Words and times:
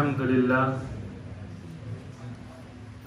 الحمد 0.00 0.20
لله. 0.32 0.66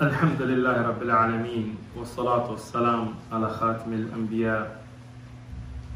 الحمد 0.01 0.41
لله 0.41 0.77
رب 0.89 1.01
العالمين 1.01 1.77
والصلاة 1.97 2.51
والسلام 2.51 3.17
على 3.33 3.49
خاتم 3.49 3.93
الأنبياء 3.93 4.85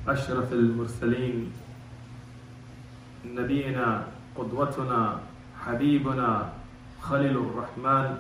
أشرف 0.08 0.54
المرسلين. 0.54 1.54
نبينا 3.26 4.08
قدوتنا 4.36 5.20
حبيبنا 5.66 6.50
خليل 7.02 7.38
الرحمن 7.38 8.18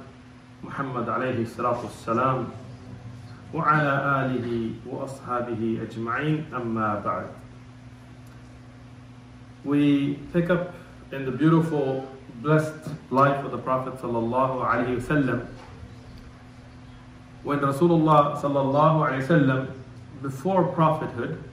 محمد 0.63 1.09
عليه 1.09 1.41
الصلاة 1.49 1.81
والسلام 1.81 2.45
وعلى 3.53 3.93
آله 4.21 4.47
وأصحابه 4.85 5.81
أجمعين 5.81 6.45
أما 6.53 7.01
بعد. 7.01 7.27
We 9.65 10.13
pick 10.29 10.53
up 10.53 10.77
in 11.09 11.25
the 11.25 11.31
beautiful 11.31 12.05
blessed 12.41 12.89
life 13.09 13.43
of 13.43 13.51
the 13.51 13.57
Prophet 13.57 13.95
sallallahu 13.95 14.65
alaihi 14.65 15.01
wasallam 15.01 15.47
when 17.43 17.59
Rasulullah 17.59 18.39
wasallam 18.41 19.71
before 20.21 20.65
prophethood 20.65 21.43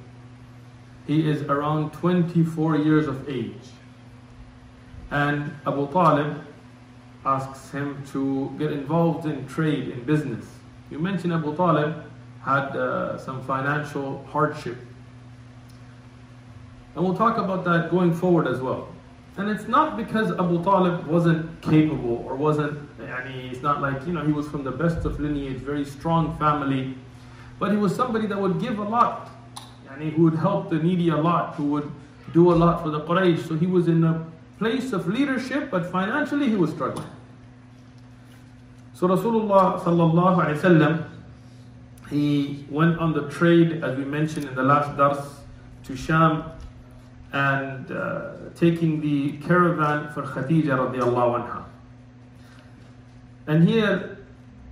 he 1.07 1.29
is 1.29 1.43
around 1.43 1.93
24 1.93 2.79
years 2.79 3.07
of 3.07 3.29
age. 3.29 3.53
And 5.11 5.55
Abu 5.67 5.93
Talib 5.93 6.43
asks 7.27 7.71
him 7.71 8.03
to 8.13 8.55
get 8.59 8.73
involved 8.73 9.27
in 9.27 9.47
trade 9.47 9.89
in 9.89 10.03
business. 10.05 10.47
You 10.91 10.99
mentioned 10.99 11.33
Abu 11.33 11.55
Talib 11.57 12.05
had 12.43 12.75
uh, 12.77 13.19
some 13.19 13.43
financial 13.45 14.25
hardship. 14.31 14.79
And 16.95 17.05
we'll 17.05 17.17
talk 17.17 17.37
about 17.37 17.65
that 17.65 17.91
going 17.91 18.15
forward 18.15 18.47
as 18.47 18.61
well 18.61 18.94
and 19.37 19.51
it's 19.51 19.67
not 19.67 19.97
because 19.97 20.31
Abu 20.33 20.63
Talib 20.63 21.07
wasn't 21.07 21.61
capable 21.61 22.25
or 22.27 22.37
wasn't, 22.37 22.79
yani, 22.99 23.51
it's 23.51 23.63
not 23.63 23.81
like, 23.81 24.07
you 24.07 24.13
know, 24.13 24.25
he 24.25 24.33
was 24.33 24.47
from 24.49 24.63
the 24.63 24.71
best 24.71 25.05
of 25.05 25.19
lineage, 25.19 25.59
very 25.59 25.85
strong 25.85 26.37
family, 26.39 26.95
but 27.59 27.73
he 27.73 27.77
was 27.77 27.95
somebody 27.95 28.27
that 28.29 28.41
would 28.41 28.61
give 28.61 28.79
a 28.79 28.85
lot, 28.85 29.31
and 29.91 30.03
he 30.03 30.11
would 30.21 30.35
help 30.35 30.71
the 30.71 30.77
needy 30.77 31.09
a 31.09 31.17
lot, 31.17 31.55
who 31.55 31.65
would 31.65 31.91
do 32.33 32.53
a 32.53 32.55
lot 32.55 32.83
for 32.83 32.91
the 32.91 33.01
Quraysh. 33.01 33.47
So 33.49 33.57
he 33.57 33.67
was 33.67 33.89
in 33.89 34.05
a 34.05 34.25
place 34.59 34.93
of 34.93 35.09
leadership, 35.09 35.71
but 35.71 35.91
financially 35.91 36.49
he 36.49 36.57
was 36.57 36.71
struggling. 36.71 37.09
So 38.95 39.09
Rasulullah 39.09 39.81
sallallahu 39.81 40.45
alaihi 40.45 40.61
wasallam, 40.61 41.09
he 42.09 42.65
went 42.71 42.99
on 42.99 43.13
the 43.13 43.29
trade, 43.31 43.83
as 43.83 43.99
we 43.99 44.05
mentioned 44.05 44.47
in 44.47 44.55
the 44.55 44.63
last 44.63 44.97
dars, 44.97 45.19
to 45.85 45.97
Sham 45.97 46.45
and 47.35 47.91
uh, 47.91 48.31
taking 48.55 49.01
the 49.01 49.33
caravan 49.39 50.09
for 50.13 50.23
Khadija 50.23 50.79
radiallahu 50.79 51.43
anha. 51.43 51.65
And 53.49 53.69
here, 53.69 54.19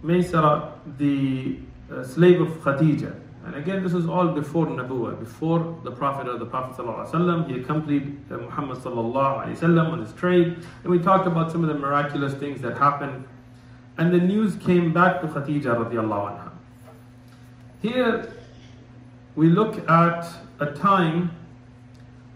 Maysara, 0.05 0.73
the 0.97 1.59
uh, 1.93 2.05
slave 2.05 2.41
of 2.41 2.49
Khadija, 2.63 3.15
and 3.45 3.57
again, 3.57 3.83
this 3.83 3.93
is 3.93 4.07
all 4.07 4.29
before 4.29 4.67
Nabuwa, 4.67 5.19
before 5.19 5.77
the 5.83 5.91
Prophet 5.91 6.29
or 6.29 6.39
the 6.39 6.47
Prophet 6.47 6.81
ﷺ. 6.81 7.51
He 7.51 7.61
accompanied 7.61 8.17
uh, 8.31 8.37
Muhammad 8.37 8.79
ﷺ 8.79 9.91
on 9.91 9.99
his 9.99 10.13
trade, 10.13 10.65
and 10.85 10.93
we 10.93 11.01
talked 11.01 11.27
about 11.27 11.51
some 11.51 11.65
of 11.65 11.69
the 11.69 11.75
miraculous 11.75 12.35
things 12.35 12.61
that 12.61 12.79
happened. 12.79 13.27
And 13.99 14.15
the 14.15 14.21
news 14.21 14.55
came 14.55 14.93
back 14.93 15.21
to 15.23 15.27
Khadija 15.27 15.65
radiallahu 15.65 16.39
anha. 16.39 16.51
Here, 17.83 18.33
we 19.35 19.49
look 19.49 19.89
at 19.91 20.25
a 20.61 20.67
time 20.67 21.33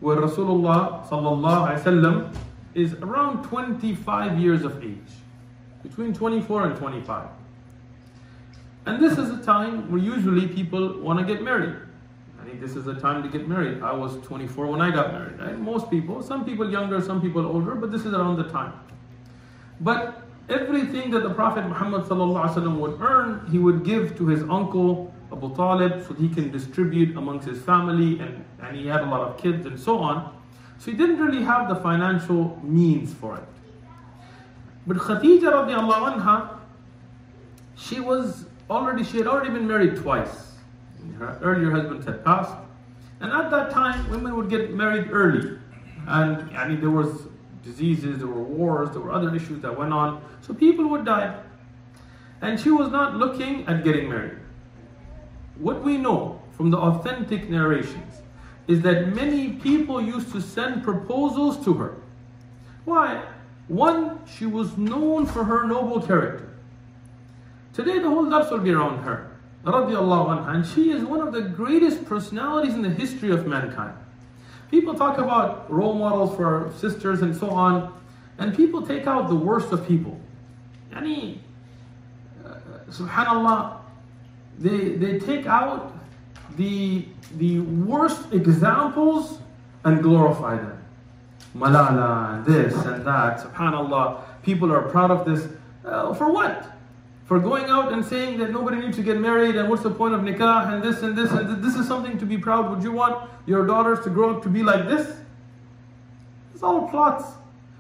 where 0.00 0.16
Rasulullah 0.16 1.06
sallallahu 1.08 1.82
wasallam 1.82 2.34
is 2.74 2.94
around 2.94 3.42
25 3.44 4.38
years 4.38 4.62
of 4.64 4.82
age, 4.84 4.98
between 5.82 6.12
24 6.12 6.66
and 6.66 6.76
25. 6.76 7.28
And 8.84 9.02
this 9.02 9.18
is 9.18 9.30
a 9.30 9.42
time 9.42 9.90
where 9.90 10.00
usually 10.00 10.46
people 10.46 11.00
want 11.00 11.18
to 11.18 11.24
get 11.24 11.42
married. 11.42 11.74
I 12.40 12.44
think 12.44 12.60
this 12.60 12.76
is 12.76 12.86
a 12.86 12.94
time 12.94 13.22
to 13.22 13.28
get 13.28 13.48
married. 13.48 13.82
I 13.82 13.92
was 13.92 14.16
24 14.26 14.66
when 14.66 14.80
I 14.80 14.90
got 14.90 15.12
married. 15.12 15.40
Right? 15.40 15.58
Most 15.58 15.90
people, 15.90 16.22
some 16.22 16.44
people 16.44 16.70
younger, 16.70 17.00
some 17.00 17.20
people 17.20 17.44
older, 17.44 17.74
but 17.74 17.90
this 17.90 18.04
is 18.04 18.12
around 18.12 18.36
the 18.36 18.44
time. 18.44 18.74
But 19.80 20.22
everything 20.48 21.10
that 21.10 21.22
the 21.22 21.34
Prophet 21.34 21.66
Muhammad 21.66 22.08
would 22.08 23.00
earn, 23.00 23.46
he 23.50 23.58
would 23.58 23.84
give 23.84 24.16
to 24.18 24.26
his 24.28 24.42
uncle 24.42 25.12
Abu 25.32 25.54
Talib 25.54 26.06
so 26.06 26.14
he 26.14 26.28
can 26.28 26.50
distribute 26.50 27.16
amongst 27.16 27.48
his 27.48 27.60
family 27.62 28.20
and, 28.20 28.44
and 28.62 28.76
he 28.76 28.86
had 28.86 29.00
a 29.00 29.06
lot 29.06 29.22
of 29.22 29.36
kids 29.36 29.66
and 29.66 29.78
so 29.78 29.98
on. 29.98 30.32
So 30.78 30.90
he 30.90 30.96
didn't 30.96 31.18
really 31.18 31.42
have 31.42 31.68
the 31.68 31.76
financial 31.76 32.60
means 32.62 33.12
for 33.12 33.36
it. 33.36 33.44
But 34.86 34.98
Khadija 34.98 35.50
radiallahu 35.50 36.20
anha, 36.20 36.58
she 37.76 38.00
was 38.00 38.46
already, 38.70 39.02
she 39.02 39.18
had 39.18 39.26
already 39.26 39.50
been 39.50 39.66
married 39.66 39.96
twice. 39.96 40.52
Her 41.18 41.38
earlier 41.42 41.70
husband 41.70 42.04
had 42.04 42.24
passed. 42.24 42.54
And 43.20 43.32
at 43.32 43.50
that 43.50 43.70
time, 43.70 44.08
women 44.10 44.36
would 44.36 44.50
get 44.50 44.74
married 44.74 45.08
early. 45.10 45.58
And 46.06 46.56
I 46.56 46.68
mean, 46.68 46.80
there 46.80 46.90
was 46.90 47.26
diseases, 47.64 48.18
there 48.18 48.28
were 48.28 48.42
wars, 48.42 48.90
there 48.90 49.00
were 49.00 49.12
other 49.12 49.34
issues 49.34 49.60
that 49.62 49.76
went 49.76 49.92
on. 49.92 50.22
So 50.40 50.54
people 50.54 50.88
would 50.90 51.04
die. 51.04 51.36
And 52.42 52.60
she 52.60 52.70
was 52.70 52.90
not 52.90 53.16
looking 53.16 53.66
at 53.66 53.82
getting 53.82 54.08
married. 54.08 54.38
What 55.58 55.82
we 55.82 55.96
know 55.96 56.40
from 56.56 56.70
the 56.70 56.78
authentic 56.78 57.48
narrations 57.48 58.22
is 58.66 58.82
that 58.82 59.14
many 59.14 59.54
people 59.54 60.00
used 60.00 60.32
to 60.32 60.40
send 60.40 60.82
proposals 60.82 61.64
to 61.64 61.74
her. 61.74 61.96
Why? 62.84 63.22
One, 63.68 64.20
she 64.26 64.46
was 64.46 64.76
known 64.76 65.26
for 65.26 65.44
her 65.44 65.66
noble 65.66 66.00
character. 66.00 66.48
Today, 67.72 67.98
the 67.98 68.08
whole 68.08 68.28
dars 68.28 68.50
will 68.50 68.58
be 68.58 68.70
around 68.70 69.02
her. 69.02 69.30
Anha, 69.64 70.54
and 70.54 70.64
she 70.64 70.90
is 70.90 71.04
one 71.04 71.20
of 71.20 71.32
the 71.32 71.42
greatest 71.42 72.04
personalities 72.04 72.74
in 72.74 72.82
the 72.82 72.90
history 72.90 73.30
of 73.30 73.46
mankind. 73.46 73.94
People 74.70 74.94
talk 74.94 75.18
about 75.18 75.70
role 75.70 75.94
models 75.94 76.36
for 76.36 76.72
sisters 76.78 77.22
and 77.22 77.36
so 77.36 77.50
on, 77.50 77.92
and 78.38 78.56
people 78.56 78.86
take 78.86 79.06
out 79.06 79.28
the 79.28 79.34
worst 79.34 79.72
of 79.72 79.86
people. 79.86 80.20
Yani, 80.92 81.38
uh, 82.44 82.54
subhanallah, 82.90 83.75
they, 84.58 84.90
they 84.90 85.18
take 85.18 85.46
out 85.46 85.92
the, 86.56 87.06
the 87.36 87.60
worst 87.60 88.32
examples 88.32 89.38
and 89.84 90.02
glorify 90.02 90.56
them. 90.56 90.82
Malala, 91.54 92.44
this 92.44 92.74
and 92.74 93.06
that, 93.06 93.38
subhanAllah. 93.40 94.22
People 94.42 94.72
are 94.72 94.82
proud 94.82 95.10
of 95.10 95.24
this. 95.24 95.48
Uh, 95.84 96.12
for 96.14 96.30
what? 96.30 96.72
For 97.26 97.40
going 97.40 97.64
out 97.64 97.92
and 97.92 98.04
saying 98.04 98.38
that 98.38 98.52
nobody 98.52 98.78
needs 98.78 98.96
to 98.96 99.02
get 99.02 99.18
married 99.18 99.56
and 99.56 99.68
what's 99.68 99.82
the 99.82 99.90
point 99.90 100.14
of 100.14 100.20
nikah 100.20 100.72
and 100.72 100.82
this 100.82 101.02
and 101.02 101.16
this 101.16 101.30
and 101.32 101.48
th- 101.48 101.60
this 101.60 101.74
is 101.74 101.88
something 101.88 102.18
to 102.18 102.26
be 102.26 102.38
proud. 102.38 102.70
Would 102.70 102.82
you 102.82 102.92
want 102.92 103.28
your 103.46 103.66
daughters 103.66 104.00
to 104.04 104.10
grow 104.10 104.36
up 104.36 104.42
to 104.44 104.48
be 104.48 104.62
like 104.62 104.86
this? 104.86 105.16
It's 106.54 106.62
all 106.62 106.88
plots. 106.88 107.24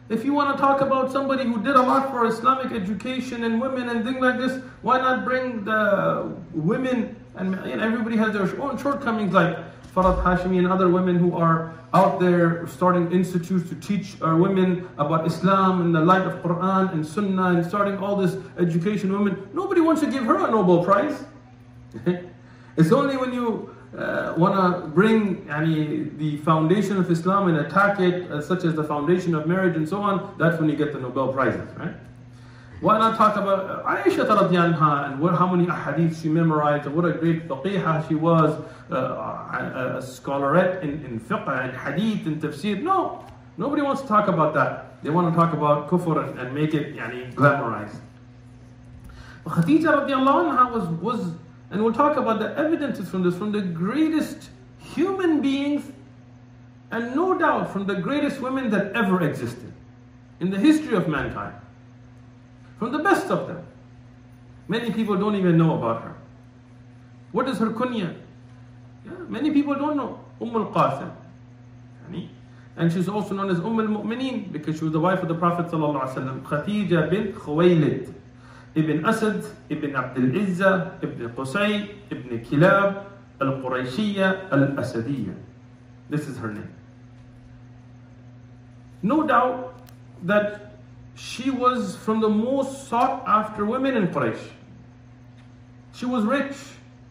If 0.08 0.24
you 0.24 0.32
want 0.32 0.56
to 0.56 0.62
talk 0.62 0.82
about 0.82 1.10
somebody 1.10 1.44
who 1.44 1.60
did 1.60 1.74
a 1.74 1.82
lot 1.82 2.10
for 2.10 2.26
Islamic 2.26 2.70
education 2.70 3.42
and 3.42 3.60
women 3.60 3.88
and 3.88 4.04
things 4.04 4.20
like 4.20 4.38
this, 4.38 4.62
why 4.82 4.98
not 4.98 5.24
bring 5.24 5.64
the 5.64 6.32
women 6.54 7.16
and 7.34 7.56
everybody 7.80 8.16
has 8.16 8.32
their 8.32 8.62
own 8.62 8.78
shortcomings 8.78 9.34
like 9.34 9.56
Farhat 9.92 10.22
Hashmi 10.22 10.58
and 10.58 10.68
other 10.68 10.88
women 10.88 11.16
who 11.16 11.36
are 11.36 11.74
out 11.92 12.20
there 12.20 12.66
starting 12.68 13.10
institutes 13.10 13.68
to 13.68 13.74
teach 13.76 14.20
our 14.20 14.36
women 14.36 14.88
about 14.98 15.26
Islam 15.26 15.80
and 15.80 15.94
the 15.94 16.00
light 16.00 16.22
of 16.22 16.34
Quran 16.42 16.92
and 16.92 17.04
Sunnah 17.04 17.56
and 17.56 17.66
starting 17.66 17.98
all 17.98 18.14
this 18.14 18.36
education 18.58 19.12
women. 19.12 19.48
Nobody 19.52 19.80
wants 19.80 20.02
to 20.02 20.06
give 20.06 20.24
her 20.24 20.46
a 20.46 20.50
Nobel 20.50 20.84
Prize. 20.84 21.24
it's 22.76 22.92
only 22.92 23.16
when 23.16 23.32
you 23.32 23.75
uh, 23.96 24.34
want 24.36 24.54
to 24.54 24.88
bring 24.88 25.46
the 26.18 26.36
foundation 26.38 26.98
of 26.98 27.10
Islam 27.10 27.48
and 27.48 27.58
attack 27.66 27.98
it, 27.98 28.30
uh, 28.30 28.42
such 28.42 28.64
as 28.64 28.74
the 28.74 28.84
foundation 28.84 29.34
of 29.34 29.46
marriage 29.46 29.76
and 29.76 29.88
so 29.88 30.02
on, 30.02 30.34
that's 30.38 30.60
when 30.60 30.68
you 30.68 30.76
get 30.76 30.92
the 30.92 31.00
Nobel 31.00 31.32
Prizes, 31.32 31.68
right? 31.78 31.94
Why 32.82 32.98
not 32.98 33.16
talk 33.16 33.36
about 33.36 33.86
Aisha 33.86 34.26
anha 34.26 35.10
and 35.10 35.18
what, 35.18 35.34
how 35.34 35.54
many 35.54 35.66
ahadith 35.66 36.20
she 36.20 36.28
memorized 36.28 36.84
and 36.84 36.94
what 36.94 37.06
a 37.06 37.12
great 37.12 37.48
faqihah 37.48 38.06
she 38.06 38.14
was, 38.14 38.52
uh, 38.90 38.96
a, 38.96 39.96
a 39.96 40.02
scholarette 40.02 40.82
in, 40.82 41.02
in 41.06 41.18
fiqh 41.18 41.48
and 41.48 41.74
hadith 41.74 42.26
and 42.26 42.42
tafsir. 42.42 42.82
No, 42.82 43.24
nobody 43.56 43.80
wants 43.80 44.02
to 44.02 44.08
talk 44.08 44.28
about 44.28 44.52
that. 44.54 45.02
They 45.02 45.08
want 45.08 45.32
to 45.32 45.40
talk 45.40 45.54
about 45.54 45.88
kufr 45.88 46.28
and, 46.28 46.38
and 46.38 46.54
make 46.54 46.74
it 46.74 46.94
yani, 46.94 47.32
glamorized. 47.32 47.96
But 49.42 49.54
Khadija 49.54 50.06
anha 50.06 50.70
was, 50.70 50.88
was, 51.00 51.32
and 51.70 51.82
we'll 51.82 51.92
talk 51.92 52.16
about 52.16 52.38
the 52.38 52.56
evidences 52.56 53.08
from 53.08 53.22
this, 53.22 53.36
from 53.36 53.52
the 53.52 53.60
greatest 53.60 54.50
human 54.78 55.40
beings 55.40 55.90
and 56.90 57.14
no 57.14 57.36
doubt 57.36 57.72
from 57.72 57.86
the 57.86 57.94
greatest 57.94 58.40
women 58.40 58.70
that 58.70 58.92
ever 58.92 59.22
existed 59.22 59.72
in 60.40 60.50
the 60.50 60.58
history 60.58 60.94
of 60.96 61.08
mankind 61.08 61.54
from 62.78 62.92
the 62.92 62.98
best 62.98 63.30
of 63.30 63.48
them. 63.48 63.66
Many 64.68 64.92
people 64.92 65.16
don't 65.16 65.34
even 65.34 65.56
know 65.56 65.76
about 65.76 66.02
her. 66.02 66.14
What 67.32 67.48
is 67.48 67.58
her 67.58 67.70
kunya? 67.70 68.14
Yeah, 69.04 69.12
many 69.28 69.50
people 69.50 69.74
don't 69.74 69.96
know. 69.96 70.20
Umm 70.40 70.54
al-Qasim. 70.56 71.10
And 72.76 72.92
she's 72.92 73.08
also 73.08 73.34
known 73.34 73.50
as 73.50 73.58
Umm 73.58 73.80
al-Mu'mineen 73.80 74.52
because 74.52 74.76
she 74.78 74.84
was 74.84 74.92
the 74.92 75.00
wife 75.00 75.22
of 75.22 75.28
the 75.28 75.34
Prophet. 75.34 75.66
Khadija 75.66 77.10
bint 77.10 77.34
Khuwaylid. 77.34 78.12
Ibn 78.76 79.06
Asad, 79.06 79.44
Ibn 79.70 79.96
Abdul 79.96 80.30
Izza, 80.32 81.02
Ibn 81.02 81.30
Qusay, 81.30 81.94
Ibn 82.10 82.44
Kilab, 82.44 83.06
Al-Qurayshiyya, 83.40 84.52
Al-Asadiyya. 84.52 85.34
This 86.10 86.28
is 86.28 86.36
her 86.36 86.52
name. 86.52 86.72
No 89.02 89.26
doubt 89.26 89.74
that 90.22 90.72
she 91.14 91.50
was 91.50 91.96
from 91.96 92.20
the 92.20 92.28
most 92.28 92.88
sought 92.88 93.24
after 93.26 93.64
women 93.64 93.96
in 93.96 94.08
Quraysh. 94.08 94.50
She 95.94 96.04
was 96.04 96.24
rich, 96.24 96.54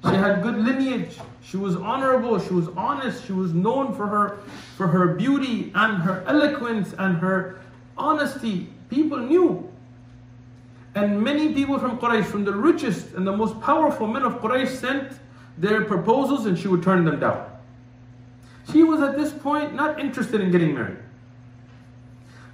she 0.03 0.15
had 0.15 0.43
good 0.43 0.57
lineage, 0.57 1.17
she 1.41 1.57
was 1.57 1.75
honorable, 1.75 2.39
she 2.39 2.53
was 2.53 2.67
honest, 2.77 3.25
she 3.25 3.33
was 3.33 3.53
known 3.53 3.95
for 3.95 4.05
her 4.05 4.37
for 4.77 4.87
her 4.87 5.15
beauty 5.15 5.71
and 5.73 6.03
her 6.03 6.23
eloquence 6.27 6.93
and 6.99 7.17
her 7.17 7.59
honesty. 7.97 8.69
People 8.89 9.17
knew. 9.17 9.71
And 10.94 11.22
many 11.22 11.54
people 11.54 11.78
from 11.78 11.98
Quraysh, 11.98 12.24
from 12.24 12.44
the 12.44 12.52
richest 12.52 13.14
and 13.14 13.26
the 13.26 13.36
most 13.36 13.60
powerful 13.60 14.06
men 14.06 14.22
of 14.22 14.40
Quraysh, 14.40 14.68
sent 14.68 15.12
their 15.56 15.84
proposals 15.84 16.46
and 16.46 16.58
she 16.58 16.68
would 16.68 16.82
turn 16.82 17.04
them 17.04 17.20
down. 17.20 17.46
She 18.72 18.82
was 18.82 19.00
at 19.00 19.16
this 19.16 19.32
point 19.32 19.74
not 19.74 20.00
interested 20.00 20.40
in 20.40 20.50
getting 20.50 20.74
married. 20.74 20.98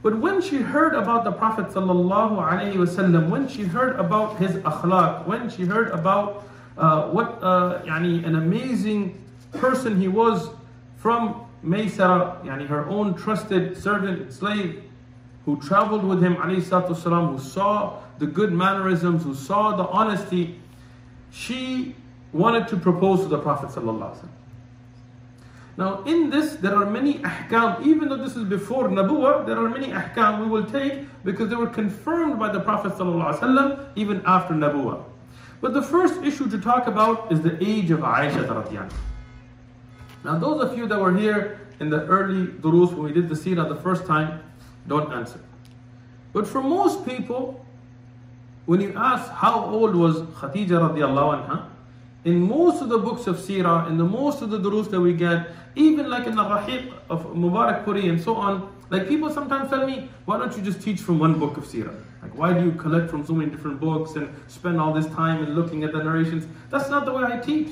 But 0.02 0.18
when 0.18 0.40
she 0.40 0.58
heard 0.58 0.94
about 0.94 1.24
the 1.24 1.32
Prophet 1.32 1.66
ﷺ, 1.66 3.28
when 3.28 3.48
she 3.48 3.62
heard 3.64 3.98
about 3.98 4.36
his 4.38 4.52
akhlaq, 4.56 5.26
when 5.26 5.50
she 5.50 5.64
heard 5.64 5.88
about 5.88 6.46
uh, 6.78 7.08
what 7.08 7.38
uh, 7.42 7.82
yani, 7.84 8.24
an 8.24 8.36
amazing 8.36 9.20
person 9.52 10.00
he 10.00 10.08
was 10.08 10.50
from 10.96 11.46
Maysara, 11.64 12.44
yani 12.44 12.66
her 12.66 12.86
own 12.86 13.14
trusted 13.14 13.76
servant, 13.76 14.32
slave, 14.32 14.82
who 15.44 15.60
traveled 15.60 16.04
with 16.04 16.22
him, 16.22 16.36
والسلام, 16.36 17.32
who 17.32 17.38
saw 17.38 17.98
the 18.21 18.27
good 18.27 18.53
mannerisms, 18.53 19.23
who 19.23 19.33
saw 19.33 19.75
the 19.75 19.83
honesty, 19.87 20.59
she 21.31 21.95
wanted 22.31 22.67
to 22.67 22.77
propose 22.77 23.21
to 23.21 23.27
the 23.27 23.39
Prophet 23.39 23.69
ﷺ. 23.69 24.27
Now, 25.75 26.03
in 26.03 26.29
this, 26.29 26.53
there 26.57 26.75
are 26.75 26.85
many 26.85 27.15
ahkam, 27.15 27.83
even 27.83 28.09
though 28.09 28.17
this 28.17 28.35
is 28.35 28.43
before 28.43 28.89
Nabuwa, 28.89 29.47
there 29.47 29.57
are 29.57 29.67
many 29.67 29.87
ahkam 29.87 30.41
we 30.41 30.47
will 30.47 30.65
take 30.65 31.07
because 31.23 31.49
they 31.49 31.55
were 31.55 31.73
confirmed 31.81 32.37
by 32.37 32.51
the 32.51 32.59
Prophet 32.59 32.91
ﷺ 32.91 33.87
even 33.95 34.21
after 34.27 34.53
Nabuwa. 34.53 35.03
But 35.59 35.73
the 35.73 35.81
first 35.81 36.21
issue 36.21 36.47
to 36.51 36.59
talk 36.59 36.85
about 36.85 37.31
is 37.31 37.41
the 37.41 37.57
age 37.59 37.89
of 37.89 38.01
Aisha 38.01 38.91
Now, 40.23 40.37
those 40.37 40.61
of 40.61 40.77
you 40.77 40.87
that 40.87 40.99
were 40.99 41.17
here 41.17 41.59
in 41.79 41.89
the 41.89 42.05
early 42.05 42.51
durus 42.61 42.91
when 42.91 43.01
we 43.01 43.13
did 43.13 43.29
the 43.29 43.35
seerah 43.35 43.67
the 43.67 43.81
first 43.81 44.05
time, 44.05 44.43
don't 44.87 45.11
answer. 45.11 45.39
But 46.33 46.45
for 46.45 46.61
most 46.61 47.03
people, 47.03 47.65
when 48.65 48.81
you 48.81 48.93
ask 48.95 49.31
how 49.31 49.65
old 49.65 49.95
was 49.95 50.21
Khadija 50.21 50.77
radiallahu 50.89 51.47
anha, 51.47 51.65
in 52.23 52.41
most 52.41 52.81
of 52.81 52.89
the 52.89 52.97
books 52.97 53.25
of 53.27 53.37
seerah, 53.37 53.89
in 53.89 53.97
the 53.97 54.03
most 54.03 54.41
of 54.41 54.51
the 54.51 54.59
durus 54.59 54.87
that 54.89 55.01
we 55.01 55.13
get, 55.13 55.49
even 55.75 56.09
like 56.09 56.27
in 56.27 56.35
the 56.35 56.43
Rahiq 56.43 56.93
of 57.09 57.25
Mubarak 57.33 57.83
Puri 57.83 58.09
and 58.09 58.21
so 58.21 58.35
on, 58.35 58.71
like 58.91 59.07
people 59.07 59.29
sometimes 59.31 59.69
tell 59.69 59.87
me, 59.87 60.09
why 60.25 60.37
don't 60.37 60.55
you 60.55 60.61
just 60.61 60.81
teach 60.81 60.99
from 60.99 61.17
one 61.17 61.39
book 61.39 61.57
of 61.57 61.63
seerah? 61.63 61.95
Like 62.21 62.37
why 62.37 62.53
do 62.53 62.63
you 62.63 62.73
collect 62.73 63.09
from 63.09 63.25
so 63.25 63.33
many 63.33 63.49
different 63.49 63.79
books 63.79 64.15
and 64.15 64.29
spend 64.47 64.79
all 64.79 64.93
this 64.93 65.07
time 65.07 65.43
in 65.43 65.55
looking 65.55 65.83
at 65.83 65.91
the 65.91 66.03
narrations? 66.03 66.45
That's 66.69 66.89
not 66.89 67.05
the 67.05 67.13
way 67.13 67.23
I 67.23 67.39
teach. 67.39 67.69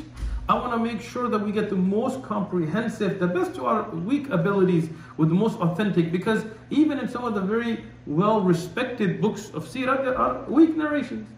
I 0.50 0.56
want 0.56 0.74
to 0.74 0.80
make 0.80 1.00
sure 1.00 1.30
that 1.30 1.38
we 1.38 1.52
get 1.52 1.70
the 1.70 1.76
most 1.76 2.24
comprehensive, 2.24 3.20
the 3.20 3.28
best 3.28 3.54
to 3.56 3.68
our 3.68 3.88
weak 3.92 4.30
abilities 4.32 4.90
with 5.16 5.30
the 5.30 5.36
most 5.36 5.60
authentic 5.60 6.12
because 6.12 6.44
even 6.72 6.98
in 6.98 7.08
some 7.08 7.24
of 7.24 7.36
the 7.36 7.42
very 7.42 7.86
well 8.08 8.42
respected 8.42 9.22
books 9.22 9.52
of 9.54 9.66
seerah, 9.66 10.04
there 10.04 10.18
are 10.18 10.44
weak 10.50 10.76
narrations. 10.76 11.30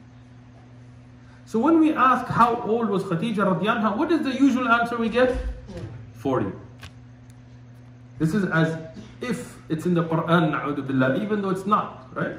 So 1.45 1.59
when 1.59 1.81
we 1.81 1.93
ask 1.93 2.25
how 2.27 2.61
old 2.61 2.89
was 2.89 3.03
Khadija 3.03 3.35
radiallahu 3.35 3.97
what 3.97 4.13
is 4.13 4.21
the 4.21 4.31
usual 4.31 4.69
answer 4.69 4.95
we 4.95 5.09
get? 5.09 5.37
40. 6.13 6.53
This 8.17 8.33
is 8.33 8.45
as 8.45 8.77
if 9.19 9.57
it's 9.67 9.85
in 9.85 9.93
the 9.93 10.05
Quran, 10.05 10.53
na'udhu 10.53 10.87
billah, 10.87 11.21
even 11.21 11.41
though 11.41 11.49
it's 11.49 11.65
not, 11.65 12.07
right? 12.15 12.37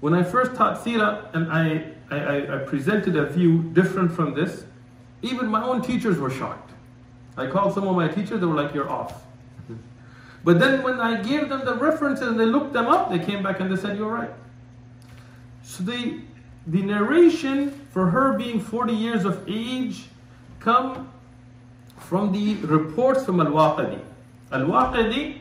When 0.00 0.12
I 0.12 0.24
first 0.24 0.54
taught 0.56 0.84
seerah 0.84 1.34
and 1.34 1.50
I, 1.50 1.92
I, 2.10 2.56
I 2.56 2.58
presented 2.66 3.16
a 3.16 3.24
view 3.24 3.62
different 3.72 4.12
from 4.12 4.34
this, 4.34 4.66
even 5.24 5.46
my 5.48 5.62
own 5.62 5.82
teachers 5.82 6.18
were 6.18 6.30
shocked. 6.30 6.70
I 7.36 7.46
called 7.46 7.74
some 7.74 7.88
of 7.88 7.96
my 7.96 8.08
teachers, 8.08 8.40
they 8.40 8.46
were 8.46 8.54
like, 8.54 8.74
you're 8.74 8.90
off. 8.90 9.24
But 10.44 10.60
then 10.60 10.82
when 10.82 11.00
I 11.00 11.22
gave 11.22 11.48
them 11.48 11.64
the 11.64 11.74
references 11.74 12.28
and 12.28 12.38
they 12.38 12.44
looked 12.44 12.72
them 12.74 12.86
up, 12.86 13.10
they 13.10 13.18
came 13.18 13.42
back 13.42 13.60
and 13.60 13.72
they 13.72 13.80
said, 13.80 13.96
you're 13.96 14.12
right. 14.12 14.30
So 15.62 15.82
the, 15.82 16.20
the 16.66 16.82
narration 16.82 17.70
for 17.90 18.10
her 18.10 18.34
being 18.34 18.60
40 18.60 18.92
years 18.92 19.24
of 19.24 19.42
age 19.48 20.04
come 20.60 21.10
from 21.98 22.32
the 22.32 22.54
reports 22.66 23.24
from 23.24 23.40
Al-Waqidi. 23.40 24.00
Al-Waqidi, 24.52 25.38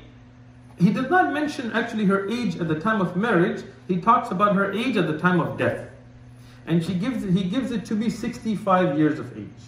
he 0.80 0.92
did 0.92 1.10
not 1.10 1.34
mention 1.34 1.72
actually 1.74 2.06
her 2.06 2.28
age 2.30 2.58
at 2.60 2.68
the 2.68 2.80
time 2.80 3.02
of 3.02 3.16
marriage, 3.16 3.64
he 3.88 3.98
talks 3.98 4.32
about 4.32 4.56
her 4.56 4.72
age 4.72 4.98
at 4.98 5.08
the 5.08 5.18
time 5.20 5.40
of 5.40 5.58
death. 5.58 5.90
And 6.66 6.84
she 6.84 6.94
gives 6.94 7.24
he 7.24 7.44
gives 7.44 7.72
it 7.72 7.86
to 7.86 7.96
be 7.96 8.10
65 8.10 8.98
years 8.98 9.20
of 9.20 9.38
age. 9.38 9.64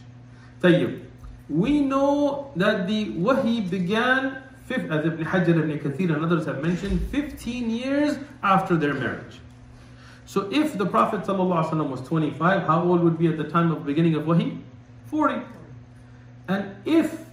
طيب. 0.62 1.00
We 1.48 1.80
know 1.80 2.52
that 2.56 2.86
the 2.86 3.10
wahi 3.10 3.60
began, 3.60 4.42
as 4.68 5.04
Ibn 5.04 5.24
Hajar 5.24 5.48
ibn 5.48 5.78
Kathir 5.80 6.14
and 6.14 6.24
others 6.24 6.46
have 6.46 6.62
mentioned, 6.62 7.00
15 7.10 7.70
years 7.70 8.18
after 8.42 8.76
their 8.76 8.94
marriage. 8.94 9.40
So 10.26 10.48
if 10.52 10.78
the 10.78 10.86
Prophet 10.86 11.22
ﷺ 11.22 11.90
was 11.90 12.02
25, 12.02 12.62
how 12.62 12.84
old 12.84 13.02
would 13.02 13.18
be 13.18 13.26
at 13.26 13.36
the 13.36 13.44
time 13.50 13.72
of 13.72 13.84
beginning 13.84 14.14
of 14.14 14.28
wahi? 14.28 14.58
40. 15.06 15.42
And 16.46 16.76
if 16.84 17.24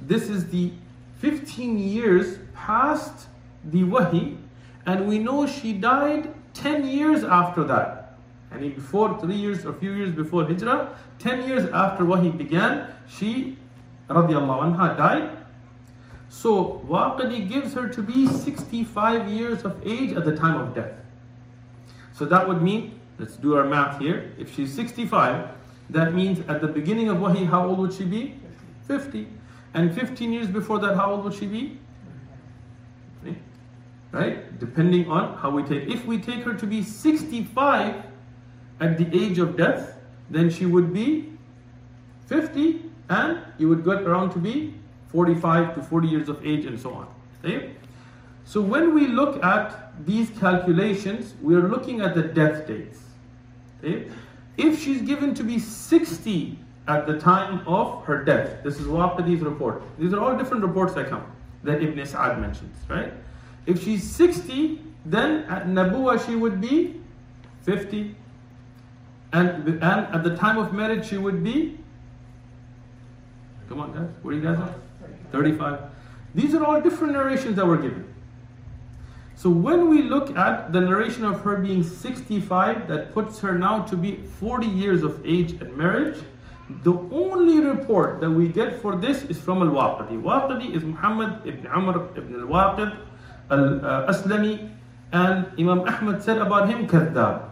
this 0.00 0.28
is 0.28 0.50
the 0.50 0.70
15 1.18 1.78
years 1.78 2.38
past 2.54 3.26
the 3.64 3.82
wahi, 3.82 4.38
and 4.86 5.08
we 5.08 5.18
know 5.18 5.48
she 5.48 5.72
died 5.72 6.32
10 6.54 6.86
years 6.86 7.24
after 7.24 7.64
that, 7.64 7.97
and 8.51 8.75
before 8.75 9.19
three 9.19 9.35
years, 9.35 9.65
or 9.65 9.73
few 9.73 9.91
years 9.93 10.11
before 10.11 10.45
Hijrah, 10.45 10.97
10 11.19 11.47
years 11.47 11.69
after 11.71 12.03
wahi 12.03 12.29
began, 12.29 12.87
she 13.07 13.57
radiallahu 14.09 14.75
anha 14.75 14.97
died. 14.97 15.37
So 16.29 16.83
Waqidi 16.87 17.47
gives 17.47 17.73
her 17.73 17.87
to 17.89 18.01
be 18.01 18.27
65 18.27 19.27
years 19.29 19.65
of 19.65 19.85
age 19.85 20.13
at 20.13 20.25
the 20.25 20.35
time 20.35 20.59
of 20.59 20.73
death. 20.73 20.93
So 22.13 22.25
that 22.25 22.47
would 22.47 22.61
mean, 22.61 22.99
let's 23.17 23.35
do 23.35 23.55
our 23.55 23.65
math 23.65 23.99
here. 23.99 24.31
If 24.37 24.53
she's 24.55 24.73
65, 24.73 25.49
that 25.91 26.13
means 26.13 26.39
at 26.47 26.61
the 26.61 26.67
beginning 26.67 27.09
of 27.09 27.19
wahi, 27.19 27.45
how 27.45 27.67
old 27.67 27.79
would 27.79 27.93
she 27.93 28.05
be? 28.05 28.39
50. 28.87 29.27
And 29.73 29.93
15 29.93 30.33
years 30.33 30.47
before 30.47 30.79
that, 30.79 30.95
how 30.95 31.11
old 31.11 31.23
would 31.23 31.33
she 31.33 31.45
be? 31.45 31.77
Right? 34.11 34.59
Depending 34.59 35.07
on 35.07 35.37
how 35.37 35.51
we 35.51 35.61
take. 35.61 35.87
If 35.87 36.05
we 36.05 36.17
take 36.17 36.43
her 36.43 36.55
to 36.55 36.65
be 36.65 36.81
65 36.81 38.03
at 38.79 38.97
the 38.97 39.07
age 39.17 39.39
of 39.39 39.57
death, 39.57 39.95
then 40.29 40.49
she 40.49 40.65
would 40.65 40.93
be 40.93 41.31
50 42.27 42.83
and 43.09 43.39
you 43.57 43.67
would 43.69 43.83
get 43.83 44.03
around 44.03 44.31
to 44.31 44.39
be 44.39 44.73
45 45.07 45.75
to 45.75 45.81
40 45.81 46.07
years 46.07 46.29
of 46.29 46.45
age 46.45 46.65
and 46.65 46.79
so 46.79 46.93
on. 46.93 47.07
Okay? 47.43 47.71
So 48.45 48.61
when 48.61 48.93
we 48.93 49.07
look 49.07 49.43
at 49.43 50.05
these 50.05 50.29
calculations, 50.39 51.33
we 51.41 51.55
are 51.55 51.67
looking 51.67 52.01
at 52.01 52.15
the 52.15 52.23
death 52.23 52.67
dates. 52.67 52.99
Okay? 53.83 54.09
If 54.57 54.81
she's 54.81 55.01
given 55.01 55.33
to 55.35 55.43
be 55.43 55.59
60 55.59 56.57
at 56.89 57.05
the 57.05 57.19
time 57.19 57.65
of 57.67 58.03
her 58.05 58.23
death. 58.23 58.63
This 58.63 58.79
is 58.79 58.87
Waqidi's 58.87 59.41
report. 59.41 59.83
These 59.99 60.11
are 60.11 60.19
all 60.19 60.35
different 60.35 60.63
reports 60.63 60.93
that 60.95 61.07
come 61.07 61.23
that 61.63 61.83
Ibn 61.83 62.05
Sa'ad 62.05 62.41
mentions, 62.41 62.75
right? 62.89 63.13
If 63.65 63.83
she's 63.83 64.03
60, 64.09 64.81
then 65.05 65.43
at 65.43 65.67
Nabuwa 65.67 66.25
she 66.25 66.35
would 66.35 66.59
be 66.59 66.99
50. 67.63 68.15
And, 69.31 69.67
and 69.67 69.83
at 69.83 70.23
the 70.23 70.35
time 70.35 70.57
of 70.57 70.73
marriage 70.73 71.07
she 71.07 71.17
would 71.17 71.43
be, 71.43 71.77
come 73.67 73.79
on 73.79 73.93
guys, 73.93 74.09
what 74.21 74.33
are 74.33 74.37
you 74.37 74.43
guys 74.43 74.59
at? 74.59 74.75
35. 75.31 75.79
These 76.33 76.55
are 76.55 76.65
all 76.65 76.81
different 76.81 77.13
narrations 77.13 77.55
that 77.55 77.65
were 77.65 77.77
given. 77.77 78.05
So 79.35 79.49
when 79.49 79.89
we 79.89 80.01
look 80.01 80.35
at 80.35 80.73
the 80.73 80.81
narration 80.81 81.23
of 81.23 81.41
her 81.41 81.57
being 81.57 81.83
65, 81.83 82.87
that 82.87 83.13
puts 83.13 83.39
her 83.39 83.57
now 83.57 83.83
to 83.83 83.95
be 83.95 84.17
40 84.39 84.67
years 84.67 85.03
of 85.03 85.25
age 85.25 85.61
at 85.61 85.77
marriage, 85.77 86.17
the 86.83 86.93
only 87.11 87.59
report 87.61 88.19
that 88.21 88.29
we 88.29 88.47
get 88.47 88.81
for 88.81 88.95
this 88.95 89.23
is 89.23 89.39
from 89.39 89.61
Al-Waqidi. 89.61 90.21
Waqidi 90.21 90.75
is 90.75 90.83
Muhammad 90.83 91.47
ibn 91.47 91.65
Umar 91.65 92.09
ibn 92.15 92.35
Al-Waqid 92.41 92.97
Al-Aslami 93.49 94.65
uh, 94.65 94.69
and 95.11 95.47
Imam 95.57 95.87
Ahmad 95.87 96.21
said 96.21 96.37
about 96.37 96.69
him 96.69 96.87
kadhab 96.87 97.48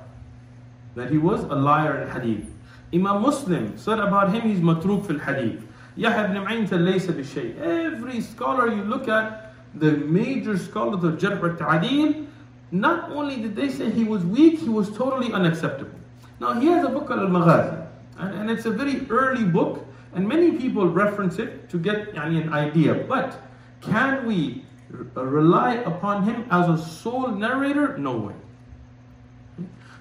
that 0.98 1.12
he 1.12 1.18
was 1.18 1.44
a 1.44 1.56
liar 1.56 2.02
in 2.02 2.10
hadith. 2.10 2.46
Imam 2.94 3.22
Muslim 3.22 3.78
said 3.78 4.00
about 4.00 4.34
him 4.34 4.42
he's 4.42 4.60
matruk 4.60 5.06
fil 5.08 5.20
hadith. 5.20 5.64
Yahya 5.96 6.26
ibn 6.26 6.44
Ma'in 6.44 6.68
laysa 6.68 7.14
bishay. 7.14 7.60
Every 7.60 8.22
scholar 8.22 8.74
you 8.74 8.84
look 8.84 9.08
at 9.08 9.54
the 9.76 9.92
major 9.92 10.58
scholars 10.58 11.04
of 11.04 11.14
Jarh 11.20 11.58
Ta'adil, 11.58 12.26
not 12.72 13.12
only 13.12 13.38
did 13.38 13.56
they 13.56 13.70
say 13.70 13.90
he 13.92 14.04
was 14.04 14.24
weak, 14.26 14.60
he 14.60 14.70
was 14.70 14.96
totally 14.96 15.32
unacceptable. 15.34 15.98
Now 16.40 16.60
he 16.60 16.68
has 16.68 16.86
a 16.86 16.90
book 16.90 17.08
called 17.08 17.22
Al 17.22 17.28
Maghazi, 17.28 17.88
and 18.18 18.50
it's 18.50 18.66
a 18.66 18.72
very 18.72 19.06
early 19.10 19.44
book, 19.44 19.86
and 20.14 20.28
many 20.28 20.52
people 20.52 20.88
reference 20.88 21.40
it 21.40 21.70
to 21.70 21.78
get 21.78 22.14
yani, 22.14 22.42
an 22.42 22.54
idea. 22.54 22.94
But 22.94 23.40
can 23.82 24.26
we 24.26 24.66
uh, 24.94 25.24
rely 25.24 25.76
upon 25.76 26.24
him 26.24 26.46
as 26.52 26.70
a 26.70 26.84
sole 26.84 27.30
narrator? 27.30 27.98
No 27.98 28.18
way. 28.18 28.34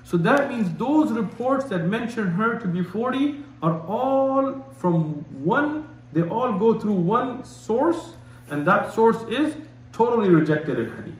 So 0.07 0.17
that 0.19 0.49
means 0.49 0.73
those 0.79 1.11
reports 1.11 1.65
that 1.65 1.87
mention 1.87 2.29
her 2.29 2.61
to 2.61 2.69
be 2.69 2.81
40 2.85 3.43
are 3.61 3.81
all 3.89 4.65
from 4.79 5.25
one, 5.45 5.89
they 6.13 6.23
all 6.23 6.57
go 6.57 6.79
through 6.79 6.93
one 6.95 7.45
source, 7.45 8.13
and 8.49 8.65
that 8.69 8.95
source 8.95 9.21
is 9.29 9.57
totally 9.93 10.29
rejected 10.29 10.79
in 10.79 10.97
hadith. 10.97 11.15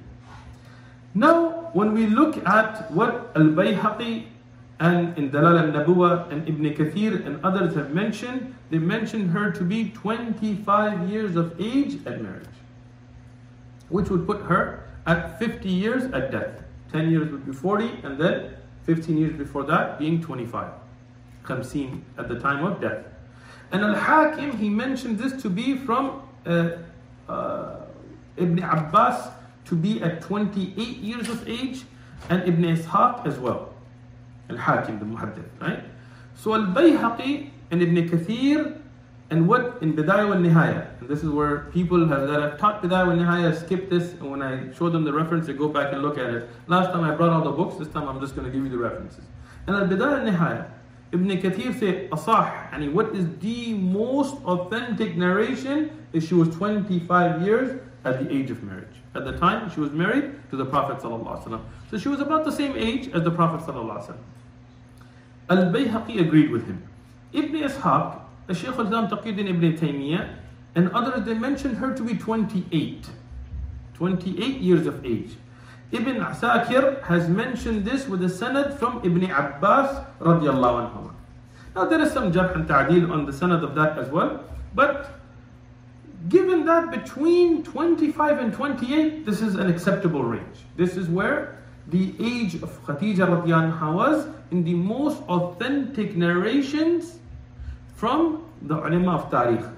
Now, 1.15 1.71
when 1.73 1.95
we 1.95 2.07
look 2.07 2.47
at 2.47 2.89
what 2.93 3.33
Al 3.35 3.49
Bayhaqi 3.59 4.27
and 4.79 5.19
in 5.19 5.31
Dala'il 5.31 5.75
al 5.75 5.85
Nabuwa 5.85 6.31
and 6.31 6.49
Ibn 6.49 6.75
Kathir 6.75 7.27
and 7.27 7.45
others 7.45 7.75
have 7.75 7.93
mentioned, 7.93 8.55
they 8.71 8.79
mentioned 8.79 9.31
her 9.31 9.51
to 9.51 9.65
be 9.65 9.91
25 9.91 11.09
years 11.09 11.35
of 11.35 11.61
age 11.61 12.07
at 12.07 12.23
marriage, 12.23 12.57
which 13.89 14.11
would 14.11 14.29
put 14.29 14.43
her 14.43 14.85
at 15.07 15.41
50 15.41 15.69
years 15.69 16.05
at 16.13 16.31
death. 16.31 16.63
10 16.93 17.11
years 17.11 17.33
would 17.33 17.45
be 17.45 17.53
40, 17.53 17.91
and 18.05 18.17
then 18.17 18.56
15 18.87 19.19
years 19.19 19.33
before 19.37 19.65
that 19.65 19.99
being 19.99 20.23
25. 20.23 20.71
Khamseen 21.45 22.03
at 22.17 22.29
the 22.29 22.39
time 22.41 22.65
of 22.65 22.81
death. 22.81 23.05
And 23.73 23.83
Al 23.83 23.95
Hakim, 23.95 24.57
he 24.57 24.69
mentioned 24.69 25.19
this 25.19 25.41
to 25.43 25.51
be 25.51 25.77
from 25.77 26.23
uh, 26.47 26.71
uh, 27.29 27.77
Ibn 28.37 28.63
Abbas 28.63 29.29
to 29.67 29.75
be 29.75 30.01
at 30.03 30.23
28 30.23 30.77
years 30.99 31.29
of 31.29 31.49
age, 31.49 31.83
and 32.31 32.43
Ibn 32.49 32.63
Ishaq 32.77 33.27
as 33.27 33.39
well. 33.39 33.75
Al 34.49 34.57
Hakim, 34.57 34.99
the 35.01 35.05
Muhaddith, 35.05 35.49
right? 35.61 35.83
So 36.37 36.55
Al 36.55 36.67
Bayhaqi 36.67 37.51
and 37.71 37.83
Ibn 37.83 38.09
Kathir 38.09 38.81
and 39.29 39.49
what 39.49 39.79
in 39.83 39.95
Bidayah 39.95 40.29
wal 40.29 40.39
Nihaya, 40.39 41.01
and 41.01 41.09
this 41.09 41.25
is 41.25 41.31
where 41.31 41.61
people 41.73 42.07
have, 42.07 42.29
that 42.29 42.41
have 42.41 42.59
taught 42.59 42.83
Bidayah 42.83 43.07
wal 43.07 43.17
Nihaya 43.17 43.59
skip 43.59 43.91
this, 43.91 44.13
and 44.13 44.31
when 44.31 44.43
I 44.43 44.73
show 44.73 44.89
them 44.89 45.05
the 45.05 45.13
reference, 45.13 45.47
they 45.47 45.53
go 45.53 45.69
back 45.69 45.93
and 45.93 46.03
look 46.03 46.17
at 46.17 46.31
it. 46.31 46.49
Last 46.69 46.93
time 46.93 47.03
I 47.03 47.15
brought 47.15 47.31
all 47.31 47.43
the 47.43 47.51
books, 47.51 47.77
this 47.77 47.89
time 47.89 48.09
I'm 48.09 48.21
just 48.21 48.37
going 48.37 48.47
to 48.47 48.53
give 48.53 48.63
you 48.63 48.71
the 48.71 48.79
references. 48.79 49.25
And 49.67 49.75
Al 49.75 49.87
Bidayah 49.87 50.25
wal 50.25 50.33
Nihaya, 50.33 50.71
Ibn 51.13 51.29
Kathir 51.41 51.79
say, 51.79 52.09
Asah, 52.09 52.73
and 52.73 52.95
what 52.95 53.15
is 53.15 53.27
the 53.39 53.75
most 53.75 54.37
authentic 54.45 55.17
narration 55.17 55.91
is 56.13 56.27
she 56.27 56.35
was 56.35 56.49
25 56.57 57.43
years 57.43 57.81
at 58.05 58.23
the 58.23 58.33
age 58.33 58.51
of 58.51 58.63
marriage. 58.63 58.97
At 59.15 59.25
the 59.25 59.37
time 59.39 59.71
she 59.71 59.81
was 59.81 59.91
married 59.91 60.35
to 60.51 60.57
the 60.57 60.65
Prophet 60.65 61.01
So 61.01 61.99
she 61.99 62.09
was 62.09 62.21
about 62.21 62.45
the 62.45 62.53
same 62.53 62.77
age 62.77 63.09
as 63.13 63.23
the 63.23 63.31
Prophet 63.31 63.67
Al 65.49 65.57
Bayhaqi 65.73 66.21
agreed 66.21 66.51
with 66.51 66.67
him. 66.67 66.83
Ibn 67.33 67.53
Ishaq 67.53 68.21
Shaykh 68.55 68.79
al-Islam 68.79 69.09
Taqiyuddin 69.09 69.49
ibn 69.49 69.77
Taymiyyah 69.77 70.35
and 70.77 70.91
others, 70.91 71.25
they 71.25 71.35
mentioned 71.35 71.79
her 71.79 71.95
to 71.95 72.03
be 72.03 72.15
28. 72.15 73.07
28 73.95 74.61
years 74.61 74.87
of 74.87 75.05
age. 75.05 75.31
Ibn 75.91 76.17
Asakir 76.17 77.03
has 77.05 77.29
mentioned 77.29 77.85
this 77.85 78.07
with 78.07 78.23
a 78.23 78.27
sanad 78.27 78.79
from 78.79 78.99
Ibn 78.99 79.31
Abbas 79.31 80.05
radiallahu 80.21 80.93
anhu. 80.93 81.13
Now 81.75 81.87
there 81.87 82.01
is 82.01 82.13
some 82.13 82.33
jarh 82.33 82.55
and 82.55 82.69
ta'dil 82.69 83.11
on 83.11 83.25
the 83.25 83.33
sanad 83.33 83.63
of 83.63 83.75
that 83.75 83.99
as 83.99 84.09
well, 84.11 84.45
but 84.75 85.19
given 86.29 86.67
that 86.67 86.91
between 86.91 87.63
25 87.63 88.39
and 88.39 88.53
28, 88.53 89.25
this 89.25 89.41
is 89.41 89.55
an 89.55 89.71
acceptable 89.71 90.25
range. 90.25 90.59
This 90.77 90.97
is 90.97 91.09
where 91.09 91.59
the 91.89 92.15
age 92.21 92.57
of 92.57 92.85
Khadija 92.85 93.27
radiallahu 93.29 93.79
anha 93.79 93.95
was 93.95 94.27
in 94.51 94.65
the 94.65 94.75
most 94.75 95.23
authentic 95.23 96.17
narrations 96.17 97.19
from 97.97 98.45
the 98.63 98.77
ulama 98.77 99.17
of 99.17 99.31
tarikh. 99.31 99.75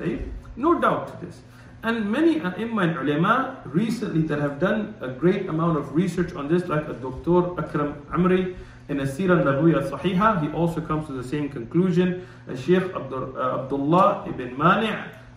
Okay? 0.00 0.24
No 0.56 0.80
doubt 0.80 1.08
to 1.08 1.26
this. 1.26 1.40
And 1.84 2.10
many 2.10 2.40
imam 2.40 2.78
and 2.78 2.96
ulama 2.98 3.60
recently 3.66 4.22
that 4.22 4.38
have 4.38 4.58
done 4.58 4.94
a 5.00 5.08
great 5.08 5.48
amount 5.48 5.78
of 5.78 5.94
research 5.94 6.32
on 6.34 6.48
this, 6.48 6.68
like 6.68 6.86
a 6.88 6.94
Dr. 6.94 7.58
Akram 7.60 7.94
Umari 8.10 8.56
in 8.88 9.00
a 9.00 9.04
Sirah 9.04 9.42
Nabawiyya 9.42 9.90
Sahiha, 9.90 10.42
he 10.42 10.52
also 10.52 10.80
comes 10.80 11.06
to 11.06 11.12
the 11.12 11.24
same 11.24 11.48
conclusion. 11.48 12.26
A 12.48 12.56
Sheikh 12.56 12.84
uh, 12.94 13.60
Abdullah 13.60 14.24
ibn 14.28 14.56
Mani' 14.56 14.90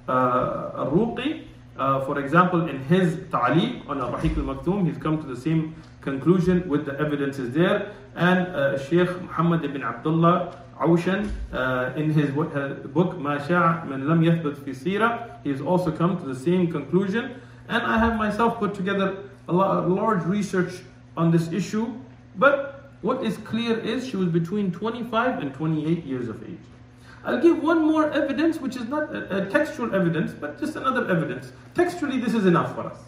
uh, 0.08 0.72
al-Ruqi, 0.75 1.46
uh, 1.77 2.05
for 2.05 2.20
example, 2.20 2.67
in 2.70 2.84
his 2.84 3.15
ta'liq 3.32 3.88
on 3.89 4.01
Ar-Rahiq 4.01 4.38
al-Maktoum, 4.38 4.88
he's 4.88 4.98
come 4.98 5.22
to 5.22 5.27
the 5.27 5.39
same 5.39 5.75
conclusion 6.01 6.67
with 6.70 6.86
the 6.86 7.00
evidences 7.00 7.53
there. 7.53 7.91
And 8.15 8.48
uh, 8.48 8.77
Sheikh 8.77 9.10
Muhammad 9.22 9.65
ibn 9.65 9.84
Abdullah 9.84 10.64
Awshan, 10.79 11.32
uh, 11.53 11.94
in 11.96 12.12
his 12.12 12.32
book 12.32 13.17
Ma 13.17 13.38
Sha'a 13.38 13.88
Man 13.88 14.08
Lam 14.08 14.22
Yathbut 14.22 14.63
Fi 14.63 14.74
Sira, 14.74 15.39
he 15.44 15.50
has 15.50 15.62
also 15.62 15.91
come 15.91 16.20
to 16.20 16.25
the 16.25 16.36
same 16.36 16.72
conclusion. 16.72 17.41
And 17.70 17.82
I 17.84 17.98
have 17.98 18.17
myself 18.17 18.60
put 18.60 18.75
together 18.75 19.24
a, 19.48 19.53
large 19.53 20.24
research 20.25 20.82
on 21.15 21.32
this 21.32 21.51
issue. 21.51 21.94
But 22.36 22.91
what 23.01 23.24
is 23.24 23.38
clear 23.38 23.79
is 23.79 24.08
she 24.08 24.17
was 24.17 24.27
between 24.29 24.72
25 24.72 25.39
and 25.39 25.53
28 25.53 26.03
years 26.03 26.27
of 26.27 26.44
age. 26.44 26.58
I'll 27.24 27.41
give 27.41 27.63
one 27.63 27.84
more 27.84 28.12
evidence, 28.12 28.60
which 28.60 28.75
is 28.75 28.86
not 28.86 29.15
a, 29.15 29.44
a 29.44 29.50
textual 29.50 29.96
evidence, 29.96 30.34
but 30.34 30.60
just 30.60 30.75
another 30.75 31.10
evidence. 31.10 31.51
Textually, 31.74 32.20
this 32.20 32.34
is 32.34 32.46
enough 32.46 32.75
for 32.75 32.82
us. 32.82 33.00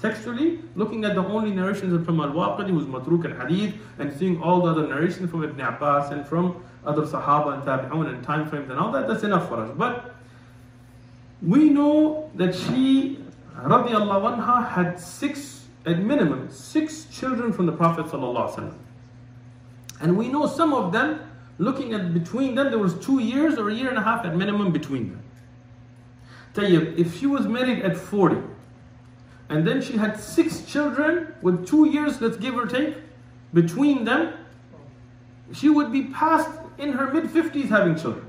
Textually, 0.00 0.58
looking 0.74 1.04
at 1.04 1.14
the 1.14 1.24
only 1.24 1.50
narrations 1.50 2.04
from 2.04 2.20
Al-Waqidi, 2.20 2.70
who's 2.70 2.86
Matruk 2.86 3.24
and 3.24 3.40
Hadith, 3.40 3.74
and 3.98 4.12
seeing 4.12 4.42
all 4.42 4.62
the 4.62 4.70
other 4.72 4.86
narrations 4.88 5.30
from 5.30 5.44
Ibn 5.44 5.60
Abbas 5.60 6.10
and 6.10 6.26
from 6.26 6.62
other 6.84 7.02
Sahaba 7.02 7.54
and 7.54 7.62
Tabi'un 7.62 8.08
and 8.08 8.22
time 8.24 8.48
frames 8.48 8.70
and 8.70 8.78
all 8.78 8.92
that, 8.92 9.08
that's 9.08 9.24
enough 9.24 9.48
for 9.48 9.56
us. 9.56 9.70
But 9.76 10.14
we 11.42 11.68
know 11.68 12.30
that 12.34 12.54
she, 12.54 13.18
radiallahu 13.56 14.38
anha, 14.38 14.68
had 14.68 14.98
six, 14.98 15.64
at 15.86 15.98
minimum, 15.98 16.50
six 16.50 17.06
children 17.06 17.52
from 17.52 17.66
the 17.66 17.72
Prophet 17.72 18.06
sallallahu 18.06 18.74
And 20.00 20.16
we 20.16 20.28
know 20.28 20.46
some 20.46 20.72
of 20.72 20.92
them, 20.92 21.20
looking 21.58 21.94
at 21.94 22.12
between 22.14 22.54
them, 22.54 22.70
there 22.70 22.78
was 22.78 22.94
two 22.98 23.20
years 23.20 23.58
or 23.58 23.70
a 23.70 23.74
year 23.74 23.88
and 23.88 23.98
a 23.98 24.02
half 24.02 24.24
at 24.24 24.36
minimum 24.36 24.72
between 24.72 25.10
them. 25.10 25.22
Tayyib, 26.54 26.98
if 26.98 27.18
she 27.18 27.26
was 27.26 27.46
married 27.46 27.82
at 27.82 27.96
40, 27.96 28.36
and 29.48 29.66
then 29.66 29.82
she 29.82 29.96
had 29.96 30.18
six 30.18 30.64
children 30.64 31.34
with 31.42 31.66
two 31.66 31.86
years, 31.86 32.20
let's 32.20 32.36
give 32.36 32.56
or 32.56 32.66
take, 32.66 32.96
between 33.52 34.04
them, 34.04 34.32
she 35.52 35.68
would 35.68 35.92
be 35.92 36.04
past 36.04 36.48
in 36.78 36.92
her 36.92 37.12
mid 37.12 37.24
50s 37.24 37.68
having 37.68 37.96
children. 37.96 38.26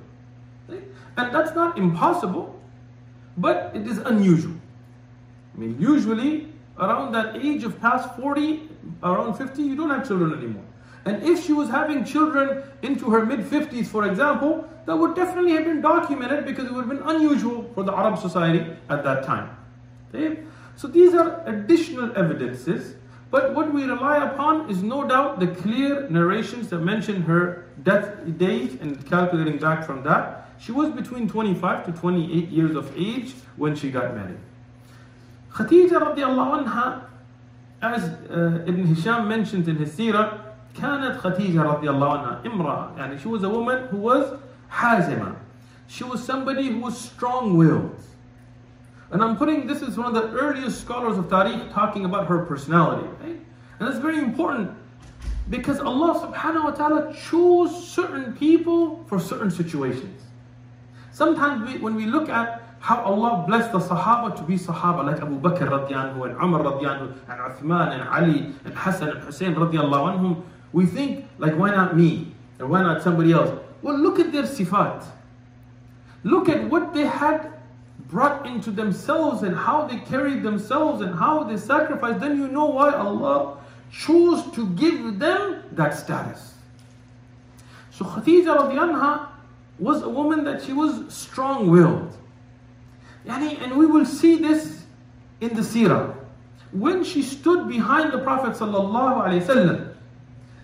And 1.18 1.34
that's 1.34 1.56
not 1.56 1.78
impossible, 1.78 2.60
but 3.38 3.72
it 3.74 3.88
is 3.88 4.00
unusual. 4.00 4.56
I 5.56 5.60
mean, 5.60 5.78
usually 5.80 6.52
around 6.78 7.14
that 7.14 7.38
age 7.38 7.64
of 7.64 7.80
past 7.80 8.16
40, 8.18 8.70
around 9.04 9.36
50, 9.36 9.62
you 9.62 9.76
don't 9.76 9.90
have 9.90 10.08
children 10.08 10.34
anymore. 10.34 10.64
And 11.06 11.24
if 11.24 11.46
she 11.46 11.54
was 11.54 11.70
having 11.70 12.04
children 12.04 12.64
into 12.82 13.10
her 13.12 13.26
mid 13.26 13.42
50s, 13.42 13.86
for 13.86 14.08
example, 14.08 14.68
that 14.86 14.96
would 14.96 15.16
definitely 15.16 15.54
have 15.54 15.66
been 15.66 15.82
documented 15.82 16.46
because 16.46 16.66
it 16.66 16.74
would 16.74 16.88
have 16.88 16.90
been 16.90 17.08
unusual 17.08 17.70
for 17.74 17.84
the 17.84 17.94
Arab 17.94 18.18
society 18.20 18.66
at 18.90 19.04
that 19.04 19.24
time. 19.24 19.56
Okay? 20.14 20.44
So 20.76 20.88
these 20.88 21.14
are 21.14 21.44
additional 21.48 22.16
evidences 22.18 22.96
but 23.31 23.55
what 23.55 23.73
we 23.73 23.85
rely 23.85 24.25
upon 24.25 24.69
is 24.69 24.83
no 24.83 25.07
doubt 25.07 25.39
the 25.39 25.47
clear 25.47 26.09
narrations 26.11 26.69
that 26.71 26.79
mention 26.79 27.23
her 27.23 27.65
death 27.83 28.19
date 28.39 28.81
and 28.81 29.07
calculating 29.09 29.59
back 29.59 29.85
from 29.85 30.03
that. 30.03 30.49
She 30.59 30.73
was 30.73 30.91
between 30.91 31.29
25 31.29 31.87
to 31.87 31.93
28 31.93 32.49
years 32.49 32.77
of 32.77 32.93
age 32.97 33.35
when 33.57 33.77
she 33.77 33.91
got 33.91 34.15
married. 34.15 34.39
Khadija 35.53 35.93
radiallahu 35.93 36.65
anha, 36.65 37.05
as 37.81 38.05
uh, 38.05 38.65
Ibn 38.67 38.87
Hisham 38.95 39.29
mentions 39.29 39.69
in 39.69 39.77
his 39.77 39.93
seerah, 39.93 40.51
كانت 40.75 41.17
خديجة 41.21 41.63
رضي 41.63 41.91
الله 41.91 42.19
عنها 42.19 42.43
امرأة 42.47 42.97
يعني 42.97 43.21
she 43.21 43.29
was 43.29 43.43
a 43.43 43.49
woman 43.49 43.89
who 43.89 43.97
was 43.99 44.39
حازمة 44.71 45.35
she 45.89 46.05
was 46.05 46.25
somebody 46.25 46.69
who 46.69 46.79
was 46.79 46.97
strong-willed 46.97 47.94
and 49.12 49.24
I'm 49.24 49.38
putting 49.38 49.68
this 49.68 49.82
is 49.82 49.98
one 49.98 50.16
of 50.16 50.22
the 50.22 50.38
earliest 50.38 50.82
scholars 50.82 51.18
of 51.18 51.26
Tarikh 51.26 51.72
talking 51.74 52.06
about 52.06 52.28
her 52.28 52.46
personality. 52.46 53.08
Right? 53.22 53.40
And 53.80 53.88
that's 53.88 54.00
very 54.00 54.18
important 54.18 54.72
because 55.50 55.80
Allah 55.80 56.26
subhanahu 56.26 56.64
wa 56.64 56.72
ta'ala 56.72 57.14
chose 57.14 57.88
certain 57.88 58.34
people 58.34 59.04
for 59.08 59.20
certain 59.20 59.52
situations. 59.52 60.22
Sometimes 61.12 61.72
we, 61.72 61.78
when 61.80 61.96
we 61.96 62.06
look 62.06 62.30
at 62.30 62.64
how 62.80 63.02
Allah 63.04 63.46
blessed 63.48 63.72
the 63.72 63.80
Sahaba 63.80 64.36
to 64.36 64.44
be 64.44 64.58
Sahaba 64.58 65.06
like 65.06 65.22
Abu 65.22 65.40
Bakr 65.40 65.70
radiallahu 65.70 66.30
and 66.30 66.36
Umar 66.42 66.62
radiallahu 66.62 67.14
and 67.30 67.40
Uthman 67.40 67.94
and 67.94 68.10
Ali 68.10 68.54
and 68.66 68.74
Hassan 68.76 69.10
and 69.10 69.24
Hussein 69.24 69.56
radiallahu 69.56 70.18
anhum, 70.18 70.44
we 70.74 70.86
think 70.86 71.26
like 71.38 71.56
why 71.56 71.70
not 71.70 71.96
me 71.96 72.34
or 72.60 72.68
why 72.68 72.82
not 72.82 73.02
somebody 73.02 73.34
else? 73.34 73.58
Well 73.82 73.98
look 73.98 74.20
at 74.20 74.32
their 74.32 74.44
sifat. 74.44 75.06
Look 76.24 76.50
at 76.50 76.70
what 76.70 76.94
they 76.94 77.06
had 77.06 77.55
brought 78.16 78.48
into 78.48 78.72
themselves 78.72 79.44
and 79.44 79.54
how 79.54 79.86
they 79.86 79.98
carried 79.98 80.42
themselves 80.42 81.02
and 81.02 81.14
how 81.20 81.44
they 81.44 81.58
sacrificed, 81.58 82.22
then 82.22 82.38
you 82.38 82.48
know 82.48 82.68
why 82.68 82.94
Allah 82.94 83.58
chose 83.92 84.50
to 84.54 84.70
give 84.70 85.20
them 85.20 85.62
that 85.74 85.94
status. 85.94 86.54
So 87.92 88.06
Khadija 88.06 88.72
anha 88.72 89.28
was 89.80 90.02
a 90.04 90.08
woman 90.08 90.46
that 90.46 90.64
she 90.64 90.72
was 90.72 91.14
strong-willed. 91.14 92.16
And 93.28 93.78
we 93.78 93.86
will 93.86 94.06
see 94.06 94.38
this 94.38 94.86
in 95.42 95.54
the 95.54 95.62
seerah. 95.62 96.16
When 96.72 97.04
she 97.04 97.22
stood 97.22 97.68
behind 97.68 98.14
the 98.14 98.20
Prophet 98.20 98.54
ﷺ 98.54 99.94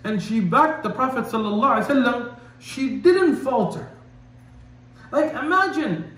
and 0.06 0.24
she 0.24 0.40
backed 0.40 0.84
the 0.84 0.90
Prophet 0.90 1.26
ﷺ, 1.26 2.34
she 2.60 2.96
didn't 2.98 3.36
falter. 3.38 3.90
Like 5.12 5.34
imagine 5.34 6.11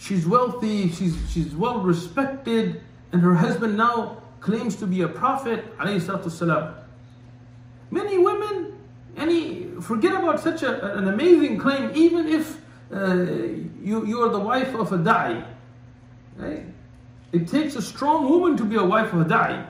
she's 0.00 0.26
wealthy, 0.26 0.90
she's, 0.90 1.16
she's 1.30 1.54
well 1.54 1.80
respected, 1.80 2.80
and 3.12 3.22
her 3.22 3.34
husband 3.34 3.76
now 3.76 4.22
claims 4.40 4.74
to 4.76 4.86
be 4.86 5.02
a 5.02 5.08
prophet. 5.08 5.64
Many 7.90 8.18
women, 8.18 8.78
any 9.16 9.64
forget 9.80 10.14
about 10.14 10.40
such 10.40 10.62
a, 10.62 10.96
an 10.96 11.08
amazing 11.08 11.58
claim, 11.58 11.90
even 11.94 12.26
if 12.26 12.60
uh, 12.92 13.14
you, 13.82 14.06
you 14.06 14.20
are 14.22 14.30
the 14.30 14.40
wife 14.40 14.74
of 14.74 14.92
a 14.92 14.98
da'i. 14.98 15.44
Right? 16.36 16.64
It 17.32 17.46
takes 17.46 17.76
a 17.76 17.82
strong 17.82 18.28
woman 18.28 18.56
to 18.56 18.64
be 18.64 18.76
a 18.76 18.84
wife 18.84 19.12
of 19.12 19.20
a 19.20 19.24
da'i. 19.24 19.66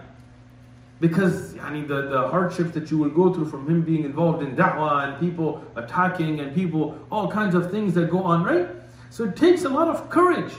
Because 1.01 1.55
yani, 1.55 1.89
the, 1.89 2.03
the 2.03 2.29
hardships 2.29 2.73
that 2.73 2.91
you 2.91 2.99
will 2.99 3.09
go 3.09 3.33
through 3.33 3.49
from 3.49 3.67
him 3.67 3.83
being 3.83 4.05
involved 4.05 4.43
in 4.43 4.55
da'wah 4.55 5.09
and 5.09 5.19
people 5.19 5.65
attacking 5.75 6.41
and 6.41 6.55
people, 6.55 6.99
all 7.11 7.29
kinds 7.31 7.55
of 7.55 7.71
things 7.71 7.95
that 7.95 8.11
go 8.11 8.23
on, 8.23 8.45
right? 8.45 8.69
So 9.11 9.25
it 9.25 9.37
takes 9.37 9.65
a 9.65 9.69
lot 9.69 9.89
of 9.89 10.09
courage. 10.09 10.53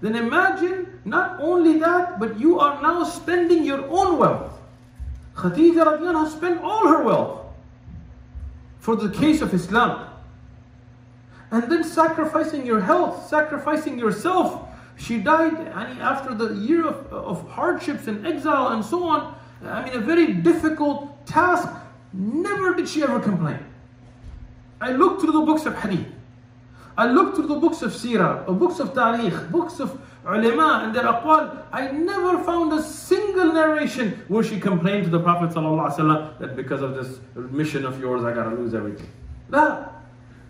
Then 0.00 0.16
imagine 0.16 0.98
not 1.04 1.40
only 1.40 1.78
that, 1.78 2.18
but 2.18 2.40
you 2.40 2.58
are 2.58 2.82
now 2.82 3.04
spending 3.04 3.64
your 3.64 3.86
own 3.88 4.18
wealth. 4.18 4.58
Khadija 5.36 5.84
radiallahu 5.86 6.30
spent 6.30 6.60
all 6.62 6.88
her 6.88 7.02
wealth 7.04 7.46
for 8.80 8.96
the 8.96 9.10
case 9.10 9.40
of 9.40 9.54
Islam. 9.54 10.08
And 11.50 11.70
then 11.70 11.84
sacrificing 11.84 12.66
your 12.66 12.80
health, 12.80 13.28
sacrificing 13.28 13.98
yourself. 13.98 14.68
She 14.96 15.18
died 15.18 15.54
after 15.68 16.34
the 16.34 16.54
year 16.54 16.86
of, 16.86 17.12
of 17.12 17.48
hardships 17.48 18.08
and 18.08 18.26
exile 18.26 18.68
and 18.68 18.84
so 18.84 19.04
on. 19.04 19.36
I 19.64 19.84
mean, 19.84 19.94
a 19.94 20.00
very 20.00 20.32
difficult 20.32 21.26
task. 21.26 21.68
Never 22.12 22.74
did 22.74 22.88
she 22.88 23.02
ever 23.02 23.20
complain. 23.20 23.64
I 24.80 24.92
looked 24.92 25.20
through 25.20 25.32
the 25.32 25.42
books 25.42 25.64
of 25.66 25.76
hadith. 25.76 26.08
I 26.96 27.06
looked 27.06 27.36
through 27.36 27.46
the 27.46 27.56
books 27.56 27.82
of 27.82 27.92
seerah, 27.92 28.46
books 28.58 28.78
of 28.78 28.92
tarikh, 28.92 29.50
books 29.50 29.80
of 29.80 29.98
ulama 30.26 30.82
and 30.84 30.94
their 30.94 31.04
aqwal. 31.04 31.64
I 31.72 31.90
never 31.90 32.42
found 32.44 32.72
a 32.72 32.82
single 32.82 33.52
narration 33.52 34.22
where 34.28 34.44
she 34.44 34.60
complained 34.60 35.04
to 35.04 35.10
the 35.10 35.20
Prophet 35.20 35.50
ﷺ 35.50 36.38
that 36.38 36.54
because 36.54 36.82
of 36.82 36.94
this 36.94 37.18
mission 37.34 37.84
of 37.86 37.98
yours, 37.98 38.24
I 38.24 38.34
gotta 38.34 38.54
lose 38.54 38.74
everything. 38.74 39.08
No. 39.48 39.88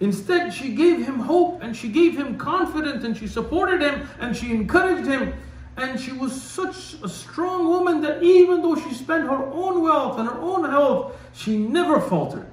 Instead, 0.00 0.52
she 0.52 0.74
gave 0.74 1.06
him 1.06 1.20
hope 1.20 1.62
and 1.62 1.76
she 1.76 1.88
gave 1.88 2.16
him 2.16 2.36
confidence 2.36 3.04
and 3.04 3.16
she 3.16 3.28
supported 3.28 3.80
him 3.80 4.08
and 4.18 4.36
she 4.36 4.50
encouraged 4.50 5.06
him 5.06 5.32
and 5.76 5.98
she 5.98 6.12
was 6.12 6.40
such 6.40 6.94
a 7.02 7.08
strong 7.08 7.68
woman 7.68 8.00
that 8.02 8.22
even 8.22 8.62
though 8.62 8.74
she 8.74 8.92
spent 8.92 9.24
her 9.24 9.44
own 9.44 9.82
wealth 9.82 10.18
and 10.18 10.28
her 10.28 10.38
own 10.40 10.68
health, 10.68 11.16
she 11.32 11.56
never 11.56 12.00
faltered, 12.00 12.46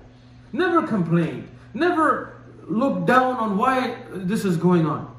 never 0.53 0.85
complained, 0.85 1.49
never 1.73 2.38
looked 2.69 3.05
down 3.05 3.35
on 3.35 3.57
why 3.57 3.97
this 4.13 4.45
is 4.45 4.57
going 4.57 4.85
on. 4.85 5.15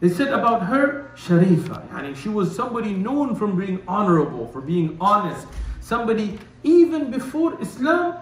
They 0.00 0.08
said 0.08 0.28
about 0.28 0.66
her, 0.66 1.10
Sharifa. 1.16 1.88
Yani 1.88 2.16
she 2.16 2.28
was 2.28 2.54
somebody 2.54 2.92
known 2.92 3.34
for 3.34 3.46
being 3.46 3.82
honorable, 3.88 4.46
for 4.48 4.60
being 4.60 4.96
honest. 5.00 5.46
Somebody, 5.80 6.38
even 6.62 7.10
before 7.10 7.60
Islam, 7.60 8.16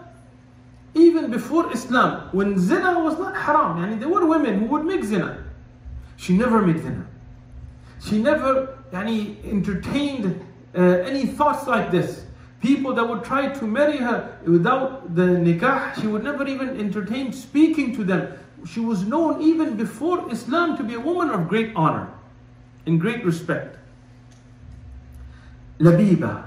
even 0.95 1.31
before 1.31 1.73
Islam, 1.73 2.29
when 2.33 2.59
zina 2.59 3.01
was 3.01 3.19
not 3.19 3.35
haram, 3.37 3.79
yani 3.79 3.99
there 3.99 4.09
were 4.09 4.27
women 4.27 4.61
who 4.61 4.67
would 4.67 4.85
make 4.85 5.03
zina. 5.03 5.45
She 6.17 6.37
never 6.37 6.63
made 6.63 6.81
zina. 6.81 7.07
She 8.05 8.19
never 8.19 8.79
yani, 8.93 9.45
entertained 9.45 10.41
uh, 10.77 10.81
any 10.81 11.27
thoughts 11.27 11.67
like 11.67 11.91
this. 11.91 12.24
People 12.65 12.95
that 12.95 13.07
would 13.07 13.23
try 13.23 13.49
to 13.49 13.67
marry 13.67 13.99
her 13.99 14.39
without 14.47 15.15
the 15.15 15.23
nikah, 15.23 16.01
she 16.01 16.07
would 16.07 16.25
never 16.25 16.49
even 16.49 16.81
entertain 16.81 17.31
speaking 17.31 17.95
to 17.95 18.03
them. 18.03 18.33
She 18.67 18.81
was 18.81 19.05
known 19.05 19.43
even 19.43 19.77
before 19.77 20.33
Islam 20.33 20.77
to 20.79 20.83
be 20.83 20.95
a 20.95 21.01
woman 21.01 21.29
of 21.29 21.47
great 21.47 21.73
honor 21.77 22.09
and 22.87 22.99
great 22.99 23.23
respect. 23.23 23.77
Labiba, 25.79 26.45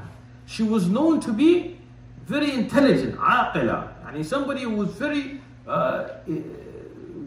she 0.47 0.63
was 0.63 0.89
known 0.89 1.19
to 1.21 1.32
be 1.32 1.77
very 2.25 2.51
intelligent, 2.51 3.15
aqila, 3.17 3.89
and 4.08 4.25
somebody 4.25 4.63
who 4.63 4.71
was 4.71 4.89
very 4.89 5.39
uh, 5.67 6.08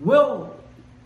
well 0.02 0.56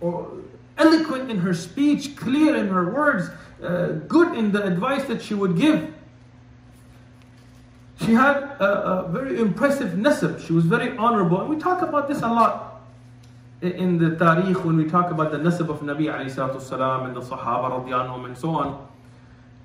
or 0.01 0.39
eloquent 0.79 1.31
in 1.31 1.39
her 1.39 1.53
speech, 1.53 2.17
clear 2.17 2.57
in 2.57 2.69
her 2.69 2.91
words, 2.91 3.29
uh, 3.63 3.89
good 4.09 4.37
in 4.37 4.53
the 4.53 4.65
advice 4.65 5.05
that 5.05 5.21
she 5.23 5.35
would 5.35 5.57
give. 5.57 5.94
She 8.01 8.13
had 8.13 8.37
a, 8.37 9.05
a 9.05 9.09
very 9.09 9.39
impressive 9.39 9.93
nasab. 9.93 10.45
She 10.45 10.53
was 10.53 10.65
very 10.65 10.97
honorable. 10.97 11.41
And 11.41 11.49
we 11.49 11.57
talk 11.57 11.83
about 11.83 12.09
this 12.09 12.23
a 12.23 12.29
lot 12.29 12.83
in 13.63 13.99
the 13.99 14.17
tarikh 14.17 14.65
when 14.65 14.77
we 14.77 14.85
talk 14.85 15.11
about 15.11 15.31
the 15.31 15.39
nasab 15.39 15.69
of 15.71 15.81
Nabi 15.81 16.07
والسلام, 16.07 17.07
and 17.07 17.17
the 17.17 17.21
Sahaba 17.21 17.85
anhum, 17.87 18.27
and 18.27 18.37
so 18.37 18.51
on. 18.51 18.89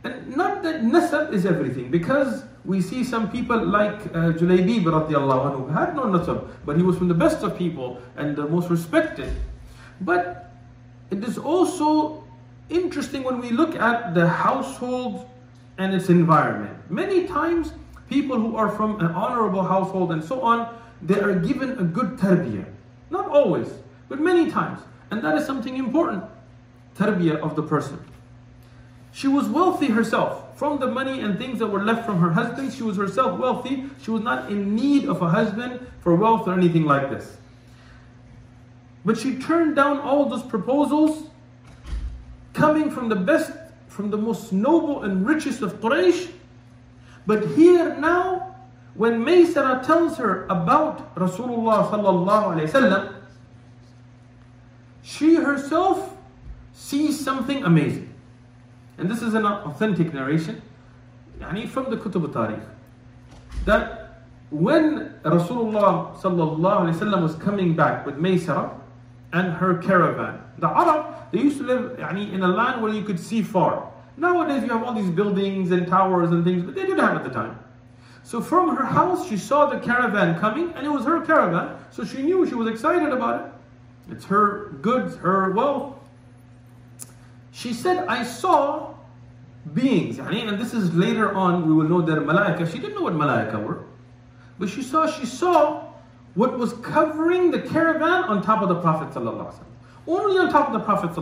And 0.03 0.37
not 0.37 0.63
that 0.63 0.81
nasab 0.81 1.33
is 1.33 1.45
everything 1.45 1.91
because 1.91 2.43
we 2.63 2.81
see 2.81 3.03
some 3.03 3.29
people 3.31 3.57
like 3.65 3.99
uh, 4.07 4.31
Julaybib 4.31 4.83
anhu, 4.83 5.67
who 5.67 5.67
had 5.67 5.95
no 5.95 6.03
nasab, 6.03 6.47
but 6.65 6.77
he 6.77 6.83
was 6.83 6.97
from 6.97 7.07
the 7.07 7.13
best 7.13 7.43
of 7.43 7.57
people 7.57 7.99
and 8.15 8.35
the 8.35 8.47
most 8.47 8.69
respected. 8.69 9.33
But 10.01 10.53
it 11.11 11.23
is 11.23 11.37
also 11.37 12.23
interesting 12.69 13.23
when 13.23 13.39
we 13.39 13.49
look 13.49 13.75
at 13.75 14.13
the 14.13 14.27
household 14.27 15.27
and 15.77 15.93
its 15.93 16.09
environment. 16.09 16.77
Many 16.89 17.27
times 17.27 17.73
people 18.09 18.37
who 18.39 18.55
are 18.55 18.69
from 18.69 18.99
an 18.99 19.07
honorable 19.07 19.63
household 19.63 20.11
and 20.11 20.23
so 20.23 20.41
on, 20.41 20.75
they 21.01 21.19
are 21.19 21.35
given 21.35 21.77
a 21.79 21.83
good 21.83 22.17
tarbiyah. 22.17 22.65
Not 23.09 23.29
always, 23.29 23.69
but 24.09 24.19
many 24.19 24.51
times. 24.51 24.81
And 25.11 25.23
that 25.23 25.37
is 25.37 25.45
something 25.45 25.77
important. 25.77 26.23
Tarbiyah 26.97 27.39
of 27.39 27.55
the 27.55 27.63
person. 27.63 28.03
She 29.11 29.27
was 29.27 29.47
wealthy 29.47 29.87
herself. 29.87 30.57
From 30.57 30.79
the 30.79 30.87
money 30.87 31.21
and 31.21 31.37
things 31.37 31.59
that 31.59 31.67
were 31.67 31.83
left 31.83 32.05
from 32.05 32.19
her 32.19 32.31
husband, 32.31 32.73
she 32.73 32.83
was 32.83 32.97
herself 32.97 33.39
wealthy. 33.39 33.85
She 34.01 34.11
was 34.11 34.21
not 34.21 34.51
in 34.51 34.75
need 34.75 35.05
of 35.05 35.21
a 35.21 35.29
husband 35.29 35.87
for 36.01 36.15
wealth 36.15 36.47
or 36.47 36.53
anything 36.53 36.85
like 36.85 37.09
this. 37.09 37.37
But 39.05 39.17
she 39.17 39.37
turned 39.37 39.75
down 39.75 39.99
all 39.99 40.25
those 40.25 40.43
proposals 40.43 41.29
coming 42.53 42.91
from 42.91 43.09
the 43.09 43.15
best, 43.15 43.51
from 43.87 44.11
the 44.11 44.17
most 44.17 44.51
noble 44.51 45.03
and 45.03 45.25
richest 45.25 45.61
of 45.61 45.79
Quraysh. 45.79 46.29
But 47.25 47.47
here 47.49 47.95
now, 47.95 48.55
when 48.95 49.23
Maysara 49.23 49.85
tells 49.85 50.17
her 50.17 50.45
about 50.47 51.15
Rasulullah 51.15 51.89
sallallahu 51.89 52.55
alayhi 52.55 52.69
wasallam, 52.69 53.15
she 55.03 55.35
herself 55.35 56.17
sees 56.73 57.19
something 57.19 57.63
amazing. 57.63 58.13
And 58.97 59.09
this 59.09 59.21
is 59.21 59.33
an 59.33 59.45
authentic 59.45 60.13
narration, 60.13 60.61
yani 61.39 61.67
from 61.69 61.89
the 61.89 61.97
Kutub 61.97 62.23
al-Tarikh, 62.35 62.65
that 63.65 64.23
when 64.49 65.13
Rasulullah 65.23 66.19
sallallahu 66.19 66.59
alayhi 66.59 66.95
wasallam 66.95 67.21
was 67.23 67.35
coming 67.35 67.75
back 67.75 68.05
with 68.05 68.15
Maysara 68.17 68.71
and 69.31 69.53
her 69.53 69.77
caravan, 69.77 70.41
the 70.57 70.67
Arab, 70.67 71.15
they 71.31 71.39
used 71.39 71.59
to 71.59 71.63
live 71.63 71.97
yani, 71.97 72.33
in 72.33 72.41
a 72.41 72.47
land 72.47 72.81
where 72.81 72.93
you 72.93 73.03
could 73.03 73.19
see 73.19 73.41
far. 73.41 73.88
Nowadays 74.19 74.63
you 74.63 74.69
have 74.69 74.83
all 74.83 74.93
these 74.93 75.09
buildings 75.09 75.71
and 75.71 75.87
towers 75.87 76.31
and 76.31 76.43
things, 76.43 76.63
but 76.63 76.75
they 76.75 76.81
didn't 76.81 76.99
have 76.99 77.15
at 77.15 77.23
the 77.23 77.29
time. 77.29 77.57
So 78.23 78.41
from 78.41 78.75
her 78.75 78.85
house, 78.85 79.27
she 79.27 79.37
saw 79.37 79.65
the 79.65 79.79
caravan 79.79 80.39
coming, 80.39 80.73
and 80.73 80.85
it 80.85 80.89
was 80.89 81.05
her 81.05 81.21
caravan, 81.25 81.77
so 81.89 82.03
she 82.03 82.21
knew 82.21 82.45
she 82.45 82.53
was 82.53 82.67
excited 82.67 83.11
about 83.11 83.45
it. 83.45 83.51
It's 84.11 84.25
her 84.25 84.69
goods, 84.81 85.15
her 85.17 85.51
wealth. 85.51 85.95
She 87.51 87.73
said, 87.73 88.05
I 88.07 88.23
saw 88.23 88.93
beings, 89.73 90.19
and 90.19 90.59
this 90.59 90.73
is 90.73 90.93
later 90.93 91.33
on, 91.33 91.65
we 91.67 91.73
will 91.73 91.87
know 91.87 92.01
that 92.01 92.19
malaika. 92.19 92.69
She 92.71 92.79
didn't 92.79 92.95
know 92.95 93.03
what 93.03 93.13
malaika 93.13 93.63
were, 93.63 93.83
but 94.57 94.69
she 94.69 94.83
saw, 94.83 95.09
she 95.09 95.25
saw 95.25 95.85
what 96.35 96.57
was 96.57 96.73
covering 96.73 97.51
the 97.51 97.61
caravan 97.61 98.25
on 98.25 98.41
top 98.41 98.61
of 98.61 98.69
the 98.69 98.79
Prophet 98.81 99.15
Only 99.15 100.39
on 100.39 100.51
top 100.51 100.67
of 100.67 100.73
the 100.73 100.79
Prophet 100.79 101.13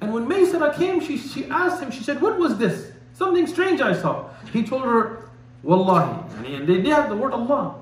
And 0.00 0.12
when 0.12 0.26
Maysara 0.26 0.76
came, 0.76 1.00
she, 1.00 1.18
she 1.18 1.46
asked 1.46 1.82
him, 1.82 1.90
she 1.90 2.02
said, 2.02 2.20
what 2.20 2.38
was 2.38 2.56
this? 2.56 2.92
Something 3.14 3.46
strange 3.46 3.80
I 3.80 3.94
saw. 3.94 4.28
He 4.52 4.62
told 4.62 4.84
her, 4.84 5.28
Wallahi. 5.62 6.46
And 6.46 6.68
they 6.68 6.76
did 6.76 6.86
have 6.86 7.08
the 7.08 7.16
word 7.16 7.32
Allah. 7.32 7.74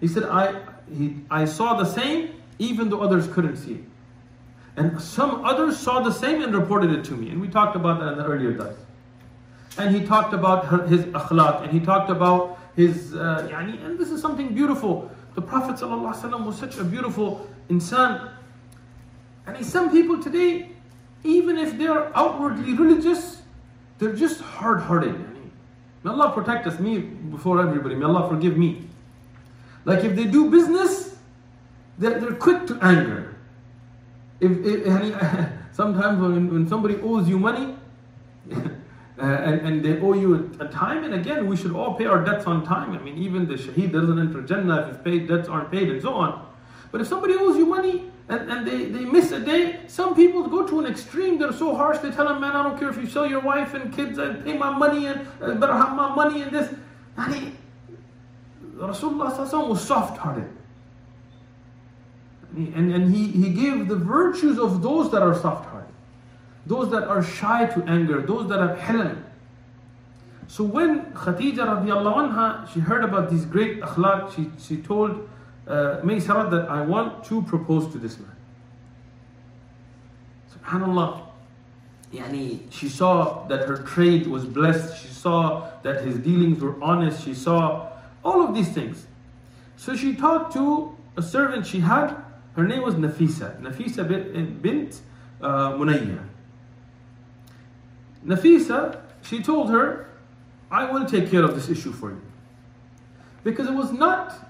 He 0.00 0.08
said, 0.08 0.24
I, 0.24 0.60
he, 0.96 1.16
I 1.30 1.44
saw 1.44 1.74
the 1.74 1.84
same 1.84 2.30
even 2.58 2.90
though 2.90 3.00
others 3.00 3.26
couldn't 3.28 3.56
see 3.56 3.74
it. 3.74 3.84
And 4.76 5.00
some 5.00 5.44
others 5.44 5.78
saw 5.78 6.00
the 6.00 6.12
same 6.12 6.42
and 6.42 6.54
reported 6.54 6.90
it 6.90 7.04
to 7.06 7.12
me. 7.12 7.30
And 7.30 7.40
we 7.40 7.48
talked 7.48 7.76
about 7.76 8.00
that 8.00 8.12
in 8.12 8.18
the 8.18 8.24
earlier 8.24 8.52
days. 8.52 8.76
And 9.78 9.94
he 9.94 10.06
talked 10.06 10.32
about 10.32 10.66
her, 10.66 10.86
his 10.86 11.04
akhlaq, 11.06 11.62
and 11.62 11.72
he 11.72 11.80
talked 11.80 12.10
about 12.10 12.58
his, 12.76 13.14
uh, 13.14 13.48
yani, 13.50 13.84
and 13.84 13.98
this 13.98 14.10
is 14.10 14.20
something 14.20 14.54
beautiful. 14.54 15.10
The 15.34 15.42
Prophet 15.42 15.76
ﷺ 15.76 16.44
was 16.44 16.58
such 16.58 16.76
a 16.76 16.84
beautiful 16.84 17.48
insan. 17.68 18.30
And 19.46 19.64
some 19.64 19.90
people 19.90 20.22
today, 20.22 20.70
even 21.24 21.58
if 21.58 21.76
they're 21.76 22.16
outwardly 22.16 22.74
religious, 22.74 23.42
they're 23.98 24.14
just 24.14 24.40
hard 24.40 24.80
hearted. 24.80 25.14
May 26.02 26.10
Allah 26.10 26.32
protect 26.32 26.66
us, 26.66 26.78
me 26.78 26.98
before 26.98 27.60
everybody. 27.60 27.94
May 27.94 28.06
Allah 28.06 28.28
forgive 28.28 28.56
me. 28.56 28.88
Like 29.84 30.04
if 30.04 30.16
they 30.16 30.24
do 30.24 30.50
business, 30.50 31.16
they're, 31.98 32.18
they're 32.18 32.34
quick 32.34 32.66
to 32.68 32.78
anger. 32.80 33.36
If, 34.40 34.52
if 34.64 35.52
sometimes 35.72 36.20
when, 36.20 36.52
when 36.52 36.68
somebody 36.68 36.96
owes 36.96 37.28
you 37.28 37.38
money 37.38 37.76
uh, 38.52 38.62
and, 39.18 39.60
and 39.60 39.84
they 39.84 40.00
owe 40.00 40.14
you 40.14 40.50
a 40.60 40.68
time, 40.68 41.04
and 41.04 41.12
again, 41.12 41.46
we 41.46 41.56
should 41.56 41.72
all 41.72 41.94
pay 41.94 42.06
our 42.06 42.24
debts 42.24 42.46
on 42.46 42.64
time. 42.64 42.92
I 42.92 42.98
mean, 42.98 43.18
even 43.18 43.46
the 43.46 43.54
shaheed 43.54 43.92
doesn't 43.92 44.18
enter 44.18 44.40
Jannah 44.40 44.88
if 44.90 45.04
his 45.04 45.28
debts 45.28 45.48
aren't 45.48 45.70
paid 45.70 45.90
and 45.90 46.00
so 46.00 46.14
on. 46.14 46.46
But 46.90 47.02
if 47.02 47.06
somebody 47.06 47.34
owes 47.34 47.56
you 47.58 47.66
money 47.66 48.10
and, 48.30 48.48
and 48.48 48.66
they, 48.66 48.84
they 48.84 49.04
miss 49.04 49.32
a 49.32 49.40
day, 49.40 49.80
some 49.88 50.14
people 50.14 50.46
go 50.46 50.64
to 50.64 50.78
an 50.78 50.86
extreme, 50.86 51.36
they're 51.36 51.52
so 51.52 51.74
harsh, 51.74 51.98
they 51.98 52.12
tell 52.12 52.28
them, 52.28 52.40
man, 52.40 52.52
I 52.52 52.62
don't 52.62 52.78
care 52.78 52.88
if 52.88 52.96
you 52.96 53.08
sell 53.08 53.26
your 53.26 53.40
wife 53.40 53.74
and 53.74 53.92
kids 53.92 54.18
and 54.18 54.44
pay 54.44 54.56
my 54.56 54.70
money 54.70 55.06
and 55.06 55.26
uh, 55.42 55.52
better 55.54 55.72
have 55.72 55.96
my 55.96 56.14
money 56.14 56.42
and 56.42 56.52
this. 56.52 56.72
And 57.16 57.34
he, 57.34 57.52
Rasulullah 58.76 59.68
was 59.68 59.84
soft 59.84 60.16
hearted. 60.16 60.48
And, 62.54 62.94
and 62.94 63.12
he, 63.12 63.26
he 63.26 63.50
gave 63.50 63.88
the 63.88 63.96
virtues 63.96 64.60
of 64.60 64.80
those 64.80 65.10
that 65.10 65.22
are 65.22 65.34
soft 65.34 65.68
hearted, 65.68 65.92
those 66.66 66.88
that 66.92 67.08
are 67.08 67.24
shy 67.24 67.66
to 67.66 67.82
anger, 67.84 68.22
those 68.22 68.48
that 68.48 68.60
have 68.60 68.78
hilm. 68.78 69.24
So 70.46 70.62
when 70.62 71.06
Khadija 71.14 71.58
radiallahu 71.58 72.32
anha, 72.32 72.72
she 72.72 72.78
heard 72.78 73.02
about 73.02 73.28
these 73.28 73.44
great 73.44 73.80
akhlaq, 73.80 74.34
she, 74.36 74.50
she 74.64 74.80
told 74.80 75.28
uh, 75.66 76.00
Maysara 76.02 76.50
that 76.50 76.68
I 76.68 76.82
want 76.82 77.24
to 77.24 77.42
propose 77.42 77.90
to 77.92 77.98
this 77.98 78.18
man. 78.18 78.36
Subhanallah. 80.54 81.26
Yani, 82.12 82.60
she 82.70 82.88
saw 82.88 83.46
that 83.46 83.68
her 83.68 83.76
trade 83.76 84.26
was 84.26 84.44
blessed, 84.44 85.00
she 85.00 85.08
saw 85.08 85.70
that 85.82 86.04
his 86.04 86.16
dealings 86.16 86.60
were 86.60 86.80
honest, 86.82 87.24
she 87.24 87.34
saw 87.34 87.88
all 88.24 88.42
of 88.42 88.52
these 88.52 88.68
things. 88.68 89.06
So 89.76 89.94
she 89.94 90.14
talked 90.14 90.52
to 90.54 90.96
a 91.16 91.22
servant 91.22 91.66
she 91.66 91.80
had, 91.80 92.16
her 92.56 92.64
name 92.64 92.82
was 92.82 92.96
Nafisa, 92.96 93.60
Nafisa 93.60 94.60
bint 94.60 95.00
uh, 95.40 95.72
Munayya. 95.72 96.26
Nafisa, 98.26 99.00
she 99.22 99.40
told 99.40 99.70
her, 99.70 100.08
I 100.70 100.90
will 100.90 101.06
take 101.06 101.30
care 101.30 101.42
of 101.42 101.54
this 101.54 101.68
issue 101.68 101.92
for 101.92 102.10
you. 102.10 102.22
Because 103.44 103.68
it 103.68 103.74
was 103.74 103.92
not 103.92 104.49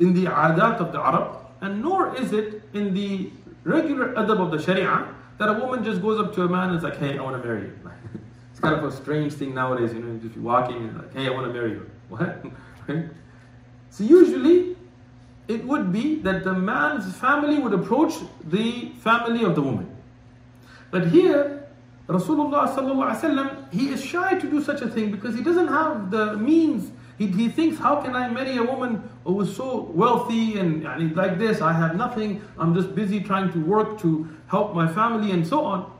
in 0.00 0.14
the 0.14 0.24
adat 0.24 0.80
of 0.80 0.92
the 0.92 0.98
Arab, 0.98 1.36
and 1.60 1.82
nor 1.82 2.16
is 2.16 2.32
it 2.32 2.62
in 2.72 2.92
the 2.94 3.30
regular 3.64 4.14
adab 4.14 4.40
of 4.40 4.50
the 4.50 4.60
Sharia 4.60 5.14
that 5.38 5.48
a 5.48 5.52
woman 5.52 5.84
just 5.84 6.02
goes 6.02 6.18
up 6.18 6.34
to 6.34 6.42
a 6.42 6.48
man 6.48 6.68
and 6.70 6.78
is 6.78 6.82
like, 6.82 6.96
hey, 6.96 7.18
I 7.18 7.22
want 7.22 7.40
to 7.40 7.46
marry 7.46 7.62
you. 7.62 7.78
it's 8.50 8.60
kind 8.60 8.74
of 8.74 8.84
a 8.84 8.90
strange 8.90 9.34
thing 9.34 9.54
nowadays, 9.54 9.92
you 9.92 10.00
know, 10.00 10.20
you're 10.22 10.42
walking 10.42 10.76
and 10.76 10.98
like, 10.98 11.14
hey, 11.14 11.26
I 11.26 11.30
want 11.30 11.46
to 11.46 11.52
marry 11.52 11.72
you. 11.72 11.90
What? 12.10 12.44
So 13.90 14.04
usually 14.04 14.76
it 15.46 15.64
would 15.64 15.92
be 15.92 16.16
that 16.22 16.44
the 16.44 16.54
man's 16.54 17.14
family 17.16 17.58
would 17.58 17.72
approach 17.72 18.14
the 18.44 18.90
family 19.00 19.44
of 19.44 19.54
the 19.54 19.62
woman. 19.62 19.96
But 20.90 21.08
here, 21.08 21.68
Rasulullah 22.06 23.72
he 23.72 23.88
is 23.88 24.04
shy 24.04 24.38
to 24.38 24.50
do 24.50 24.62
such 24.62 24.80
a 24.82 24.88
thing 24.88 25.10
because 25.10 25.34
he 25.34 25.42
doesn't 25.42 25.68
have 25.68 26.10
the 26.10 26.36
means 26.36 26.90
he, 27.20 27.26
he 27.26 27.48
thinks, 27.50 27.78
how 27.78 27.96
can 28.00 28.16
I 28.16 28.30
marry 28.30 28.56
a 28.56 28.62
woman 28.62 29.06
who 29.24 29.42
is 29.42 29.54
so 29.54 29.90
wealthy 29.92 30.58
and, 30.58 30.86
and 30.86 31.14
like 31.14 31.38
this? 31.38 31.60
I 31.60 31.74
have 31.74 31.94
nothing. 31.94 32.42
I'm 32.58 32.74
just 32.74 32.94
busy 32.94 33.20
trying 33.20 33.52
to 33.52 33.60
work 33.62 34.00
to 34.00 34.26
help 34.46 34.74
my 34.74 34.90
family 34.90 35.30
and 35.32 35.46
so 35.46 35.62
on. 35.62 35.92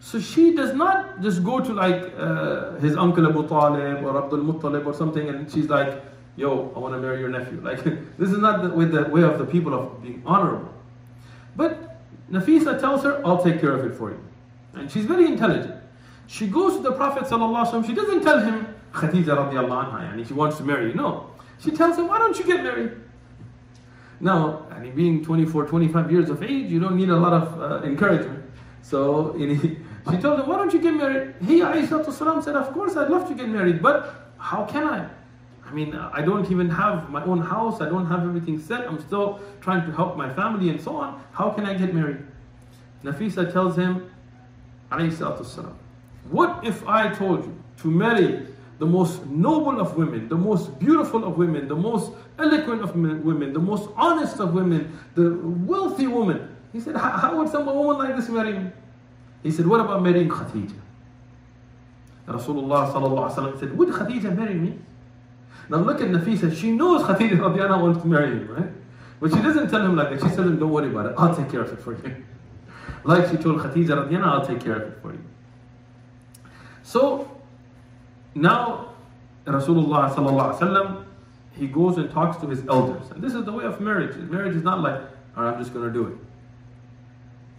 So 0.00 0.18
she 0.18 0.52
does 0.56 0.74
not 0.74 1.22
just 1.22 1.44
go 1.44 1.60
to 1.60 1.72
like 1.72 2.12
uh, 2.18 2.72
his 2.78 2.96
uncle 2.96 3.24
Abu 3.24 3.46
Talib 3.46 4.04
or 4.04 4.20
Abdul 4.20 4.40
Muttalib 4.40 4.84
or 4.84 4.94
something 4.94 5.28
and 5.28 5.48
she's 5.48 5.68
like, 5.68 6.02
yo, 6.34 6.72
I 6.74 6.80
want 6.80 6.92
to 6.94 6.98
marry 6.98 7.20
your 7.20 7.28
nephew. 7.28 7.60
Like, 7.62 7.84
this 8.18 8.30
is 8.30 8.38
not 8.38 8.64
the, 8.64 8.70
with 8.70 8.90
the 8.90 9.04
way 9.04 9.22
of 9.22 9.38
the 9.38 9.46
people 9.46 9.74
of 9.74 10.02
being 10.02 10.24
honorable. 10.26 10.74
But 11.54 12.00
Nafisa 12.32 12.80
tells 12.80 13.04
her, 13.04 13.24
I'll 13.24 13.44
take 13.44 13.60
care 13.60 13.74
of 13.76 13.84
it 13.84 13.96
for 13.96 14.10
you. 14.10 14.20
And 14.74 14.90
she's 14.90 15.04
very 15.04 15.26
intelligent. 15.26 15.76
She 16.26 16.48
goes 16.48 16.78
to 16.78 16.82
the 16.82 16.92
Prophet 16.92 17.28
she 17.28 17.94
doesn't 17.94 18.22
tell 18.22 18.40
him, 18.40 18.69
Khadija 18.92 19.36
radiallahu 19.36 19.92
anha, 19.92 20.12
and 20.12 20.26
she 20.26 20.34
wants 20.34 20.56
to 20.58 20.64
marry 20.64 20.88
you. 20.88 20.94
No. 20.94 21.30
She 21.58 21.70
tells 21.70 21.98
him, 21.98 22.08
why 22.08 22.18
don't 22.18 22.36
you 22.38 22.44
get 22.44 22.62
married? 22.62 22.92
Now, 24.20 24.66
I 24.70 24.78
mean, 24.78 24.94
being 24.94 25.24
24, 25.24 25.66
25 25.66 26.12
years 26.12 26.30
of 26.30 26.42
age, 26.42 26.70
you 26.70 26.80
don't 26.80 26.96
need 26.96 27.08
a 27.08 27.16
lot 27.16 27.32
of 27.32 27.60
uh, 27.60 27.86
encouragement. 27.86 28.44
So 28.82 29.34
she 29.38 30.16
told 30.18 30.40
him, 30.40 30.46
why 30.46 30.56
don't 30.56 30.72
you 30.72 30.80
get 30.80 30.94
married? 30.94 31.34
He, 31.46 31.60
salam, 31.60 32.42
said, 32.42 32.56
of 32.56 32.72
course, 32.72 32.96
I'd 32.96 33.10
love 33.10 33.28
to 33.28 33.34
get 33.34 33.48
married, 33.48 33.82
but 33.82 34.30
how 34.38 34.64
can 34.64 34.86
I? 34.86 35.08
I 35.64 35.72
mean, 35.72 35.94
I 35.94 36.22
don't 36.22 36.50
even 36.50 36.68
have 36.68 37.10
my 37.10 37.24
own 37.24 37.40
house. 37.40 37.80
I 37.80 37.88
don't 37.88 38.06
have 38.06 38.24
everything 38.24 38.58
set. 38.58 38.88
I'm 38.88 38.98
still 39.00 39.40
trying 39.60 39.86
to 39.86 39.92
help 39.92 40.16
my 40.16 40.32
family 40.34 40.68
and 40.68 40.80
so 40.80 40.96
on. 40.96 41.22
How 41.32 41.50
can 41.50 41.64
I 41.64 41.74
get 41.74 41.94
married? 41.94 42.18
Nafisa 43.04 43.52
tells 43.52 43.76
him, 43.76 44.10
salam, 44.90 45.78
what 46.28 46.64
if 46.64 46.86
I 46.88 47.14
told 47.14 47.44
you 47.44 47.62
to 47.78 47.90
marry 47.90 48.46
the 48.80 48.86
most 48.86 49.26
noble 49.26 49.78
of 49.78 49.94
women, 49.98 50.26
the 50.30 50.36
most 50.36 50.78
beautiful 50.78 51.22
of 51.24 51.36
women, 51.36 51.68
the 51.68 51.76
most 51.76 52.12
eloquent 52.38 52.80
of 52.80 52.96
women, 52.96 53.52
the 53.52 53.60
most 53.60 53.90
honest 53.94 54.40
of 54.40 54.54
women, 54.54 54.98
the 55.14 55.38
wealthy 55.66 56.06
woman. 56.06 56.56
He 56.72 56.80
said, 56.80 56.96
how 56.96 57.36
would 57.36 57.50
some 57.50 57.66
woman 57.66 57.98
like 57.98 58.16
this 58.16 58.30
marry 58.30 58.58
me? 58.58 58.70
He 59.42 59.50
said, 59.50 59.66
what 59.66 59.80
about 59.80 60.02
marrying 60.02 60.30
Khadija? 60.30 60.80
Rasulullah 62.26 63.60
said, 63.60 63.76
would 63.76 63.90
Khadija 63.90 64.34
marry 64.34 64.54
me? 64.54 64.78
Now 65.68 65.78
look 65.78 66.00
at 66.00 66.08
Nafisa, 66.08 66.56
she 66.56 66.70
knows 66.70 67.02
Khadija 67.02 67.32
radiallahu 67.32 67.82
wants 67.82 68.00
to 68.00 68.08
marry 68.08 68.28
him, 68.28 68.48
right? 68.48 68.70
But 69.20 69.30
she 69.30 69.42
doesn't 69.42 69.68
tell 69.68 69.82
him 69.84 69.94
like 69.94 70.08
that. 70.08 70.20
She 70.20 70.34
tells 70.34 70.48
him, 70.48 70.58
don't 70.58 70.70
worry 70.70 70.88
about 70.88 71.04
it. 71.04 71.14
I'll 71.18 71.36
take 71.36 71.50
care 71.50 71.60
of 71.60 71.70
it 71.70 71.80
for 71.80 71.92
you. 71.92 72.24
like 73.04 73.30
she 73.30 73.36
told 73.36 73.58
Khadija 73.60 74.08
radiallahu 74.08 74.24
I'll 74.24 74.46
take 74.46 74.60
care 74.60 74.76
of 74.76 74.82
it 74.90 74.98
for 75.02 75.12
you. 75.12 75.22
So 76.82 77.29
now, 78.34 78.94
Rasulullah 79.44 80.14
sallallahu 80.14 81.04
he 81.52 81.66
goes 81.66 81.98
and 81.98 82.10
talks 82.10 82.36
to 82.38 82.46
his 82.46 82.66
elders. 82.68 83.10
And 83.10 83.22
this 83.22 83.34
is 83.34 83.44
the 83.44 83.52
way 83.52 83.64
of 83.64 83.80
marriage. 83.80 84.16
Marriage 84.16 84.54
is 84.54 84.62
not 84.62 84.80
like, 84.80 85.00
all 85.36 85.44
right, 85.44 85.52
I'm 85.52 85.58
just 85.58 85.74
going 85.74 85.86
to 85.86 85.92
do 85.92 86.06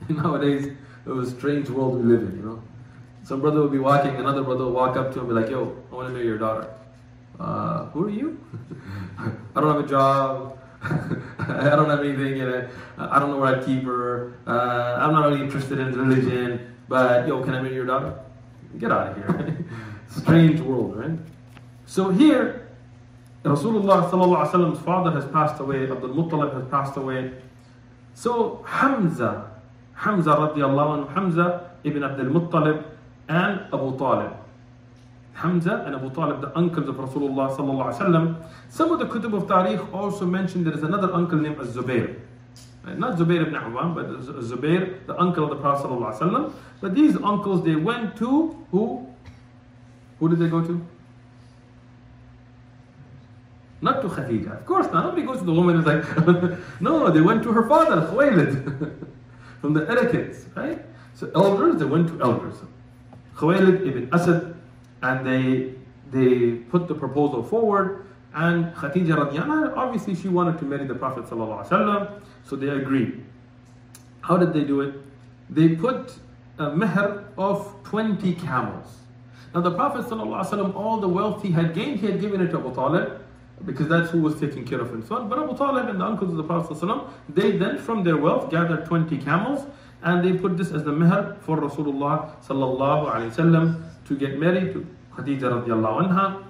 it. 0.07 0.09
Nowadays, 0.15 0.73
it 1.05 1.09
was 1.09 1.33
a 1.33 1.35
strange 1.37 1.69
world 1.69 1.97
we 1.97 2.03
live 2.03 2.21
in, 2.21 2.37
you 2.37 2.43
know. 2.43 2.63
Some 3.23 3.41
brother 3.41 3.59
will 3.59 3.69
be 3.69 3.77
walking, 3.77 4.15
another 4.15 4.43
brother 4.43 4.65
will 4.65 4.71
walk 4.71 4.97
up 4.97 5.13
to 5.13 5.19
him 5.19 5.29
and 5.29 5.29
be 5.29 5.41
like, 5.41 5.51
yo, 5.51 5.75
I 5.91 5.95
want 5.95 6.07
to 6.07 6.13
marry 6.13 6.25
your 6.25 6.39
daughter. 6.39 6.73
Uh, 7.39 7.85
who 7.87 8.05
are 8.05 8.09
you? 8.09 8.39
I 9.19 9.61
don't 9.61 9.75
have 9.75 9.85
a 9.85 9.87
job. 9.87 10.57
I 10.83 11.69
don't 11.75 11.89
have 11.89 11.99
anything 11.99 12.39
in 12.39 12.49
it. 12.49 12.69
I 12.97 13.19
don't 13.19 13.29
know 13.29 13.37
where 13.37 13.55
I'd 13.55 13.65
keep 13.65 13.83
her. 13.83 14.33
Uh, 14.47 14.97
I'm 14.99 15.13
not 15.13 15.27
really 15.27 15.41
interested 15.41 15.79
in 15.79 15.93
religion. 15.93 16.75
But, 16.87 17.27
yo, 17.27 17.43
can 17.43 17.53
I 17.53 17.61
marry 17.61 17.75
your 17.75 17.85
daughter? 17.85 18.17
Get 18.79 18.91
out 18.91 19.09
of 19.09 19.15
here. 19.17 19.65
Strange 20.11 20.59
world, 20.59 20.97
right? 20.97 21.17
So 21.85 22.09
here, 22.09 22.67
Rasulullah 23.43 24.09
father 24.83 25.11
has 25.11 25.25
passed 25.31 25.59
away, 25.59 25.89
Abdul 25.89 26.09
Muttalib 26.09 26.53
has 26.53 26.69
passed 26.69 26.97
away. 26.97 27.31
So 28.13 28.63
Hamza, 28.67 29.49
Hamza 29.93 30.31
radiallahu 30.31 31.07
anhu, 31.07 31.13
Hamza 31.13 31.71
ibn 31.83 32.03
Abdul 32.03 32.25
Muttalib 32.25 32.83
and 33.29 33.61
Abu 33.73 33.97
Talib. 33.97 34.33
Hamza 35.33 35.83
and 35.85 35.95
Abu 35.95 36.09
Talib, 36.13 36.41
the 36.41 36.55
uncles 36.57 36.89
of 36.89 36.95
Rasulullah 36.95 37.55
sallallahu 37.55 37.97
alaihi. 37.97 38.45
Some 38.69 38.91
of 38.91 38.99
the 38.99 39.05
kutub 39.05 39.33
of 39.33 39.47
Tarikh 39.47 39.93
also 39.93 40.25
mention 40.25 40.63
there 40.63 40.73
is 40.73 40.83
another 40.83 41.11
uncle 41.13 41.39
named 41.39 41.57
Az-Zubair. 41.57 42.19
Not 42.85 43.17
Zubair 43.17 43.41
ibn 43.43 43.53
Awam, 43.53 43.95
but 43.95 44.07
Zubair, 44.43 45.05
the 45.07 45.17
uncle 45.19 45.45
of 45.45 45.51
the 45.51 45.55
Prophet. 45.55 46.53
But 46.81 46.95
these 46.95 47.15
uncles, 47.15 47.63
they 47.63 47.75
went 47.75 48.17
to 48.17 48.65
who? 48.71 49.07
Who 50.21 50.29
did 50.29 50.37
they 50.37 50.47
go 50.47 50.61
to? 50.61 50.87
Not 53.81 54.03
to 54.03 54.07
Khadija. 54.07 54.59
Of 54.59 54.65
course 54.67 54.85
not. 54.93 55.05
Nobody 55.05 55.23
goes 55.23 55.39
to 55.39 55.45
the 55.45 55.51
woman 55.51 55.77
and 55.77 55.87
is 55.87 55.91
like, 55.91 56.59
no, 56.81 57.09
they 57.09 57.21
went 57.21 57.41
to 57.41 57.51
her 57.51 57.67
father, 57.67 58.07
Khuwaylid. 58.07 59.07
From 59.61 59.73
the 59.73 59.89
etiquettes, 59.89 60.45
right? 60.55 60.85
So 61.15 61.31
elders, 61.33 61.77
they 61.77 61.85
went 61.85 62.07
to 62.09 62.21
elders. 62.21 62.53
Khuwaylid 63.35 63.87
ibn 63.87 64.09
Asad, 64.13 64.55
and 65.01 65.25
they 65.25 65.73
they 66.11 66.57
put 66.69 66.87
the 66.87 66.93
proposal 66.93 67.41
forward. 67.41 68.05
And 68.35 68.75
Khadija 68.75 69.17
radiallahu 69.17 69.75
obviously 69.75 70.13
she 70.13 70.29
wanted 70.29 70.59
to 70.59 70.65
marry 70.65 70.85
the 70.85 70.93
Prophet 70.93 71.27
so 71.27 72.55
they 72.55 72.69
agreed. 72.69 73.25
How 74.21 74.37
did 74.37 74.53
they 74.53 74.63
do 74.63 74.81
it? 74.81 74.93
They 75.49 75.69
put 75.69 76.13
a 76.59 76.69
mehr 76.75 77.25
of 77.37 77.75
20 77.83 78.33
camels. 78.35 79.00
Now 79.53 79.61
the 79.61 79.71
Prophet 79.71 80.05
ﷺ, 80.05 80.75
all 80.75 80.99
the 80.99 81.07
wealth 81.07 81.43
he 81.43 81.51
had 81.51 81.73
gained, 81.73 81.99
he 81.99 82.07
had 82.07 82.21
given 82.21 82.41
it 82.41 82.51
to 82.51 82.59
Abu 82.59 82.73
Talib 82.73 83.21
because 83.65 83.87
that's 83.87 84.09
who 84.09 84.21
was 84.21 84.39
taking 84.39 84.65
care 84.65 84.79
of 84.79 84.89
him. 84.89 85.05
So, 85.05 85.23
but 85.25 85.37
Abu 85.37 85.55
Talib 85.55 85.87
and 85.87 85.99
the 85.99 86.05
uncles 86.05 86.31
of 86.31 86.37
the 86.37 86.43
Prophet 86.43 86.77
ﷺ, 86.77 87.09
they 87.29 87.57
then 87.57 87.77
from 87.77 88.03
their 88.03 88.17
wealth 88.17 88.49
gathered 88.49 88.85
20 88.85 89.17
camels 89.17 89.65
and 90.03 90.23
they 90.23 90.37
put 90.37 90.57
this 90.57 90.71
as 90.71 90.83
the 90.83 90.91
mehr 90.91 91.37
for 91.41 91.57
Rasulullah 91.57 92.41
sallallahu 92.43 93.83
to 94.05 94.15
get 94.15 94.39
married 94.39 94.73
to 94.73 94.87
Khadija 95.15 95.63
radiallahu 95.63 96.07
anha. 96.07 96.43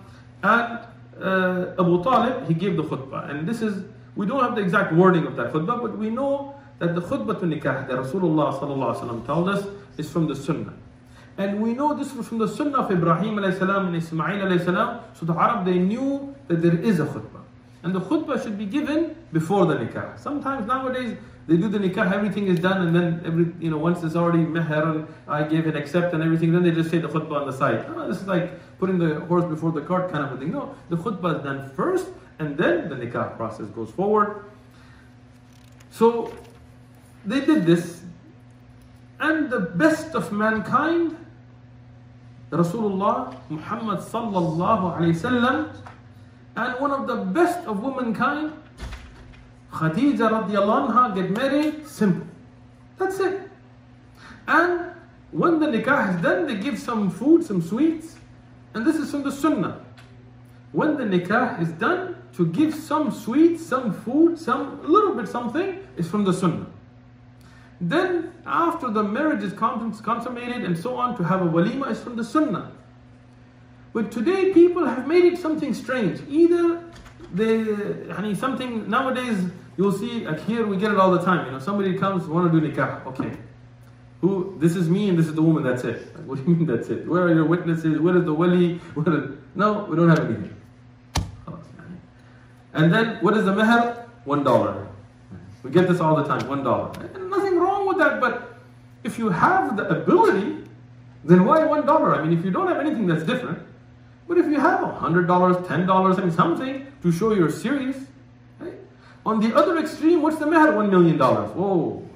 And 0.44 0.80
uh, 1.22 1.74
Abu 1.82 2.04
Talib, 2.04 2.48
he 2.48 2.54
gave 2.54 2.78
the 2.78 2.84
khutbah. 2.84 3.30
And 3.30 3.48
this 3.48 3.62
is, 3.62 3.84
we 4.16 4.26
don't 4.26 4.42
have 4.42 4.56
the 4.56 4.62
exact 4.62 4.94
wording 4.94 5.26
of 5.26 5.36
that 5.36 5.52
khutbah, 5.52 5.82
but 5.82 5.98
we 5.98 6.10
know 6.10 6.56
that 6.80 6.96
the 6.96 7.02
khutbah 7.02 7.40
to 7.40 7.46
nikah 7.46 7.88
that 7.88 7.98
Rasulullah 7.98 8.58
sallallahu 8.60 9.26
told 9.26 9.50
us 9.50 9.68
is 9.98 10.10
from 10.10 10.28
the 10.28 10.36
sunnah. 10.36 10.74
And 11.42 11.60
we 11.60 11.74
know 11.74 11.96
this 11.96 12.12
from 12.12 12.38
the 12.38 12.48
sunnah 12.48 12.78
of 12.78 12.92
Ibrahim 12.92 13.38
salam 13.58 13.88
and 13.88 13.96
Ismail 13.96 14.60
salam. 14.60 15.02
So 15.16 15.26
the 15.26 15.34
Arab, 15.34 15.66
they 15.66 15.80
knew 15.80 16.36
that 16.48 16.62
there 16.62 16.78
is 16.78 17.00
a 17.00 17.06
khutbah. 17.06 17.42
And 17.82 17.96
the 17.96 18.02
khutbah 18.02 18.42
should 18.44 18.60
be 18.60 18.68
given 18.68 19.16
before 19.34 19.66
the 19.66 19.76
nikah. 19.76 20.20
Sometimes 20.20 20.68
nowadays, 20.68 21.18
they 21.48 21.58
do 21.58 21.68
the 21.68 21.80
nikah, 21.80 22.14
everything 22.14 22.46
is 22.46 22.60
done, 22.60 22.86
and 22.86 22.96
then 22.96 23.24
every 23.26 23.52
you 23.60 23.72
know 23.72 23.78
once 23.78 24.04
it's 24.04 24.16
already 24.16 24.46
meher 24.46 24.84
and 24.92 25.08
I 25.28 25.44
give 25.44 25.66
and 25.66 25.76
accept 25.76 26.14
and 26.14 26.22
everything, 26.22 26.52
then 26.52 26.62
they 26.62 26.72
just 26.72 26.92
say 26.92 27.00
the 27.00 27.08
khutbah 27.08 27.42
on 27.42 27.48
the 27.48 27.54
side. 27.54 27.88
This 28.08 28.22
is 28.22 28.28
like 28.28 28.78
putting 28.78 29.00
the 29.00 29.22
horse 29.22 29.46
before 29.46 29.72
the 29.72 29.82
cart 29.82 30.12
kind 30.12 30.24
of 30.24 30.34
a 30.34 30.38
thing. 30.38 30.52
No, 30.52 30.76
the 30.90 30.98
khutbah 30.98 31.40
is 31.40 31.44
done 31.44 31.72
first, 31.72 32.08
and 32.38 32.56
then 32.56 32.88
the 32.88 32.96
nikah 32.96 33.36
process 33.36 33.66
goes 33.70 33.90
forward. 33.90 34.46
So 35.90 36.32
they 37.26 37.42
did 37.42 37.66
this, 37.66 38.04
and 39.20 39.50
the 39.50 39.60
best 39.60 40.14
of 40.14 40.32
mankind, 40.32 41.18
Rasulullah 42.52 43.34
Muhammad 43.50 44.00
sallallahu 44.00 44.98
alaihi 44.98 45.16
wasallam, 45.16 45.74
and 46.56 46.80
one 46.82 46.92
of 46.92 47.08
the 47.08 47.16
best 47.16 47.66
of 47.66 47.82
womankind, 47.82 48.52
Khadija 49.72 50.30
radiallahu 50.30 50.92
anha 50.92 51.16
get 51.16 51.32
married, 51.32 51.88
simple. 51.88 52.28
That's 52.98 53.20
it. 53.20 53.50
And 54.48 54.92
when 55.32 55.60
the 55.60 55.68
nikah 55.68 56.14
is 56.14 56.22
done, 56.22 56.46
they 56.46 56.56
give 56.56 56.78
some 56.78 57.10
food, 57.10 57.46
some 57.46 57.62
sweets, 57.62 58.18
and 58.74 58.86
this 58.86 58.98
is 58.98 59.10
from 59.12 59.24
the 59.24 59.32
sunnah. 59.32 59.80
When 60.74 60.98
the 60.98 61.06
nikah 61.06 61.62
is 61.62 61.70
done, 61.74 62.18
to 62.36 62.46
give 62.48 62.74
some 62.74 63.12
sweets, 63.12 63.66
some 63.66 63.94
food, 63.94 64.40
some 64.40 64.82
little 64.90 65.16
bit 65.16 65.28
something 65.28 65.86
is 65.98 66.10
from 66.10 66.24
the 66.24 66.34
sunnah. 66.34 66.66
Then 67.82 68.32
after 68.46 68.92
the 68.92 69.02
marriage 69.02 69.44
is 69.44 69.54
consummated 69.54 70.64
and 70.64 70.78
so 70.78 70.96
on, 70.98 71.18
to 71.18 71.24
have 71.24 71.42
a 71.42 71.46
walima 71.46 71.90
is 71.90 72.00
from 72.00 72.16
the 72.16 72.24
sunnah. 72.24 72.72
But 73.92 74.12
today 74.12 74.54
people 74.54 74.86
have 74.86 75.08
made 75.08 75.26
it 75.26 75.40
something 75.40 75.74
strange. 75.74 76.22
Either 76.30 76.84
they, 77.34 77.62
I 78.12 78.22
mean, 78.22 78.36
something 78.36 78.88
nowadays 78.88 79.50
you'll 79.78 79.92
see 79.92 80.26
like 80.28 80.40
here 80.46 80.66
we 80.68 80.78
get 80.78 80.92
it 80.92 80.98
all 80.98 81.12
the 81.12 81.24
time. 81.24 81.48
You 81.48 81.54
know, 81.54 81.60
somebody 81.60 81.98
comes 81.98 82.28
want 82.28 82.54
to 82.54 82.60
do 82.60 82.72
nikah. 82.72 83.04
Okay, 83.08 83.36
who? 84.22 84.56
This 84.60 84.76
is 84.76 84.88
me 84.88 85.10
and 85.10 85.18
this 85.18 85.26
is 85.28 85.34
the 85.34 85.42
woman. 85.42 85.64
That's 85.64 85.84
it. 85.84 86.16
Like, 86.16 86.26
what 86.26 86.38
do 86.38 86.52
you 86.52 86.56
mean 86.56 86.68
that's 86.68 86.90
it? 86.90 87.08
Where 87.08 87.24
are 87.24 87.34
your 87.34 87.46
witnesses? 87.46 88.00
Where 88.00 88.16
is 88.16 88.26
the 88.26 88.34
wali? 88.34 88.80
Are, 88.96 89.38
no, 89.56 89.86
we 89.86 89.96
don't 89.96 90.10
have 90.10 90.20
anything. 90.20 90.56
Oh, 91.48 91.60
and 92.74 92.94
then 92.94 93.18
what 93.22 93.36
is 93.36 93.46
the 93.46 93.54
meher? 93.54 94.08
One 94.26 94.44
dollar. 94.44 94.88
We 95.64 95.72
get 95.72 95.88
this 95.88 96.00
all 96.00 96.16
the 96.16 96.24
time. 96.24 96.48
One 96.48 96.64
dollar. 96.64 96.92
Nothing 97.20 97.60
wrong 97.60 97.88
with 97.88 97.98
that, 98.00 98.20
but 98.20 98.60
if 99.04 99.18
you 99.18 99.30
have 99.30 99.78
the 99.78 99.88
ability, 99.88 100.64
then 101.24 101.46
why 101.46 101.64
one 101.66 101.86
dollar? 101.86 102.16
I 102.16 102.24
mean, 102.26 102.38
if 102.38 102.44
you 102.44 102.52
don't 102.52 102.68
have 102.68 102.80
anything 102.80 103.08
that's 103.08 103.24
different, 103.24 103.60
but 104.28 104.38
if 104.38 104.46
you 104.46 104.60
have 104.60 104.82
a 104.82 104.92
hundred 104.92 105.28
dollars, 105.28 105.58
ten 105.68 105.86
dollars, 105.86 106.18
I 106.18 106.22
mean 106.22 106.32
something 106.32 106.88
to 107.02 107.12
show 107.12 107.34
you're 107.34 107.52
serious, 107.52 107.98
on 109.26 109.40
the 109.40 109.56
other 109.56 109.78
extreme, 109.78 110.22
what's 110.22 110.38
the 110.38 110.48
matter? 110.48 110.76
One 110.76 110.90
million 110.90 111.18
dollars. 111.18 111.52
Whoa. 111.52 112.08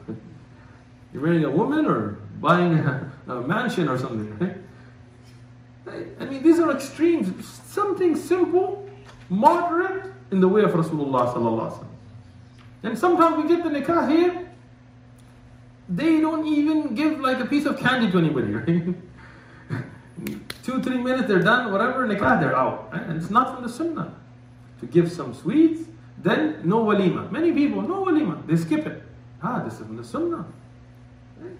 You're 1.13 1.23
marrying 1.23 1.45
a 1.45 1.51
woman 1.51 1.85
or 1.85 2.17
buying 2.41 2.73
a, 2.73 3.11
a 3.27 3.41
mansion 3.41 3.87
or 3.87 3.97
something, 3.97 4.37
right? 5.85 6.07
I 6.19 6.25
mean, 6.25 6.41
these 6.41 6.59
are 6.59 6.71
extremes. 6.71 7.47
Something 7.65 8.15
simple, 8.15 8.89
moderate 9.29 10.11
in 10.31 10.39
the 10.41 10.47
way 10.47 10.63
of 10.63 10.71
Rasulullah 10.71 11.33
sallallahu 11.33 11.85
And 12.85 12.95
sometimes 12.95 13.41
we 13.41 13.49
get 13.49 13.63
the 13.63 13.69
nikah 13.71 14.11
here, 14.11 14.47
they 15.89 16.21
don't 16.21 16.45
even 16.45 16.93
give 16.93 17.19
like 17.19 17.39
a 17.39 17.45
piece 17.45 17.65
of 17.65 17.79
candy 17.79 18.11
to 18.11 18.19
anybody, 18.19 18.53
right? 18.59 18.95
Two, 20.61 20.83
three 20.83 20.99
minutes, 20.99 21.27
they're 21.27 21.41
done, 21.41 21.71
whatever, 21.71 22.07
nikah, 22.07 22.39
they're 22.39 22.55
out. 22.55 22.93
Right? 22.93 23.01
And 23.01 23.17
it's 23.19 23.31
not 23.31 23.55
from 23.55 23.63
the 23.63 23.69
sunnah. 23.69 24.13
To 24.81 24.85
give 24.85 25.11
some 25.11 25.33
sweets, 25.33 25.89
then 26.19 26.61
no 26.63 26.83
walima. 26.83 27.31
Many 27.31 27.51
people, 27.53 27.81
no 27.81 28.05
walima. 28.05 28.45
They 28.45 28.55
skip 28.55 28.85
it. 28.85 29.01
Ah, 29.41 29.63
this 29.63 29.73
is 29.73 29.79
from 29.79 29.97
the 29.97 30.03
sunnah. 30.03 30.45
Right? 31.39 31.57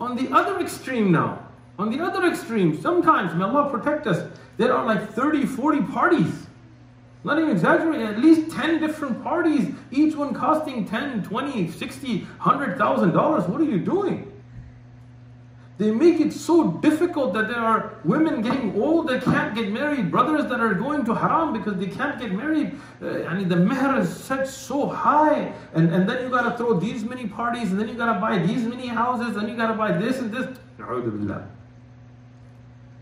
On 0.00 0.16
the 0.16 0.34
other 0.36 0.60
extreme 0.60 1.12
now, 1.12 1.46
on 1.78 1.96
the 1.96 2.04
other 2.04 2.26
extreme, 2.26 2.80
sometimes, 2.80 3.32
may 3.36 3.44
Allah 3.44 3.70
protect 3.70 4.08
us, 4.08 4.28
there 4.56 4.74
are 4.74 4.84
like 4.84 5.12
30, 5.12 5.46
40 5.46 5.82
parties. 5.82 6.47
Not 7.24 7.38
even 7.38 7.50
exaggerating, 7.50 8.06
at 8.06 8.18
least 8.18 8.52
10 8.52 8.80
different 8.80 9.22
parties, 9.22 9.74
each 9.90 10.14
one 10.14 10.32
costing 10.34 10.86
10, 10.86 11.24
20, 11.24 11.70
60, 11.70 12.18
100,000 12.20 13.12
dollars. 13.12 13.44
What 13.48 13.60
are 13.60 13.64
you 13.64 13.78
doing? 13.78 14.32
They 15.78 15.92
make 15.92 16.20
it 16.20 16.32
so 16.32 16.72
difficult 16.72 17.34
that 17.34 17.46
there 17.46 17.60
are 17.60 17.94
women 18.04 18.42
getting 18.42 18.80
old 18.82 19.08
that 19.08 19.22
can't 19.22 19.54
get 19.54 19.70
married, 19.70 20.10
brothers 20.10 20.46
that 20.50 20.58
are 20.60 20.74
going 20.74 21.04
to 21.04 21.14
haram 21.14 21.52
because 21.52 21.76
they 21.76 21.86
can't 21.86 22.18
get 22.20 22.32
married. 22.32 22.76
Uh, 23.00 23.22
I 23.24 23.34
mean, 23.34 23.48
the 23.48 23.56
mehr 23.56 23.96
is 24.00 24.12
set 24.12 24.48
so 24.48 24.88
high, 24.88 25.52
and, 25.74 25.94
and 25.94 26.08
then 26.08 26.24
you 26.24 26.30
gotta 26.30 26.56
throw 26.56 26.74
these 26.80 27.04
many 27.04 27.28
parties, 27.28 27.70
and 27.70 27.78
then 27.78 27.86
you 27.86 27.94
gotta 27.94 28.20
buy 28.20 28.38
these 28.38 28.64
many 28.64 28.88
houses, 28.88 29.36
and 29.36 29.48
you 29.48 29.56
gotta 29.56 29.74
buy 29.74 29.92
this 29.92 30.18
and 30.18 30.32
this. 30.32 30.58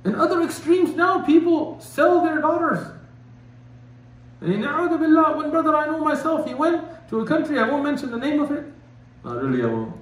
In 0.05 0.15
other 0.15 0.43
extremes 0.43 0.95
now, 0.95 1.23
people 1.23 1.81
sell 1.81 2.23
their 2.23 2.43
daughters. 2.43 2.87
And 4.47 4.65
one 4.65 5.51
brother 5.51 5.75
I 5.75 5.87
know 5.87 5.99
myself, 5.99 6.47
he 6.47 6.55
went 6.55 6.85
to 7.11 7.21
a 7.21 7.27
country, 7.27 7.59
I 7.59 7.69
won't 7.69 7.83
mention 7.83 8.11
the 8.13 8.19
name 8.19 8.41
of 8.41 8.53
it. 8.53 8.65
Not 9.25 9.43
really, 9.43 9.63
I 9.63 9.67
won't. 9.67 9.93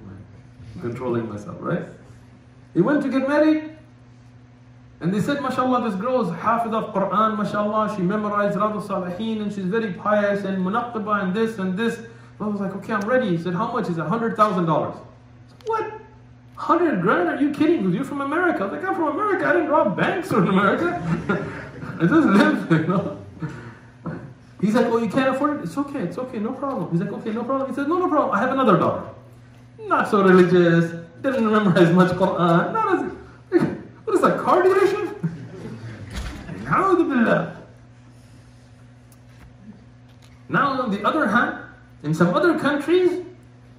I'm 0.75 0.81
controlling 0.81 1.27
myself, 1.27 1.57
right? 1.59 1.83
He 2.75 2.81
went 2.81 3.01
to 3.03 3.09
get 3.09 3.27
married. 3.27 3.71
And 4.99 5.13
they 5.13 5.19
said, 5.19 5.41
mashallah, 5.41 5.89
this 5.89 5.99
girl 5.99 6.21
is 6.21 6.29
hafid 6.37 6.73
of 6.73 6.93
Quran, 6.93 7.37
mashallah, 7.37 7.93
she 7.95 8.01
memorized 8.01 8.57
Riyadh 8.57 8.87
Salihin 8.87 9.41
and 9.41 9.51
she's 9.51 9.65
very 9.65 9.93
pious 9.93 10.45
and 10.45 10.63
munaqaba 10.65 11.23
and 11.23 11.33
this 11.33 11.57
and 11.57 11.77
this. 11.77 11.99
I 12.39 12.47
was 12.47 12.61
like, 12.61 12.75
okay, 12.75 12.93
I'm 12.93 13.01
ready. 13.01 13.35
He 13.35 13.41
said, 13.41 13.53
how 13.55 13.71
much 13.71 13.89
is 13.89 13.97
it? 13.97 14.01
$100,000. 14.01 14.97
What? 15.65 15.81
100 16.55 17.01
grand? 17.01 17.29
Are 17.29 17.41
you 17.41 17.51
kidding? 17.51 17.79
Because 17.79 17.95
you're 17.95 18.05
from 18.05 18.21
America. 18.21 18.59
I 18.59 18.67
was 18.67 18.73
like, 18.73 18.85
I'm 18.85 18.95
from 18.95 19.19
America. 19.19 19.45
I 19.47 19.53
didn't 19.53 19.69
rob 19.69 19.97
banks 19.97 20.31
in 20.31 20.47
America. 20.47 21.01
I 21.99 22.05
just 22.05 22.27
live, 22.27 22.71
you 22.71 22.87
know. 22.87 23.14
He's 24.65 24.73
like, 24.73 24.87
oh, 24.87 24.97
you 24.97 25.09
can't 25.09 25.35
afford 25.35 25.59
it? 25.59 25.63
It's 25.63 25.77
okay, 25.77 25.99
it's 25.99 26.17
okay, 26.17 26.39
no 26.39 26.51
problem. 26.53 26.89
He's 26.91 26.99
like, 26.99 27.11
okay, 27.13 27.31
no 27.31 27.43
problem. 27.43 27.69
He 27.69 27.75
said, 27.75 27.87
no, 27.87 27.99
no 27.99 28.09
problem. 28.09 28.35
I 28.35 28.39
have 28.39 28.51
another 28.51 28.77
daughter. 28.77 29.09
Not 29.79 30.09
so 30.09 30.23
religious, 30.23 30.91
didn't 31.21 31.51
memorize 31.51 31.91
much 31.91 32.11
Quran. 32.13 32.39
Uh, 32.39 32.71
not 32.71 32.95
as, 32.95 33.01
what 34.05 34.15
is 34.15 34.21
that, 34.21 34.39
car 34.39 34.63
dealership? 34.63 35.11
Now, 40.47 40.81
on 40.81 40.91
the 40.91 41.03
other 41.05 41.27
hand, 41.27 41.57
in 42.03 42.13
some 42.13 42.33
other 42.33 42.57
countries, 42.57 43.23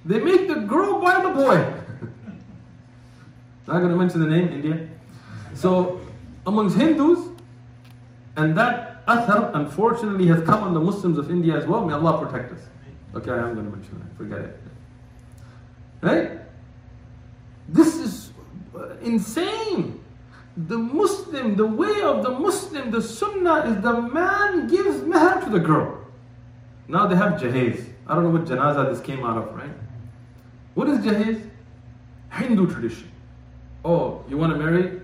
they 0.05 0.19
make 0.19 0.47
the 0.47 0.55
girl 0.55 1.01
buy 1.01 1.21
the 1.21 1.29
boy. 1.29 1.55
Not 3.67 3.79
going 3.79 3.89
to 3.89 3.95
mention 3.95 4.19
the 4.19 4.27
name, 4.27 4.49
India. 4.49 4.87
So, 5.53 6.01
amongst 6.45 6.77
Hindus, 6.77 7.29
and 8.35 8.57
that 8.57 8.96
athar 9.07 9.55
unfortunately 9.55 10.27
has 10.27 10.43
come 10.43 10.63
on 10.63 10.73
the 10.73 10.79
Muslims 10.79 11.17
of 11.17 11.31
India 11.31 11.55
as 11.57 11.65
well. 11.65 11.85
May 11.85 11.93
Allah 11.93 12.25
protect 12.25 12.53
us. 12.53 12.61
Okay, 13.15 13.31
I 13.31 13.37
am 13.37 13.55
going 13.55 13.69
to 13.69 13.77
mention 13.77 13.99
that. 13.99 14.17
Forget 14.17 14.39
it. 14.39 14.59
Right? 16.01 16.31
This 17.69 17.95
is 17.95 18.31
uh, 18.75 18.95
insane. 19.01 20.03
The 20.55 20.77
Muslim, 20.77 21.55
the 21.55 21.65
way 21.65 22.01
of 22.01 22.23
the 22.23 22.31
Muslim, 22.31 22.91
the 22.91 23.01
Sunnah 23.01 23.65
is 23.69 23.81
the 23.81 24.01
man 24.01 24.67
gives 24.67 24.97
meher 25.01 25.43
to 25.43 25.49
the 25.49 25.59
girl. 25.59 25.99
Now 26.87 27.05
they 27.07 27.15
have 27.15 27.39
jahez. 27.39 27.85
I 28.07 28.15
don't 28.15 28.23
know 28.23 28.29
what 28.29 28.45
janaza 28.45 28.89
this 28.89 29.01
came 29.01 29.23
out 29.23 29.37
of, 29.37 29.55
right? 29.55 29.69
What 30.73 30.89
is 30.89 31.03
jahez? 31.03 31.41
Hindu 32.31 32.71
tradition. 32.71 33.11
Oh, 33.83 34.23
you 34.29 34.37
want 34.37 34.53
to 34.53 34.59
marry 34.59 35.01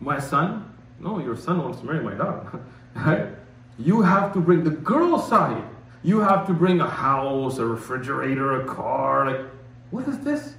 my 0.00 0.18
son? 0.18 0.72
No, 0.98 1.18
your 1.18 1.36
son 1.36 1.62
wants 1.62 1.80
to 1.80 1.86
marry 1.86 2.02
my 2.02 2.14
daughter. 2.14 2.60
right? 2.96 3.26
You 3.78 4.02
have 4.02 4.32
to 4.32 4.40
bring 4.40 4.64
the 4.64 4.70
girl 4.70 5.18
side. 5.18 5.62
You 6.02 6.20
have 6.20 6.46
to 6.46 6.54
bring 6.54 6.80
a 6.80 6.88
house, 6.88 7.58
a 7.58 7.66
refrigerator, 7.66 8.62
a 8.62 8.64
car. 8.64 9.30
Like, 9.30 9.40
what 9.90 10.08
is 10.08 10.18
this? 10.20 10.54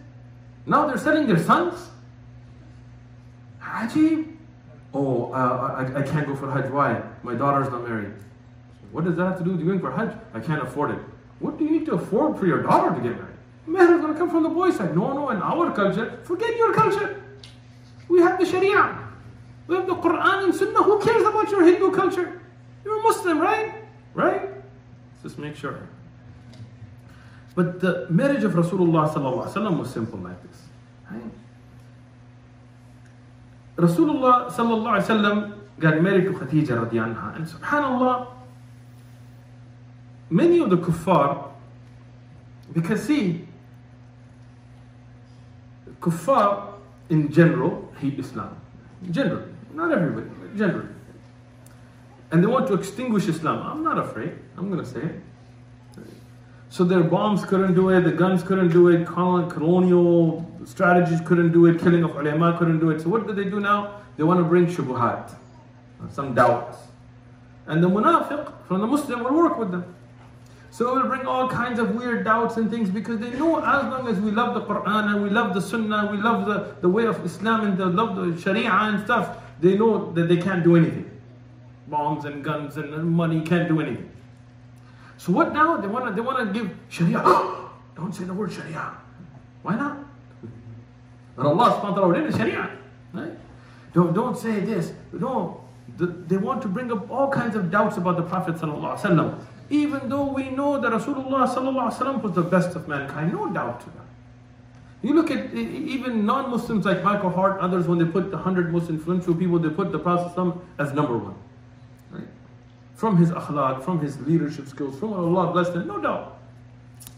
Now 0.65 0.86
they're 0.86 0.97
selling 0.97 1.28
their 1.28 1.39
sons? 1.39 1.89
Ajib. 3.62 4.36
Oh, 4.93 5.32
uh, 5.32 5.91
I, 5.95 6.00
I 6.00 6.04
can't 6.04 6.28
go 6.28 6.36
for 6.36 6.52
Hajj. 6.52 6.71
Why? 6.71 7.02
My 7.23 7.36
daughter's 7.36 7.69
not 7.69 7.88
married. 7.88 8.13
What 8.91 9.06
does 9.06 9.15
that 9.15 9.26
have 9.26 9.38
to 9.39 9.43
do 9.43 9.52
with 9.52 9.65
going 9.65 9.80
for 9.80 9.91
Hajj? 9.91 10.15
I 10.34 10.39
can't 10.39 10.62
afford 10.62 10.91
it. 10.91 11.00
What 11.39 11.58
do 11.58 11.65
you 11.65 11.71
need 11.71 11.86
to 11.86 11.93
afford 11.93 12.38
for 12.38 12.45
your 12.45 12.63
daughter 12.63 12.95
to 12.95 13.02
get 13.02 13.15
married? 13.17 13.36
Man 13.65 13.93
is 13.93 14.02
going 14.02 14.13
to 14.13 14.19
come 14.19 14.30
from 14.30 14.43
the 14.43 14.50
boy 14.50 14.71
side. 14.71 14.95
No, 14.95 15.13
no, 15.13 15.30
in 15.30 15.41
our 15.41 15.71
culture, 15.73 16.19
forget 16.23 16.56
your 16.56 16.73
culture. 16.73 17.21
We 18.08 18.21
have 18.21 18.39
the 18.39 18.45
Sharia. 18.45 19.07
We 19.67 19.75
have 19.75 19.88
the 19.88 19.95
Quran 19.95 20.45
and 20.45 20.56
Sunnah. 20.56 20.84
Who 20.84 20.99
cares 20.99 21.25
about 21.27 21.49
your 21.51 21.63
Hindu 21.65 21.91
culture? 21.91 22.41
You're 22.86 22.99
a 22.99 23.03
Muslim, 23.03 23.39
right? 23.39 23.73
Right? 24.13 24.41
Let's 24.41 25.23
just 25.23 25.38
make 25.38 25.56
sure. 25.56 25.88
But 27.53 27.82
the 27.82 28.08
marriage 28.10 28.43
of 28.43 28.53
Rasulullah 28.53 29.77
was 29.77 29.89
simple 29.89 30.19
like 30.19 30.41
this. 30.43 30.62
Right? 31.12 31.32
Rasulullah 33.77 34.49
got 35.80 36.01
married 36.01 36.25
to 36.25 36.32
Khadija 36.32 36.89
anha. 36.89 37.36
And 37.36 37.45
subhanAllah, 37.45 38.27
many 40.30 40.60
of 40.60 40.69
the 40.69 40.77
kuffar, 40.77 41.49
because 42.73 43.03
see, 43.03 43.47
kuffar 45.99 46.73
in 47.10 47.32
general 47.32 47.91
hate 47.99 48.17
Islam. 48.19 48.56
Generally, 49.12 49.53
not 49.77 49.91
everybody, 49.91 50.27
but 50.27 50.57
generally. 50.57 50.89
And 52.31 52.43
they 52.43 52.47
want 52.47 52.67
to 52.67 52.73
extinguish 52.73 53.27
Islam. 53.27 53.65
I'm 53.65 53.83
not 53.83 53.97
afraid. 53.97 54.33
I'm 54.57 54.69
going 54.71 54.83
to 54.83 54.89
say 54.89 54.99
it. 54.99 55.21
So 56.69 56.83
their 56.83 57.03
bombs 57.03 57.45
couldn't 57.45 57.75
do 57.75 57.89
it, 57.89 58.01
the 58.01 58.11
guns 58.11 58.43
couldn't 58.43 58.69
do 58.69 58.89
it, 58.89 59.07
colonial 59.07 60.45
strategies 60.65 61.21
couldn't 61.21 61.53
do 61.53 61.65
it, 61.67 61.79
killing 61.79 62.03
of 62.03 62.15
ulama 62.17 62.57
couldn't 62.57 62.79
do 62.79 62.89
it. 62.89 63.01
So 63.01 63.09
what 63.09 63.25
do 63.25 63.33
they 63.33 63.45
do 63.45 63.61
now? 63.61 64.01
They 64.17 64.23
want 64.23 64.39
to 64.41 64.43
bring 64.43 64.67
shubuhat, 64.67 65.33
some 66.11 66.33
doubts. 66.33 66.77
And 67.67 67.81
the 67.81 67.89
munafiq 67.89 68.51
from 68.67 68.81
the 68.81 68.87
Muslim 68.87 69.23
will 69.23 69.33
work 69.33 69.57
with 69.57 69.71
them. 69.71 69.95
So 70.69 70.89
it 70.89 71.01
will 71.01 71.09
bring 71.09 71.25
all 71.25 71.47
kinds 71.47 71.79
of 71.79 71.95
weird 71.95 72.25
doubts 72.25 72.57
and 72.57 72.69
things 72.69 72.89
because 72.89 73.19
they 73.19 73.31
know 73.31 73.57
as 73.59 73.83
long 73.85 74.07
as 74.07 74.19
we 74.19 74.31
love 74.31 74.53
the 74.53 74.61
Quran 74.61 75.13
and 75.13 75.23
we 75.23 75.29
love 75.29 75.53
the 75.53 75.61
Sunnah, 75.61 76.09
we 76.11 76.17
love 76.17 76.45
the, 76.45 76.75
the 76.81 76.89
way 76.89 77.05
of 77.05 77.25
Islam 77.25 77.65
and 77.65 77.77
they 77.77 77.85
love 77.85 78.15
the 78.15 78.39
Sharia 78.39 78.69
and 78.69 79.03
stuff, 79.05 79.37
they 79.60 79.78
know 79.78 80.12
that 80.13 80.28
they 80.30 80.38
can't 80.38 80.63
do 80.63 80.76
anything. 80.76 81.10
Bombs 81.88 82.26
and 82.26 82.43
guns 82.43 82.78
and 82.78 83.10
money 83.10 83.41
can't 83.41 83.67
do 83.67 83.80
anything. 83.82 84.12
So 85.17 85.32
what 85.32 85.54
now? 85.54 85.78
They 85.78 85.88
want 85.88 86.08
to 86.08 86.13
they 86.13 86.22
want 86.22 86.54
to 86.54 86.60
give 86.60 86.76
Sharia. 86.89 87.22
Don't 87.96 88.13
say 88.13 88.26
the 88.26 88.34
word 88.34 88.52
Sharia. 88.52 88.91
Why 89.63 89.76
not? 89.76 89.98
But 91.36 91.46
Allah 91.46 91.80
subhanahu 91.82 92.08
wa 92.08 92.13
ta'ala 92.13 92.32
Sharia. 92.32 92.72
Right? 93.13 93.34
Don't, 93.93 94.13
don't 94.13 94.38
say 94.38 94.60
this. 94.60 94.93
No. 95.12 95.62
they 95.98 96.38
want 96.38 96.62
to 96.62 96.67
bring 96.67 96.91
up 96.91 97.10
all 97.10 97.30
kinds 97.32 97.56
of 97.56 97.72
doubts 97.72 97.98
about 97.98 98.17
the 98.17 98.24
Prophet 98.24 98.56
sallallahu 98.56 99.43
even 99.70 100.08
though 100.08 100.26
we 100.26 100.50
know 100.50 100.80
that 100.80 100.91
Rasulullah 100.91 101.48
sallallahu 101.48 102.22
was 102.22 102.34
the 102.34 102.43
best 102.43 102.76
of 102.76 102.88
mankind, 102.88 103.34
no 103.34 103.50
doubt. 103.52 103.84
You 105.03 105.13
look 105.13 105.29
at 105.29 105.53
even 105.53 106.25
non-Muslims 106.25 106.86
like 106.86 107.03
Michael 107.03 107.29
Hart, 107.29 107.60
others 107.62 107.88
when 107.88 107.99
they 107.99 108.05
put 108.05 108.31
the 108.31 108.38
hundred 108.38 108.71
most 108.71 108.89
influential 108.89 109.36
people, 109.36 109.60
they 109.60 109.69
put 109.69 109.91
the 109.91 109.99
Prophet 109.99 110.62
as 110.79 110.93
number 110.93 111.17
one 111.17 111.36
Right? 112.12 112.27
from 112.95 113.17
his 113.17 113.29
akhlaq, 113.29 113.83
from 113.83 113.99
his 113.99 114.19
leadership 114.21 114.67
skills, 114.67 114.99
from 114.99 115.13
Allah 115.13 115.51
blessed 115.51 115.73
him, 115.73 115.88
no 115.88 116.01
doubt. 116.01 116.39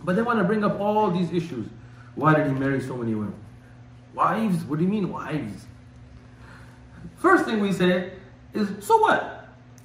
But 0.03 0.17
they 0.17 0.21
want 0.21 0.39
to 0.39 0.43
bring 0.43 0.63
up 0.63 0.79
all 0.79 1.09
these 1.09 1.31
issues. 1.31 1.67
Why 2.15 2.35
did 2.35 2.47
he 2.47 2.53
marry 2.53 2.81
so 2.81 2.97
many 2.97 3.15
women? 3.15 3.35
Wives? 4.13 4.63
What 4.65 4.79
do 4.79 4.85
you 4.85 4.91
mean 4.91 5.09
wives? 5.09 5.65
First 7.17 7.45
thing 7.45 7.61
we 7.61 7.71
say 7.71 8.11
is, 8.53 8.69
so 8.85 8.97
what? 8.97 9.38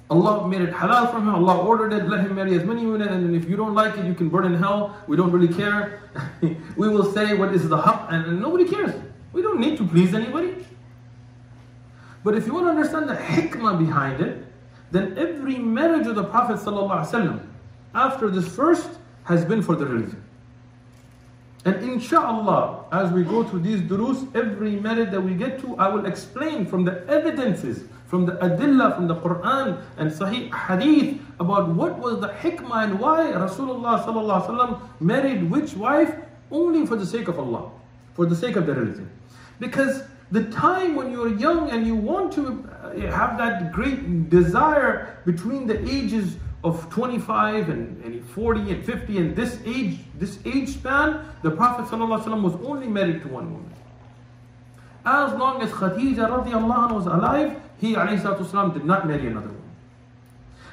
Allah 0.09 0.47
made 0.47 0.61
it 0.61 0.71
halal 0.71 1.11
from 1.11 1.27
him, 1.27 1.33
Allah 1.33 1.65
ordered 1.65 1.91
it, 1.91 2.07
let 2.07 2.21
him 2.21 2.35
marry 2.35 2.55
as 2.55 2.63
many 2.63 2.85
women, 2.85 3.07
and 3.07 3.35
if 3.35 3.49
you 3.49 3.55
don't 3.55 3.73
like 3.73 3.97
it, 3.97 4.05
you 4.05 4.13
can 4.13 4.29
burn 4.29 4.45
in 4.45 4.53
hell. 4.53 4.95
We 5.07 5.17
don't 5.17 5.31
really 5.31 5.51
care. 5.51 6.01
we 6.41 6.89
will 6.89 7.11
say 7.11 7.33
what 7.33 7.53
is 7.55 7.67
the 7.67 7.77
haqq, 7.77 8.13
and, 8.13 8.39
nobody 8.39 8.65
cares. 8.65 8.93
We 9.33 9.41
don't 9.41 9.59
need 9.59 9.77
to 9.77 9.87
please 9.87 10.13
anybody. 10.13 10.65
But 12.23 12.35
if 12.35 12.45
you 12.45 12.53
want 12.53 12.67
to 12.67 12.69
understand 12.69 13.09
the 13.09 13.15
hikmah 13.15 13.79
behind 13.79 14.21
it, 14.21 14.45
then 14.91 15.17
every 15.17 15.57
marriage 15.57 16.05
of 16.07 16.15
the 16.15 16.23
Prophet 16.23 16.57
ﷺ 16.57 17.43
after 17.95 18.29
this 18.29 18.47
first 18.47 18.89
has 19.23 19.43
been 19.43 19.61
for 19.61 19.75
the 19.75 19.85
religion. 19.85 20.23
And 21.65 21.75
inshallah, 21.83 22.85
as 22.91 23.11
we 23.11 23.23
go 23.23 23.43
through 23.43 23.61
these 23.61 23.81
durus, 23.81 24.23
every 24.35 24.75
marriage 24.75 25.09
that 25.09 25.21
we 25.21 25.33
get 25.33 25.59
to, 25.61 25.75
I 25.77 25.87
will 25.87 26.05
explain 26.05 26.67
from 26.67 26.85
the 26.85 27.03
evidences, 27.07 27.85
from 28.07 28.25
the 28.25 28.33
adillah, 28.33 28.95
from 28.95 29.07
the 29.07 29.15
Quran 29.15 29.81
and 29.97 30.11
Sahih 30.11 30.53
Hadith 30.53 31.19
about 31.39 31.69
what 31.69 31.97
was 31.99 32.21
the 32.21 32.29
hikmah 32.29 32.85
and 32.85 32.99
why 32.99 33.31
Rasulullah 33.31 34.81
married 34.99 35.49
which 35.49 35.73
wife 35.73 36.15
only 36.51 36.85
for 36.85 36.95
the 36.95 37.05
sake 37.05 37.27
of 37.27 37.39
Allah, 37.39 37.71
for 38.13 38.25
the 38.25 38.35
sake 38.35 38.55
of 38.55 38.65
the 38.65 38.73
religion. 38.73 39.09
Because 39.59 40.03
the 40.31 40.43
time 40.45 40.95
when 40.95 41.11
you're 41.11 41.35
young 41.37 41.69
and 41.69 41.85
you 41.85 41.95
want 41.95 42.33
to 42.33 42.67
uh, 42.83 43.11
have 43.11 43.37
that 43.37 43.71
great 43.71 44.29
desire 44.29 45.17
between 45.25 45.67
the 45.67 45.79
ages 45.89 46.37
of 46.63 46.89
25 46.89 47.69
and, 47.69 48.03
and 48.03 48.27
40 48.29 48.71
and 48.71 48.83
50 48.83 49.17
and 49.19 49.35
this 49.35 49.59
age 49.65 49.99
this 50.15 50.39
age 50.45 50.69
span 50.69 51.23
the 51.43 51.51
prophet 51.51 51.95
was 51.95 52.55
only 52.65 52.87
married 52.87 53.21
to 53.21 53.27
one 53.27 53.53
woman 53.53 53.71
as 55.05 55.31
long 55.33 55.61
as 55.61 55.69
khadija 55.69 56.27
radiallahu 56.27 56.95
was 56.95 57.05
alive 57.05 57.61
he 57.78 57.94
والسلام, 57.94 58.74
did 58.74 58.84
not 58.84 59.06
marry 59.06 59.26
another 59.26 59.48
woman 59.48 59.70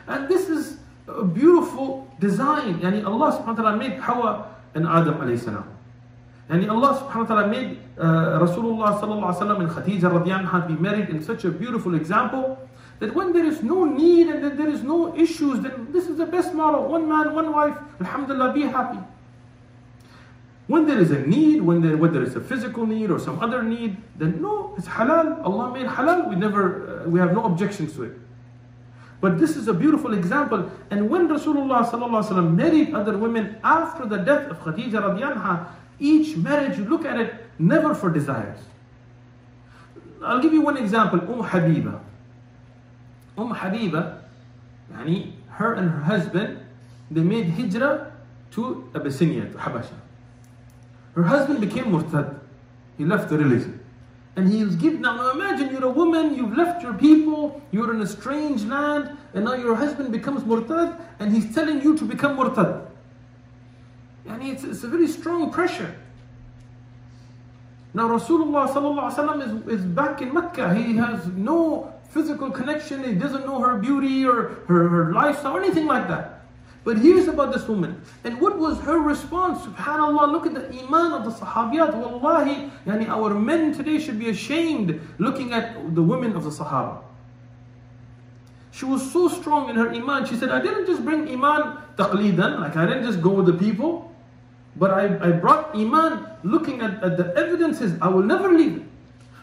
and 0.08 0.28
this 0.28 0.50
is 0.50 0.78
a 1.08 1.24
beautiful 1.24 2.08
design 2.20 2.80
yani 2.80 3.06
allah 3.06 3.32
subhanahu 3.32 3.58
wa 3.58 3.64
ta'ala 3.64 3.78
made 3.78 4.00
hawa 4.00 4.48
and 4.76 4.88
adam 4.88 5.16
alayhi 5.16 5.40
salam 5.40 5.78
and 6.50 6.70
Allah 6.72 6.96
subhanahu 6.96 7.28
wa 7.28 7.36
ta'ala 7.36 7.48
made 7.48 7.78
uh, 8.00 8.40
Rasulullah 8.40 8.96
sallallahu 9.02 9.36
alayhi 9.36 9.48
wa 9.48 9.60
and 9.60 9.70
Khadija 9.70 10.08
radiallahu 10.08 10.68
be 10.68 10.76
married 10.76 11.10
in 11.10 11.22
such 11.22 11.44
a 11.44 11.52
beautiful 11.52 11.94
example 11.94 12.58
that 13.00 13.14
when 13.14 13.34
there 13.34 13.46
is 13.46 13.62
no 13.64 13.84
need 13.84 14.28
and 14.28 14.44
that 14.44 14.58
there 14.58 14.70
is 14.70 14.82
no 14.82 15.16
issues, 15.16 15.60
then 15.60 15.92
this 15.92 16.08
is 16.08 16.18
the 16.18 16.26
best 16.26 16.54
model. 16.54 16.88
One 16.88 17.08
man, 17.08 17.36
one 17.36 17.52
wife, 17.54 17.78
alhamdulillah, 18.00 18.54
be 18.54 18.62
happy. 18.62 19.00
When 20.73 20.87
there 20.87 20.99
is 20.99 21.11
a 21.11 21.21
need, 21.21 21.61
when 21.61 21.83
there, 21.83 21.99
whether 21.99 22.23
it's 22.23 22.35
a 22.35 22.41
physical 22.41 22.87
need 22.87 23.11
or 23.11 23.19
some 23.19 23.39
other 23.41 23.63
need, 23.63 23.99
then 24.17 24.41
no, 24.41 24.75
it's 24.79 24.89
halal. 24.89 25.45
Allah 25.45 25.71
made 25.71 25.87
halal. 25.87 26.31
We 26.31 26.37
never, 26.37 27.03
uh, 27.05 27.09
we 27.11 27.21
have 27.21 27.35
no 27.35 27.45
objections 27.45 27.93
to 27.97 28.05
it. 28.05 28.13
But 29.21 29.39
this 29.39 29.55
is 29.55 29.69
a 29.69 29.75
beautiful 29.75 30.15
example. 30.15 30.71
And 30.91 31.11
when 31.11 31.29
Rasulullah 31.29 32.57
married 32.57 32.95
other 32.95 33.19
women 33.19 33.59
after 33.63 34.07
the 34.07 34.17
death 34.17 34.51
of 34.51 34.61
Khadija 34.61 34.93
radiallahu 34.93 35.69
each 36.01 36.39
marriage, 36.39 36.79
you 36.79 36.87
look 36.87 37.05
at 37.05 37.21
it 37.21 37.35
never 37.59 37.95
for 37.95 38.09
desires. 38.09 38.61
I'll 40.25 40.41
give 40.41 40.55
you 40.55 40.63
one 40.63 40.79
example. 40.79 41.21
Umm 41.21 41.43
Habiba. 41.43 42.01
Umm 43.37 43.55
Habiba, 43.55 44.23
yani 44.91 45.33
her 45.51 45.75
and 45.75 45.91
her 45.91 46.01
husband, 46.01 46.61
they 47.11 47.21
made 47.21 47.51
hijrah 47.51 48.11
to 48.53 48.91
Abyssinia, 48.95 49.53
to 49.53 49.59
Habasha. 49.59 49.99
Her 51.15 51.23
husband 51.25 51.61
became 51.61 51.93
murtad. 51.93 52.41
He 52.97 53.05
left 53.05 53.29
the 53.29 53.39
religion. 53.39 53.81
And 54.37 54.51
he 54.51 54.65
was 54.65 54.77
given, 54.77 55.03
now 55.03 55.31
imagine 55.31 55.71
you're 55.71 55.85
a 55.85 55.91
woman, 55.91 56.35
you've 56.35 56.57
left 56.57 56.83
your 56.83 56.95
people, 56.95 57.61
you're 57.71 57.93
in 57.93 58.01
a 58.01 58.07
strange 58.07 58.65
land, 58.65 59.17
and 59.35 59.45
now 59.45 59.55
your 59.55 59.75
husband 59.75 60.11
becomes 60.11 60.43
murtad, 60.45 60.99
and 61.19 61.35
he's 61.35 61.55
telling 61.55 61.83
you 61.83 61.99
to 61.99 62.05
become 62.05 62.39
murtad. 62.39 62.87
And 64.27 64.43
it's, 64.43 64.65
it's 64.65 64.85
a 64.85 64.89
very 64.89 65.07
strong 65.07 65.51
pressure. 65.51 65.95
Now 67.93 68.09
Rasulullah 68.09 69.69
is, 69.69 69.81
is 69.81 69.85
back 69.85 70.23
in 70.23 70.33
Mecca. 70.33 70.75
He 70.75 70.97
has 70.97 71.27
no 71.27 71.93
physical 72.09 72.51
connection. 72.51 73.05
He 73.05 73.15
doesn't 73.15 73.45
know 73.45 73.61
her 73.61 73.77
beauty 73.77 74.25
or 74.25 74.55
her, 74.67 74.89
her 74.89 75.13
lifestyle 75.13 75.57
or 75.57 75.63
anything 75.63 75.87
like 75.87 76.09
that. 76.09 76.42
But 76.85 76.99
here's 76.99 77.29
about 77.29 77.53
this 77.53 77.69
woman. 77.69 78.03
And 78.25 78.41
what 78.41 78.59
was 78.59 78.81
her 78.81 78.99
response? 78.99 79.61
SubhanAllah, 79.65 80.33
look 80.33 80.47
at 80.47 80.55
the 80.55 80.67
iman 80.83 81.13
of 81.13 81.25
the 81.25 81.31
Sahabiyat. 81.31 81.95
Wallahi, 81.95 82.71
yani 82.87 83.09
our 83.09 83.35
men 83.35 83.73
today 83.73 84.01
should 84.01 84.19
be 84.19 84.31
ashamed 84.31 85.01
looking 85.19 85.53
at 85.53 85.95
the 85.95 86.03
women 86.03 86.35
of 86.35 86.45
the 86.45 86.51
Sahaba. 86.51 87.03
She 88.73 88.85
was 88.85 89.13
so 89.13 89.29
strong 89.29 89.69
in 89.71 89.77
her 89.77 89.91
iman. 89.91 90.27
She 90.27 90.35
said, 90.35 90.49
I 90.49 90.61
didn't 90.61 90.87
just 90.87 91.05
bring 91.05 91.29
iman 91.29 91.79
taqlidan, 91.97 92.59
like 92.59 92.77
I 92.77 92.87
didn't 92.87 93.05
just 93.05 93.21
go 93.23 93.31
with 93.31 93.47
the 93.47 93.53
people. 93.53 94.13
But 94.77 94.91
I, 94.91 95.05
I 95.29 95.33
brought 95.33 95.75
Iman 95.77 96.27
looking 96.43 96.81
at, 96.81 97.03
at 97.05 97.17
the 97.17 97.35
evidences. 97.37 97.99
I 98.01 98.09
will 98.09 98.23
never 98.23 98.51
leave 98.51 98.79
it. 98.79 98.83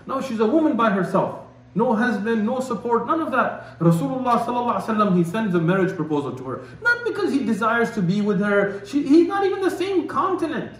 Now 0.08 0.22
she's 0.22 0.40
a 0.40 0.46
woman 0.46 0.76
by 0.76 0.90
herself. 0.90 1.46
No 1.76 1.96
husband, 1.96 2.46
no 2.46 2.60
support, 2.60 3.06
none 3.06 3.22
of 3.22 3.32
that. 3.32 3.80
Rasulullah 3.80 5.16
he 5.16 5.24
sends 5.24 5.54
a 5.54 5.60
marriage 5.60 5.96
proposal 5.96 6.36
to 6.36 6.44
her. 6.46 6.62
Not 6.82 7.06
because 7.06 7.32
he 7.32 7.46
desires 7.46 7.92
to 7.92 8.02
be 8.02 8.22
with 8.22 8.42
her. 8.42 8.84
She, 8.86 9.08
he's 9.08 9.28
not 9.28 9.46
even 9.46 9.62
the 9.62 9.70
same 9.70 10.08
continent. 10.08 10.74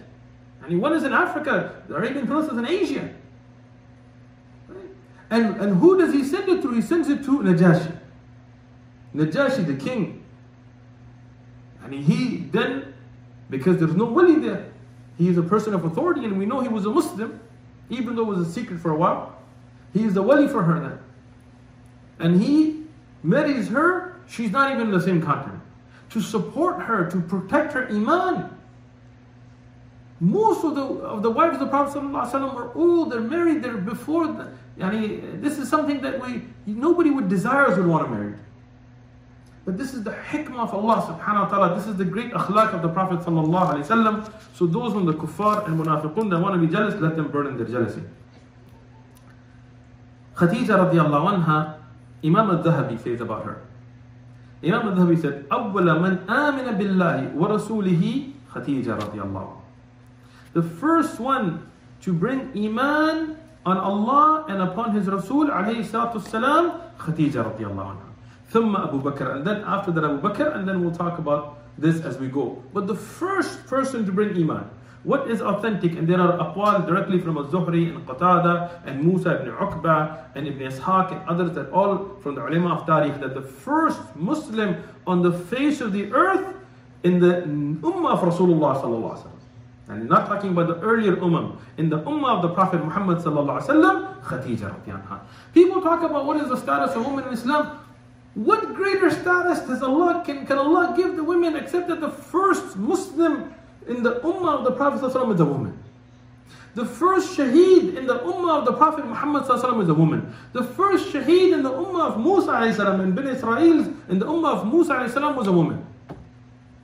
I 0.62 0.66
And 0.66 0.80
one 0.80 0.92
is 0.92 1.04
in 1.04 1.12
Africa, 1.12 1.82
the 1.88 1.96
Arabian 1.96 2.26
Peninsula 2.26 2.60
is 2.60 2.68
in 2.68 2.74
Asia. 2.74 3.14
And, 5.30 5.60
and 5.60 5.76
who 5.78 5.96
does 5.96 6.12
he 6.12 6.24
send 6.24 6.48
it 6.48 6.60
to? 6.62 6.72
He 6.72 6.82
sends 6.82 7.08
it 7.08 7.22
to 7.24 7.38
Najashi. 7.38 7.96
Najashi, 9.14 9.64
the 9.64 9.76
king. 9.76 10.24
And 11.84 11.94
he 11.94 12.48
then, 12.50 12.94
because 13.48 13.78
there's 13.78 13.94
no 13.94 14.06
wali 14.06 14.36
there, 14.36 14.72
he 15.16 15.28
is 15.28 15.38
a 15.38 15.42
person 15.42 15.72
of 15.72 15.84
authority, 15.84 16.24
and 16.24 16.36
we 16.36 16.46
know 16.46 16.60
he 16.60 16.68
was 16.68 16.84
a 16.84 16.90
Muslim, 16.90 17.40
even 17.90 18.16
though 18.16 18.22
it 18.22 18.36
was 18.36 18.48
a 18.48 18.50
secret 18.50 18.80
for 18.80 18.90
a 18.90 18.96
while. 18.96 19.39
He 19.92 20.04
is 20.04 20.14
the 20.14 20.22
wali 20.22 20.46
for 20.48 20.62
her 20.62 20.80
then. 20.80 20.98
And 22.18 22.40
he 22.40 22.84
marries 23.22 23.68
her, 23.68 24.16
she's 24.28 24.50
not 24.50 24.72
even 24.72 24.88
in 24.88 24.92
the 24.92 25.00
same 25.00 25.22
continent. 25.22 25.60
To 26.10 26.20
support 26.20 26.82
her, 26.82 27.08
to 27.10 27.20
protect 27.20 27.72
her 27.72 27.88
iman. 27.88 28.56
Most 30.20 30.64
of 30.64 30.74
the, 30.74 30.82
of 30.82 31.22
the 31.22 31.30
wives 31.30 31.54
of 31.54 31.60
the 31.60 31.66
Prophet 31.66 31.98
ﷺ 31.98 32.54
are 32.54 32.74
old, 32.74 33.10
they're 33.10 33.20
married, 33.20 33.62
they're 33.62 33.78
before. 33.78 34.26
The, 34.26 34.52
yani, 34.78 35.40
this 35.40 35.58
is 35.58 35.68
something 35.68 36.00
that 36.02 36.20
we 36.20 36.42
nobody 36.66 37.10
would 37.10 37.28
desire 37.28 37.74
would 37.74 37.86
want 37.86 38.06
to 38.06 38.10
marry. 38.10 38.34
But 39.64 39.78
this 39.78 39.94
is 39.94 40.02
the 40.02 40.10
hikmah 40.10 40.68
of 40.68 40.74
Allah 40.74 40.96
subhanahu 41.08 41.44
wa 41.44 41.48
ta'ala. 41.48 41.76
This 41.76 41.86
is 41.86 41.96
the 41.96 42.04
great 42.04 42.32
akhlaq 42.32 42.74
of 42.74 42.82
the 42.82 42.88
Prophet 42.88 43.20
sallallahu 43.20 43.74
alayhi 43.74 43.86
wasallam. 43.86 44.32
So 44.54 44.66
those 44.66 44.94
on 44.94 45.06
the 45.06 45.14
kuffar 45.14 45.66
and 45.66 45.78
munafiqun 45.80 46.28
that 46.30 46.38
want 46.38 46.60
to 46.60 46.66
be 46.66 46.72
jealous, 46.72 46.94
let 47.00 47.16
them 47.16 47.30
burn 47.30 47.46
in 47.46 47.56
their 47.56 47.66
jealousy. 47.66 48.02
Khadija 50.39 50.91
radiallahu 50.91 51.43
anha, 51.43 51.75
Imam 52.23 52.49
al-Dhahabi 52.49 53.01
says 53.01 53.21
about 53.21 53.45
her. 53.45 53.61
Imam 54.63 54.87
al-Dhahabi 54.89 55.21
said, 55.21 55.45
أول 55.49 55.85
من 56.01 56.25
آمن 56.27 56.77
بالله 56.77 57.35
ورسوله 57.35 58.03
خديجة 58.51 58.95
رضي 58.95 59.21
الله 59.21 59.47
The 60.53 60.63
first 60.63 61.19
one 61.19 61.69
to 62.01 62.13
bring 62.13 62.51
iman 62.55 63.37
on 63.65 63.77
Allah 63.77 64.45
and 64.47 64.61
upon 64.61 64.91
His 64.95 65.07
Rasul 65.07 65.47
عليه 65.47 65.83
الصلاة 65.83 66.13
والسلام 66.13 66.71
خديجة 66.99 67.41
رضي 67.43 67.65
الله 67.67 67.85
عنها 67.85 68.09
ثم 68.51 68.75
Abu 68.75 69.01
Bakr 69.01 69.35
and 69.35 69.45
then 69.45 69.63
after 69.65 69.91
that 69.91 70.03
Abu 70.03 70.19
Bakr 70.21 70.55
and 70.55 70.67
then 70.67 70.81
we'll 70.81 70.95
talk 70.95 71.19
about 71.19 71.59
this 71.77 72.01
as 72.01 72.17
we 72.17 72.27
go. 72.27 72.63
But 72.73 72.87
the 72.87 72.95
first 72.95 73.67
person 73.67 74.05
to 74.05 74.11
bring 74.11 74.35
iman 74.37 74.69
what 75.02 75.30
is 75.30 75.40
authentic? 75.40 75.92
And 75.92 76.06
there 76.06 76.20
are 76.20 76.36
aqwal 76.38 76.86
directly 76.86 77.18
from 77.18 77.38
al-Zuhri 77.38 77.94
and 77.94 78.06
Qatada 78.06 78.84
and 78.84 79.02
Musa 79.02 79.40
ibn 79.40 79.52
Uqba 79.52 80.24
and 80.34 80.46
Ibn 80.46 80.70
Ishaq 80.70 81.12
and 81.12 81.28
others 81.28 81.54
that 81.54 81.70
all 81.70 82.16
from 82.20 82.34
the 82.34 82.46
ulama 82.46 82.74
of 82.74 82.86
Tarikh 82.86 83.18
that 83.20 83.34
the 83.34 83.40
first 83.42 84.00
Muslim 84.14 84.82
on 85.06 85.22
the 85.22 85.32
face 85.32 85.80
of 85.80 85.92
the 85.92 86.12
earth 86.12 86.54
in 87.02 87.18
the 87.18 87.42
ummah 87.80 88.12
of 88.12 88.20
Rasulullah 88.20 88.80
sallallahu 88.80 89.16
alaihi 89.16 89.22
wasallam. 89.22 89.36
And 89.88 90.08
not 90.08 90.28
talking 90.28 90.50
about 90.50 90.68
the 90.68 90.78
earlier 90.80 91.16
ummah. 91.16 91.56
In 91.78 91.88
the 91.88 92.00
ummah 92.00 92.36
of 92.36 92.42
the 92.42 92.50
Prophet 92.50 92.84
Muhammad 92.84 93.18
sallallahu 93.18 93.62
alaihi 93.62 93.68
wasallam, 93.68 94.20
Khadija. 94.22 95.20
People 95.54 95.80
talk 95.80 96.02
about 96.02 96.26
what 96.26 96.36
is 96.36 96.48
the 96.48 96.56
status 96.56 96.94
of 96.94 97.06
women 97.06 97.26
in 97.26 97.32
Islam. 97.32 97.78
What 98.34 98.74
greater 98.74 99.10
status 99.10 99.60
does 99.66 99.82
Allah 99.82 100.22
can, 100.24 100.46
can 100.46 100.58
Allah 100.58 100.94
give 100.96 101.16
the 101.16 101.24
women 101.24 101.56
except 101.56 101.88
that 101.88 102.00
the 102.00 102.10
first 102.10 102.76
Muslim 102.76 103.52
in 103.87 104.03
the 104.03 104.15
ummah 104.21 104.59
of 104.59 104.63
the 104.63 104.71
Prophet 104.71 105.01
ﷺ 105.01 105.33
is 105.35 105.39
a 105.39 105.45
woman. 105.45 105.77
The 106.75 106.85
first 106.85 107.37
shaheed 107.37 107.95
in 107.95 108.05
the 108.05 108.19
ummah 108.19 108.59
of 108.59 108.65
the 108.65 108.73
Prophet 108.73 109.05
Muhammad 109.05 109.43
ﷺ 109.43 109.83
is 109.83 109.89
a 109.89 109.93
woman. 109.93 110.35
The 110.53 110.63
first 110.63 111.13
shaheed 111.13 111.53
in 111.53 111.63
the 111.63 111.71
ummah 111.71 112.11
of 112.11 112.19
Musa 112.19 112.51
ﷺ 112.51 112.99
and 113.01 113.15
Ben 113.15 113.27
Israel's 113.27 113.87
in 114.09 114.19
the 114.19 114.25
ummah 114.25 114.57
of 114.57 114.73
Musa 114.73 114.93
ﷺ 114.93 115.35
was 115.35 115.47
a 115.47 115.51
woman. 115.51 115.85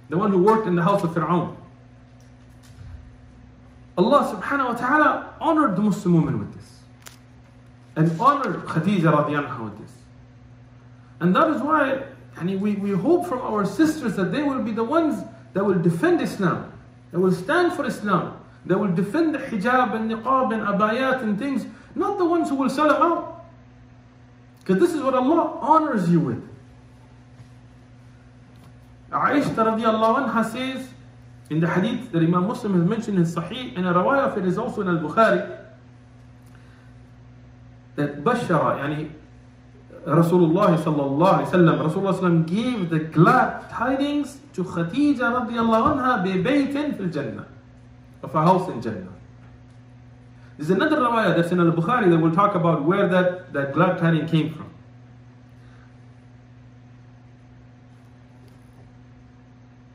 The 0.09 0.17
one 0.17 0.31
who 0.31 0.41
worked 0.41 0.67
in 0.67 0.75
the 0.75 0.83
house 0.83 1.03
of 1.03 1.11
Fir'aun. 1.11 1.55
Allah 3.97 4.35
subhanahu 4.35 4.67
wa 4.69 4.73
ta'ala 4.73 5.33
honored 5.41 5.75
the 5.75 5.81
Muslim 5.81 6.13
woman 6.13 6.39
with 6.39 6.53
this. 6.55 6.79
And 7.95 8.19
honored 8.19 8.65
Khadija 8.65 9.11
radiallahu 9.11 9.63
with 9.65 9.79
this. 9.79 9.91
And 11.19 11.35
that 11.35 11.49
is 11.49 11.61
why 11.61 12.03
we, 12.41 12.75
we 12.75 12.91
hope 12.91 13.27
from 13.27 13.41
our 13.41 13.65
sisters 13.65 14.15
that 14.15 14.31
they 14.31 14.41
will 14.41 14.61
be 14.63 14.71
the 14.71 14.83
ones 14.83 15.23
that 15.53 15.63
will 15.63 15.79
defend 15.79 16.21
Islam. 16.21 16.71
They 17.12 17.18
will 17.18 17.32
stand 17.32 17.72
for 17.72 17.86
Islam. 17.86 18.44
They 18.64 18.74
will 18.74 18.92
defend 18.92 19.34
the 19.34 19.38
hijab 19.38 19.94
and 19.94 20.10
niqab 20.10 20.52
and 20.52 20.62
abayat 20.62 21.22
and 21.22 21.38
things, 21.38 21.66
not 21.94 22.18
the 22.18 22.24
ones 22.24 22.48
who 22.48 22.56
will 22.56 22.70
sell 22.70 22.88
them 22.88 23.00
out. 23.00 23.44
Because 24.60 24.80
this 24.80 24.92
is 24.92 25.02
what 25.02 25.14
Allah 25.14 25.58
honors 25.60 26.10
you 26.10 26.20
with. 26.20 26.48
Aisha 29.12 29.54
radiallahu 29.54 30.28
anha 30.28 30.44
says 30.50 30.88
in 31.48 31.60
the 31.60 31.68
hadith 31.68 32.10
that 32.10 32.18
Imam 32.22 32.48
Muslim 32.48 32.74
has 32.74 32.88
mentioned 32.88 33.18
in 33.18 33.24
Sahih, 33.24 33.76
and 33.76 33.86
a 33.86 33.92
riwayah 33.92 34.32
of 34.32 34.38
it 34.38 34.44
is 34.46 34.58
also 34.58 34.80
in 34.80 34.88
Al 34.88 34.98
Bukhari, 34.98 35.58
that 37.94 38.24
Bashara, 38.24 38.80
yani 38.80 39.12
Rasulullah 40.06 40.78
sallallahu 40.78 41.50
Rasulullah 41.50 42.46
gave 42.46 42.90
the 42.90 43.00
glad 43.00 43.68
tidings 43.68 44.38
to 44.52 44.62
Khadija 44.62 45.18
radiallahu 45.18 45.98
anha 45.98 46.22
bi 46.22 46.38
baytin 46.48 46.96
fil 46.96 47.08
Jannah, 47.08 47.46
of 48.22 48.34
a 48.34 48.42
house 48.42 48.68
in 48.68 48.80
Jannah. 48.80 49.12
There's 50.56 50.70
another 50.70 51.00
hadith 51.00 51.34
that's 51.36 51.50
in 51.50 51.58
al-Bukhari 51.58 52.08
that 52.08 52.18
will 52.18 52.34
talk 52.34 52.54
about 52.54 52.84
where 52.84 53.08
that, 53.08 53.52
that 53.52 53.72
glad 53.74 53.98
tidings 53.98 54.30
came 54.30 54.54
from. 54.54 54.70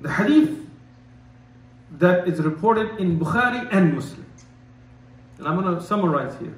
The 0.01 0.11
hadith 0.11 0.57
that 1.99 2.27
is 2.27 2.41
reported 2.41 2.99
in 2.99 3.17
Bukhari 3.17 3.67
and 3.71 3.95
Muslim. 3.95 4.25
And 5.37 5.47
I'm 5.47 5.59
going 5.61 5.73
to 5.73 5.81
summarize 5.81 6.37
here. 6.39 6.55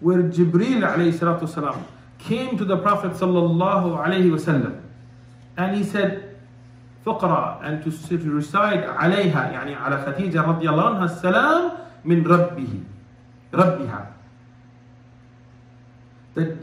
Where 0.00 0.22
Jibreel 0.22 0.82
alayhi 0.82 1.12
salatu 1.12 1.48
came 2.26 2.58
to 2.58 2.64
the 2.64 2.76
Prophet 2.76 3.12
wasallam 3.12 4.80
and 5.56 5.76
he 5.76 5.84
said, 5.84 6.36
فقرأ 7.06 7.62
and 7.62 7.84
to, 7.84 7.90
recite 8.18 8.84
عليها 8.84 9.52
يعني 9.52 9.74
على 9.74 10.04
خديجة 10.06 10.42
رضي 10.42 10.68
الله 10.68 10.86
عنها 10.86 11.04
السلام 11.04 11.72
من 12.04 12.26
ربه 12.26 12.80
ربها 13.54 14.06
that 16.34 16.56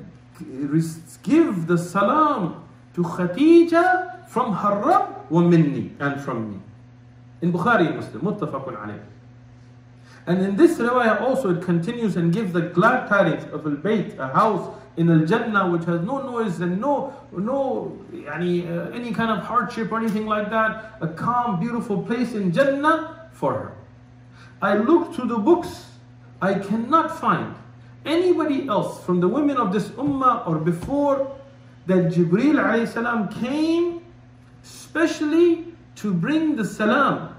give 1.23 1.67
the 1.67 1.77
salam 1.77 2.63
to 2.93 3.01
Khadija 3.01 4.27
from 4.27 4.53
her 4.53 4.75
Rabb 4.85 5.31
ومني 5.31 5.91
and 5.99 6.21
from 6.21 6.51
me 6.51 6.59
in 7.41 7.53
Bukhari 7.53 7.87
and 7.87 7.95
Muslim 7.95 8.21
متفق 8.21 8.67
عليه 8.67 8.99
and 10.27 10.41
in 10.41 10.55
this 10.57 10.77
riwayah 10.77 11.21
also 11.21 11.55
it 11.55 11.61
continues 11.63 12.17
and 12.17 12.33
gives 12.33 12.51
the 12.51 12.61
glad 12.61 13.07
tidings 13.07 13.45
of 13.53 13.65
al-bayt 13.65 14.19
a 14.19 14.27
house 14.27 14.75
in 14.97 15.09
Al 15.09 15.25
Jannah 15.25 15.69
which 15.71 15.85
has 15.85 16.01
no 16.01 16.21
noise 16.21 16.59
and 16.59 16.79
no 16.79 17.13
no 17.31 17.97
any, 18.31 18.67
uh, 18.67 18.89
any 18.91 19.11
kind 19.11 19.31
of 19.31 19.45
hardship 19.45 19.91
or 19.91 19.97
anything 19.99 20.25
like 20.25 20.49
that, 20.49 20.97
a 21.01 21.07
calm, 21.07 21.59
beautiful 21.59 22.01
place 22.03 22.33
in 22.33 22.51
Jannah 22.51 23.29
for 23.31 23.53
her. 23.53 23.75
I 24.61 24.77
looked 24.77 25.15
through 25.15 25.27
the 25.27 25.37
books, 25.37 25.85
I 26.41 26.53
cannot 26.55 27.19
find 27.19 27.55
anybody 28.05 28.67
else 28.67 29.03
from 29.03 29.19
the 29.19 29.27
women 29.27 29.57
of 29.57 29.73
this 29.73 29.89
ummah 29.89 30.47
or 30.47 30.57
before 30.59 31.35
that 31.85 32.11
Jibreel 32.11 32.55
alayhi 32.55 33.41
came 33.41 34.01
specially 34.61 35.73
to 35.95 36.13
bring 36.13 36.55
the 36.55 36.65
salam 36.65 37.35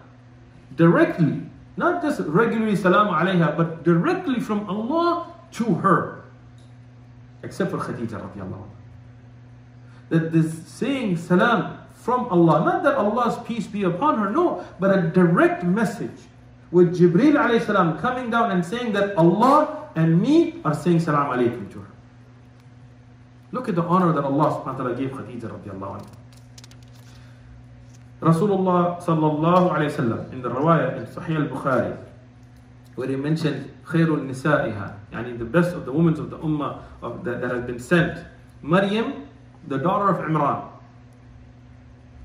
directly, 0.77 1.43
not 1.77 2.03
just 2.03 2.21
regularly 2.21 2.77
salam 2.77 3.09
alayha, 3.09 3.57
but 3.57 3.85
directly 3.85 4.41
from 4.41 4.69
Allah 4.69 5.33
to 5.53 5.75
her 5.77 6.14
except 7.45 7.71
for 7.71 7.79
Khadija 7.79 8.21
radiallahu 8.21 8.67
That 10.09 10.33
this 10.33 10.67
saying 10.67 11.17
salam 11.19 11.79
from 11.93 12.27
Allah, 12.27 12.65
not 12.65 12.83
that 12.83 12.97
Allah's 12.97 13.39
peace 13.47 13.67
be 13.67 13.85
upon 13.85 14.19
her, 14.19 14.31
no, 14.31 14.65
but 14.79 14.97
a 14.97 15.03
direct 15.03 15.65
message 15.65 16.29
with 16.71 16.99
Jibreel 16.99 17.37
alayhi 17.37 17.65
salam 17.65 17.99
coming 17.99 18.31
down 18.31 18.51
and 18.51 18.65
saying 18.65 18.93
that 18.93 19.17
Allah 19.17 19.89
and 19.95 20.21
me 20.21 20.61
are 20.65 20.75
saying 20.75 21.01
salam 21.01 21.29
alaykum 21.29 21.71
to 21.73 21.81
her. 21.81 21.91
Look 23.53 23.69
at 23.69 23.77
the 23.77 23.83
honor 23.83 24.13
that 24.13 24.25
Allah 24.25 24.61
subhanahu 24.61 24.67
wa 24.67 24.73
ta'ala 24.73 24.95
gave 24.97 25.11
Khadija 25.11 25.49
radiallahu 25.49 26.01
anha. 26.01 26.09
Rasulullah 28.21 29.03
sallallahu 29.05 29.71
alayhi 29.71 29.93
wasallam 29.93 30.33
in 30.33 30.41
the 30.41 30.49
riwayah 30.49 30.97
in 30.97 31.07
Sahih 31.07 31.37
al-Bukhari 31.45 31.97
where 32.95 33.09
he 33.09 33.17
mentioned 33.17 33.71
خير 33.86 34.16
نسائها 34.24 34.96
يعني 35.12 35.38
the 35.38 35.46
best 35.46 35.76
of 35.76 35.86
the 35.86 35.92
women 35.92 36.14
of 36.14 36.30
the 36.30 36.38
ummah 36.38 36.80
of 37.02 37.24
that, 37.24 37.42
that 37.42 37.52
have 37.52 37.68
been 37.68 37.80
sent 37.80 38.26
Maryam 38.62 39.28
the 39.68 39.78
daughter 39.78 40.10
of 40.10 40.18
Imran 40.18 40.70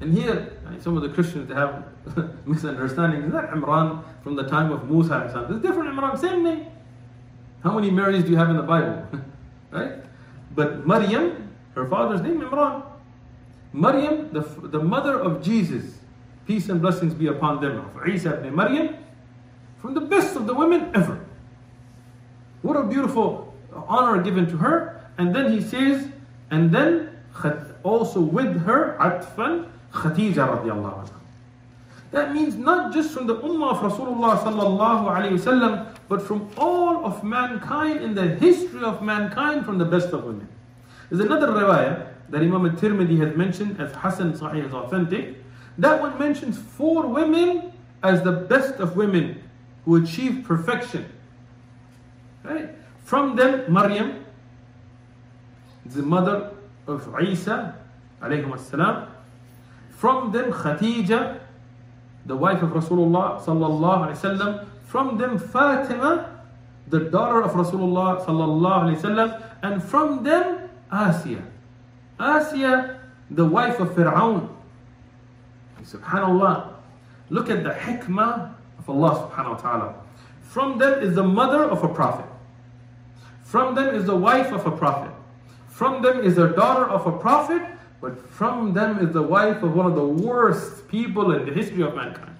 and 0.01 0.13
here 0.13 0.53
some 0.81 0.97
of 0.97 1.03
the 1.03 1.09
Christians 1.09 1.51
have 1.53 1.85
misunderstanding 2.47 3.23
is 3.23 3.33
that 3.33 3.51
Imran 3.51 4.03
from 4.23 4.37
the 4.37 4.45
time 4.45 4.73
of 4.73 4.91
Musa 4.91 5.31
there's 5.49 5.63
different 5.63 5.89
Imran 5.95 6.19
same 6.19 6.43
name 6.43 6.67
how 7.63 7.73
many 7.73 7.91
Marys 7.91 8.25
do 8.25 8.31
you 8.31 8.37
have 8.37 8.51
in 8.51 8.57
the 8.57 8.63
Bible 8.63 9.07
right 9.71 10.05
But 10.55 10.87
Maryam, 10.87 11.51
her 11.75 11.87
father's 11.87 12.21
name 12.21 12.41
Imran. 12.41 12.85
Maryam, 13.73 14.33
the, 14.33 14.41
the 14.69 14.79
mother 14.79 15.19
of 15.19 15.43
Jesus, 15.43 15.99
peace 16.47 16.69
and 16.69 16.81
blessings 16.81 17.13
be 17.13 17.27
upon 17.27 17.61
them, 17.61 17.79
of 17.79 18.09
Isa 18.09 18.39
ibn 18.39 18.55
Maryam, 18.55 18.97
from 19.79 19.95
the 19.95 20.01
best 20.01 20.37
of 20.37 20.47
the 20.47 20.55
women 20.55 20.93
ever. 20.95 21.18
What 22.70 22.78
a 22.78 22.84
beautiful 22.84 23.52
honor 23.74 24.22
given 24.22 24.46
to 24.52 24.58
her. 24.58 25.02
And 25.18 25.36
then 25.36 25.52
he 25.52 25.60
says, 25.60 26.08
and 26.52 26.72
then 26.72 27.10
also 27.82 28.22
with 28.22 28.62
her, 28.62 28.96
Atfan, 29.00 29.68
Khadija 29.92 30.36
radiallahu 30.36 31.08
anha. 31.08 31.14
That 32.12 32.32
means 32.32 32.54
not 32.54 32.94
just 32.94 33.12
from 33.12 33.26
the 33.26 33.38
ummah 33.38 33.72
of 33.72 33.92
Rasulullah 33.92 34.38
sallallahu 34.38 35.10
alayhi 35.10 35.40
wasallam, 35.40 35.96
but 36.08 36.22
from 36.22 36.48
all 36.58 37.04
of 37.08 37.24
mankind 37.24 38.04
in 38.04 38.14
the 38.14 38.36
history 38.36 38.84
of 38.84 39.02
mankind 39.02 39.66
from 39.66 39.80
the 39.80 39.86
best 39.86 40.10
of 40.10 40.24
women. 40.26 40.48
There's 41.10 41.26
another 41.26 41.48
riwayah 41.48 42.06
that 42.30 42.42
Imam 42.42 42.68
al-Tirmidhi 42.68 43.18
has 43.26 43.36
mentioned 43.36 43.82
as 43.82 43.92
Hassan 43.96 44.34
Sahih 44.34 44.68
is 44.68 44.74
authentic. 44.76 45.44
That 45.80 46.00
one 46.00 46.20
mentions 46.20 46.60
four 46.60 47.08
women 47.08 47.74
as 48.04 48.22
the 48.22 48.32
best 48.32 48.76
of 48.76 48.96
women 48.96 49.42
who 49.86 49.96
achieved 49.96 50.46
perfection. 50.46 51.12
Right? 52.44 52.70
From 53.04 53.36
them, 53.36 53.72
Maryam, 53.72 54.26
the 55.86 56.02
mother 56.02 56.52
of 56.88 57.08
Isa, 57.22 57.76
alayhi 58.22 58.60
salam. 58.60 59.08
From 59.90 60.32
them, 60.32 60.52
Khadija, 60.52 61.40
the 62.26 62.36
wife 62.36 62.62
of 62.62 62.70
Rasulullah 62.70 63.42
sallallahu 63.44 64.08
alayhi 64.08 64.18
wasallam. 64.18 64.68
From 64.86 65.18
them, 65.18 65.38
Fatima, 65.38 66.44
the 66.88 67.00
daughter 67.00 67.42
of 67.42 67.52
Rasulullah 67.52 68.24
sallallahu 68.26 68.84
alayhi 68.84 69.02
wasallam. 69.02 69.44
And 69.62 69.84
from 69.84 70.24
them, 70.24 70.70
Asiya. 70.92 71.44
Asiya, 72.20 73.00
the 73.32 73.46
wife 73.46 73.80
of 73.80 73.90
Fir'aun. 73.90 74.50
Subhanallah. 75.84 76.74
Look 77.30 77.50
at 77.50 77.64
the 77.64 77.72
hikmah 77.72 78.54
of 78.78 78.90
Allah 78.90 79.30
subhanahu 79.30 79.52
wa 79.52 79.58
ta'ala. 79.58 79.96
From 80.44 80.78
them 80.78 81.02
is 81.02 81.16
the 81.16 81.24
mother 81.24 81.64
of 81.64 81.84
a 81.84 81.88
prophet. 81.88 82.29
From 83.50 83.74
them 83.74 83.96
is 83.96 84.06
the 84.06 84.16
wife 84.16 84.52
of 84.52 84.68
a 84.68 84.72
prophet. 84.72 85.12
From 85.70 86.04
them 86.04 86.20
is 86.20 86.36
the 86.36 86.50
daughter 86.50 86.88
of 86.88 87.08
a 87.08 87.18
prophet. 87.18 87.64
But 88.00 88.30
from 88.30 88.74
them 88.74 89.00
is 89.00 89.12
the 89.12 89.24
wife 89.24 89.64
of 89.64 89.76
one 89.76 89.88
of 89.88 89.96
the 89.96 90.06
worst 90.06 90.88
people 90.88 91.32
in 91.32 91.48
the 91.48 91.52
history 91.52 91.82
of 91.82 91.96
mankind. 91.96 92.38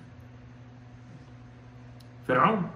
Fir'aun. 2.28 2.70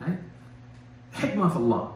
Right? 0.00 0.18
Hikmah 1.14 1.46
of 1.46 1.56
Allah. 1.56 1.92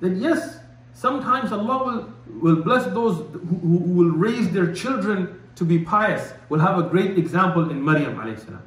That 0.00 0.16
yes, 0.16 0.58
sometimes 0.92 1.52
Allah 1.52 1.84
will, 1.86 2.12
will 2.38 2.62
bless 2.62 2.84
those 2.92 3.16
who, 3.32 3.78
who 3.78 3.94
will 3.94 4.10
raise 4.10 4.50
their 4.50 4.74
children 4.74 5.40
to 5.56 5.64
be 5.64 5.78
pious. 5.78 6.34
We'll 6.50 6.60
have 6.60 6.78
a 6.78 6.82
great 6.82 7.16
example 7.16 7.70
in 7.70 7.82
Maryam 7.82 8.16
alayhi 8.16 8.44
salam. 8.44 8.62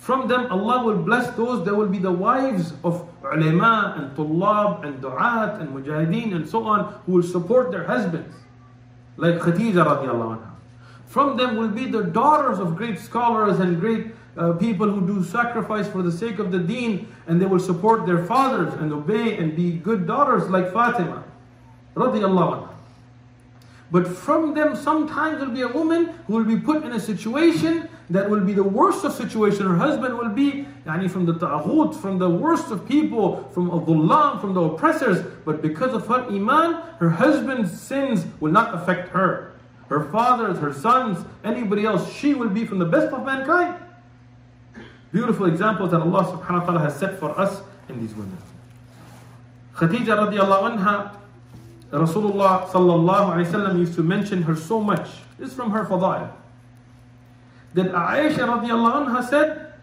From 0.00 0.28
them, 0.28 0.50
Allah 0.50 0.82
will 0.82 0.96
bless 0.96 1.28
those 1.36 1.62
that 1.66 1.74
will 1.74 1.86
be 1.86 1.98
the 1.98 2.10
wives 2.10 2.72
of 2.82 3.06
ulama 3.22 3.94
and 3.98 4.16
tullab 4.16 4.82
and 4.82 4.98
du'at 5.02 5.60
and 5.60 5.68
mujahideen 5.74 6.34
and 6.34 6.48
so 6.48 6.64
on 6.64 6.94
who 7.04 7.12
will 7.12 7.22
support 7.22 7.70
their 7.70 7.84
husbands, 7.84 8.34
like 9.18 9.34
Khadija 9.34 9.84
radiallahu 9.84 10.38
anha. 10.38 10.50
From 11.06 11.36
them 11.36 11.58
will 11.58 11.68
be 11.68 11.86
the 11.86 12.02
daughters 12.02 12.58
of 12.58 12.76
great 12.76 12.98
scholars 12.98 13.60
and 13.60 13.78
great 13.78 14.14
uh, 14.38 14.54
people 14.54 14.90
who 14.90 15.06
do 15.06 15.22
sacrifice 15.22 15.86
for 15.86 16.00
the 16.00 16.12
sake 16.12 16.38
of 16.38 16.50
the 16.50 16.58
deen 16.58 17.06
and 17.26 17.38
they 17.38 17.46
will 17.46 17.58
support 17.58 18.06
their 18.06 18.24
fathers 18.24 18.72
and 18.80 18.94
obey 18.94 19.36
and 19.36 19.54
be 19.54 19.72
good 19.72 20.06
daughters 20.06 20.48
like 20.48 20.72
Fatima 20.72 21.24
radiallahu 21.94 22.62
anha. 22.62 22.68
But 23.90 24.08
from 24.08 24.54
them, 24.54 24.76
sometimes 24.76 25.38
there 25.38 25.48
will 25.48 25.54
be 25.54 25.60
a 25.60 25.68
woman 25.68 26.14
who 26.26 26.36
will 26.36 26.44
be 26.44 26.56
put 26.56 26.84
in 26.84 26.92
a 26.92 27.00
situation 27.00 27.86
that 28.10 28.28
will 28.28 28.40
be 28.40 28.52
the 28.52 28.64
worst 28.64 29.04
of 29.04 29.12
situation. 29.12 29.66
Her 29.66 29.76
husband 29.76 30.18
will 30.18 30.28
be 30.28 30.66
yani, 30.84 31.08
from 31.08 31.26
the 31.26 31.34
ta'ghut, 31.34 31.94
from 31.94 32.18
the 32.18 32.28
worst 32.28 32.70
of 32.72 32.86
people, 32.86 33.48
from 33.54 33.70
dhullam, 33.70 34.40
from 34.40 34.52
the 34.52 34.60
oppressors. 34.60 35.24
But 35.44 35.62
because 35.62 35.94
of 35.94 36.06
her 36.08 36.26
iman, 36.26 36.82
her 36.98 37.10
husband's 37.10 37.80
sins 37.80 38.26
will 38.40 38.50
not 38.50 38.74
affect 38.74 39.10
her. 39.10 39.52
Her 39.88 40.04
fathers, 40.10 40.58
her 40.58 40.72
sons, 40.72 41.24
anybody 41.44 41.84
else, 41.84 42.12
she 42.12 42.34
will 42.34 42.48
be 42.48 42.64
from 42.64 42.80
the 42.80 42.84
best 42.84 43.12
of 43.12 43.24
mankind. 43.24 43.76
Beautiful 45.12 45.46
examples 45.46 45.92
that 45.92 46.00
Allah 46.00 46.24
subhanahu 46.24 46.60
wa 46.60 46.66
ta'ala 46.66 46.80
has 46.80 46.96
set 46.96 47.18
for 47.18 47.38
us 47.38 47.62
in 47.88 48.00
these 48.00 48.14
women. 48.14 48.38
Khadija 49.74 50.30
radiallahu 50.30 50.78
anha, 50.78 51.16
Rasulullah 51.90 52.68
sallallahu 52.68 53.34
alayhi 53.34 53.52
wa 53.52 53.74
used 53.74 53.94
to 53.94 54.02
mention 54.02 54.42
her 54.42 54.54
so 54.54 54.80
much. 54.80 55.08
This 55.38 55.50
is 55.50 55.56
from 55.56 55.70
her 55.70 55.84
fadail 55.84 56.30
that 57.73 57.91
Aisha 57.91 58.47
radiallahu 58.47 59.07
anha 59.07 59.23
said, 59.27 59.73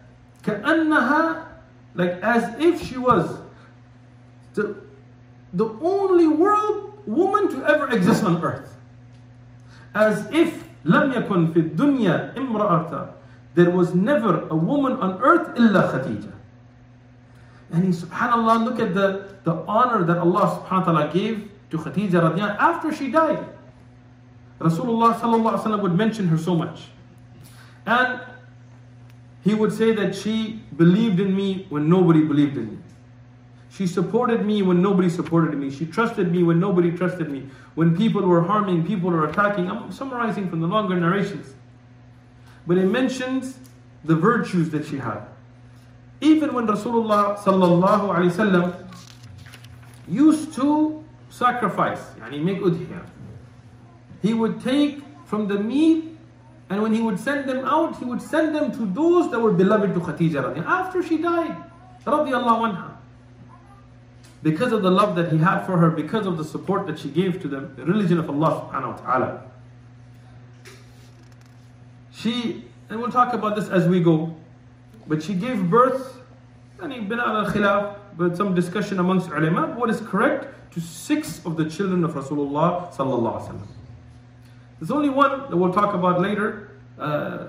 كأنها, 0.43 1.45
like 1.95 2.11
as 2.21 2.59
if 2.59 2.81
she 2.83 2.97
was 2.97 3.39
the, 4.53 4.75
the 5.53 5.65
only 5.81 6.27
world 6.27 7.01
woman 7.05 7.49
to 7.49 7.65
ever 7.65 7.89
exist 7.89 8.23
on 8.23 8.43
earth. 8.43 8.75
As 9.93 10.27
if 10.31 10.63
لم 10.85 11.13
يكن 11.13 11.53
في 11.53 11.75
الدنيا 11.75 12.35
امرأة 12.37 13.13
there 13.55 13.69
was 13.69 13.93
never 13.93 14.47
a 14.49 14.55
woman 14.55 14.93
on 14.93 15.21
earth 15.21 15.55
إلا 15.55 15.91
Khadija. 15.91 16.31
And 17.71 17.85
he, 17.85 17.89
subhanAllah, 17.91 18.65
look 18.65 18.79
at 18.79 18.93
the, 18.93 19.35
the 19.43 19.53
honor 19.67 20.03
that 20.03 20.17
Allah 20.17 20.61
subhanahu 20.61 20.85
wa 20.87 20.91
ta'ala 20.91 21.13
gave 21.13 21.49
to 21.69 21.77
Khadija 21.77 22.11
radiallahu 22.11 22.57
after 22.57 22.93
she 22.93 23.11
died. 23.11 23.45
Rasulullah 24.59 25.15
sallallahu 25.15 25.57
alaihi 25.57 25.63
wasallam 25.63 25.81
would 25.81 25.95
mention 25.95 26.27
her 26.27 26.37
so 26.37 26.55
much. 26.55 26.89
And 27.88 28.20
he 29.42 29.54
would 29.54 29.72
say 29.72 29.92
that 29.92 30.14
she 30.14 30.60
believed 30.76 31.20
in 31.20 31.34
me 31.34 31.66
when 31.70 31.88
nobody 31.88 32.22
believed 32.22 32.58
in 32.58 32.72
me. 32.72 32.78
She 33.70 33.86
supported 33.86 34.44
me 34.44 34.60
when 34.60 34.82
nobody 34.82 35.08
supported 35.08 35.56
me. 35.56 35.70
She 35.70 35.86
trusted 35.86 36.30
me 36.30 36.42
when 36.42 36.60
nobody 36.60 36.90
trusted 36.90 37.30
me. 37.30 37.48
When 37.76 37.96
people 37.96 38.22
were 38.22 38.42
harming, 38.42 38.86
people 38.86 39.10
were 39.10 39.26
attacking. 39.26 39.70
I'm 39.70 39.90
summarizing 39.90 40.50
from 40.50 40.60
the 40.60 40.66
longer 40.66 41.00
narrations. 41.00 41.54
But 42.66 42.76
it 42.76 42.86
mentions 42.86 43.58
the 44.04 44.14
virtues 44.14 44.68
that 44.70 44.84
she 44.84 44.98
had. 44.98 45.22
Even 46.20 46.52
when 46.52 46.66
Rasulullah 46.66 47.38
sallallahu 47.38 48.14
alaihi 48.14 48.32
wasallam 48.32 48.92
used 50.06 50.52
to 50.54 51.02
sacrifice, 51.30 52.00
yani 52.20 52.42
make 52.42 52.60
udhiyah, 52.60 53.06
he 54.20 54.34
would 54.34 54.60
take 54.62 55.00
from 55.24 55.48
the 55.48 55.58
meat 55.58 56.07
and 56.70 56.82
when 56.82 56.92
he 56.92 57.00
would 57.00 57.18
send 57.18 57.48
them 57.48 57.64
out, 57.64 57.98
he 57.98 58.04
would 58.04 58.20
send 58.20 58.54
them 58.54 58.70
to 58.72 58.84
those 58.86 59.30
that 59.30 59.40
were 59.40 59.52
beloved 59.52 59.94
to 59.94 60.00
Khadija 60.00 60.64
after 60.66 61.02
she 61.02 61.18
died. 61.18 61.56
Anha. 62.06 62.94
Because 64.42 64.72
of 64.72 64.82
the 64.82 64.90
love 64.90 65.16
that 65.16 65.32
he 65.32 65.38
had 65.38 65.64
for 65.64 65.78
her, 65.78 65.90
because 65.90 66.26
of 66.26 66.36
the 66.36 66.44
support 66.44 66.86
that 66.86 66.98
she 66.98 67.08
gave 67.08 67.40
to 67.42 67.48
the 67.48 67.60
religion 67.84 68.18
of 68.18 68.30
Allah 68.30 68.68
subhanahu 68.70 68.92
wa 68.92 68.96
ta'ala. 68.96 69.42
She, 72.12 72.64
and 72.88 73.00
we'll 73.00 73.10
talk 73.10 73.32
about 73.32 73.56
this 73.56 73.68
as 73.68 73.88
we 73.88 74.00
go, 74.00 74.36
but 75.06 75.22
she 75.22 75.34
gave 75.34 75.68
birth, 75.68 76.20
and 76.80 77.08
been 77.08 77.20
al 77.20 77.96
but 78.16 78.36
some 78.36 78.54
discussion 78.54 78.98
amongst 78.98 79.28
ulama, 79.30 79.74
what 79.76 79.90
is 79.90 80.00
correct, 80.00 80.72
to 80.72 80.80
six 80.80 81.44
of 81.44 81.56
the 81.56 81.68
children 81.68 82.04
of 82.04 82.12
Rasulullah 82.12 82.92
sallallahu 82.94 83.40
alaihi 83.40 83.48
wasallam. 83.48 83.77
There's 84.78 84.90
only 84.90 85.08
one 85.08 85.50
that 85.50 85.56
we'll 85.56 85.72
talk 85.72 85.94
about 85.94 86.20
later, 86.20 86.70
uh, 86.98 87.46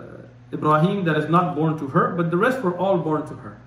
Ibrahim, 0.51 1.03
that 1.05 1.17
is 1.17 1.29
not 1.29 1.55
born 1.55 1.77
to 1.77 1.87
her, 1.87 2.15
but 2.15 2.31
the 2.31 2.37
rest 2.37 2.61
were 2.61 2.75
all 2.75 2.97
born 2.97 3.27
to 3.27 3.35
her. 3.35 3.59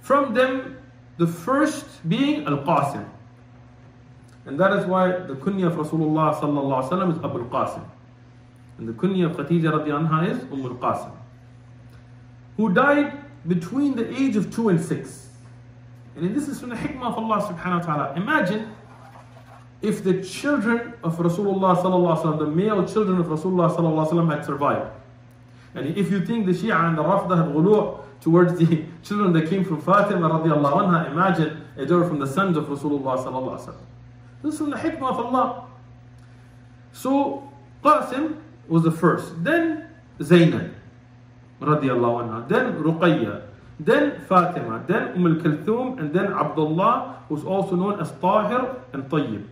From 0.00 0.34
them, 0.34 0.76
the 1.16 1.26
first 1.26 1.86
being 2.08 2.44
Al 2.46 2.58
Qasim. 2.58 3.08
And 4.44 4.60
that 4.60 4.72
is 4.72 4.84
why 4.84 5.08
the 5.12 5.34
kunya 5.34 5.66
of 5.66 5.74
Rasulullah 5.74 6.32
is 6.32 6.42
Abu 7.24 7.38
Al 7.38 7.46
Qasim. 7.46 7.84
And 8.76 8.88
the 8.88 8.92
kunya 8.92 9.30
of 9.30 9.36
Khadija 9.36 9.72
radiallahu 9.72 10.30
is 10.30 10.42
Umm 10.52 10.66
Al 10.66 10.74
Qasim. 10.74 11.12
Who 12.58 12.74
died 12.74 13.18
between 13.46 13.94
the 13.94 14.10
age 14.14 14.36
of 14.36 14.54
two 14.54 14.68
and 14.68 14.80
six. 14.80 15.28
And 16.16 16.34
this 16.34 16.48
is 16.48 16.60
from 16.60 16.70
the 16.70 16.76
hikmah 16.76 17.06
of 17.06 17.18
Allah 17.18 17.42
subhanahu 17.42 17.80
wa 17.80 17.86
ta'ala. 17.86 18.14
Imagine 18.16 18.72
if 19.84 20.02
the 20.02 20.22
children 20.22 20.94
of 21.02 21.16
Rasulullah 21.18 21.76
sallallahu 21.76 22.38
the 22.38 22.46
male 22.46 22.86
children 22.86 23.20
of 23.20 23.26
Rasulullah 23.26 23.74
sallallahu 23.74 24.34
had 24.34 24.44
survived. 24.44 24.90
And 25.74 25.96
if 25.96 26.10
you 26.10 26.24
think 26.24 26.46
the 26.46 26.52
Shia 26.52 26.88
and 26.88 26.96
the 26.96 27.02
Rafdah 27.02 27.36
had 27.36 27.54
ghulu 27.54 28.00
towards 28.20 28.58
the 28.58 28.84
children 29.02 29.32
that 29.34 29.48
came 29.48 29.64
from 29.64 29.80
Fatima 29.82 30.30
radiallahu 30.30 30.86
anha, 30.86 31.10
imagine 31.10 31.64
a 31.76 31.84
daughter 31.84 32.08
from 32.08 32.18
the 32.18 32.26
sons 32.26 32.56
of 32.56 32.64
Rasulullah 32.66 33.22
sallallahu 33.22 33.76
This 34.42 34.54
is 34.54 34.58
from 34.58 34.70
the 34.70 34.76
hikmah 34.76 35.10
of 35.10 35.26
Allah. 35.26 35.66
So 36.92 37.52
Qasim 37.82 38.38
was 38.68 38.84
the 38.84 38.92
first. 38.92 39.44
Then 39.44 39.88
Zainab 40.22 40.74
radiallahu 41.60 42.24
anha. 42.24 42.48
Then 42.48 42.74
Ruqayya. 42.82 43.42
then 43.80 44.20
Fatima, 44.28 44.84
then 44.86 45.08
Umm 45.16 45.26
al-Kulthum, 45.26 45.98
and 45.98 46.12
then 46.14 46.32
Abdullah, 46.32 47.24
who's 47.28 47.44
also 47.44 47.74
known 47.74 48.00
as 48.00 48.12
Tahir 48.12 48.76
and 48.92 49.04
Tayyib. 49.10 49.44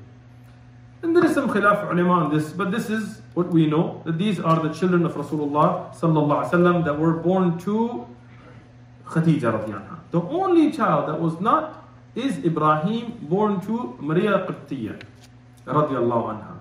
And 1.02 1.16
there 1.16 1.24
is 1.24 1.34
some 1.34 1.50
khilaf 1.50 1.90
ulama 1.90 2.24
on 2.24 2.34
this, 2.34 2.52
but 2.52 2.70
this 2.70 2.88
is 2.88 3.20
what 3.34 3.48
we 3.48 3.66
know, 3.66 4.00
that 4.04 4.18
these 4.18 4.38
are 4.38 4.62
the 4.62 4.72
children 4.72 5.04
of 5.04 5.14
Rasulullah 5.14 5.92
wasallam 5.92 6.84
that 6.84 6.96
were 6.96 7.14
born 7.14 7.58
to 7.60 8.06
Khadija 9.06 9.64
radiallahu 9.64 9.98
The 10.12 10.20
only 10.20 10.70
child 10.70 11.08
that 11.08 11.20
was 11.20 11.40
not 11.40 11.88
is 12.14 12.38
Ibrahim, 12.38 13.18
born 13.22 13.60
to 13.62 13.96
Maria 13.98 14.46
Qibtiyya 14.46 15.02
anha. 15.66 16.58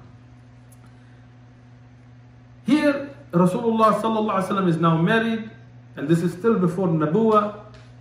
Here, 2.66 3.10
Rasulullah 3.32 4.02
wasallam 4.02 4.68
is 4.68 4.78
now 4.78 4.98
married, 4.98 5.52
and 5.96 6.08
this 6.08 6.24
is 6.24 6.34
still 6.34 6.58
before 6.58 6.88
Nabuwa, 6.88 7.60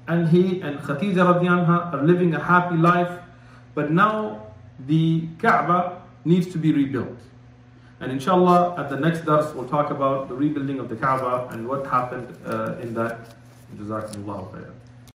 and 0.08 0.28
he 0.28 0.62
and 0.62 0.78
Khadija 0.78 1.38
radiallahu 1.38 1.92
are 1.92 2.02
living 2.02 2.34
a 2.34 2.42
happy 2.42 2.76
life. 2.76 3.20
But 3.74 3.90
now 3.90 4.46
the 4.86 5.28
Kaaba 5.38 5.99
needs 6.24 6.52
to 6.52 6.58
be 6.58 6.72
rebuilt. 6.72 7.18
And 8.00 8.10
inshallah, 8.10 8.76
at 8.78 8.88
the 8.88 8.96
next 8.96 9.26
dars, 9.26 9.54
we'll 9.54 9.68
talk 9.68 9.90
about 9.90 10.28
the 10.28 10.34
rebuilding 10.34 10.78
of 10.78 10.88
the 10.88 10.96
Kaaba 10.96 11.48
and 11.52 11.68
what 11.68 11.86
happened 11.86 12.34
uh, 12.46 12.76
in 12.80 12.94
that. 12.94 13.34
Jazakumullahu 13.76 14.50
khairan. 14.52 14.79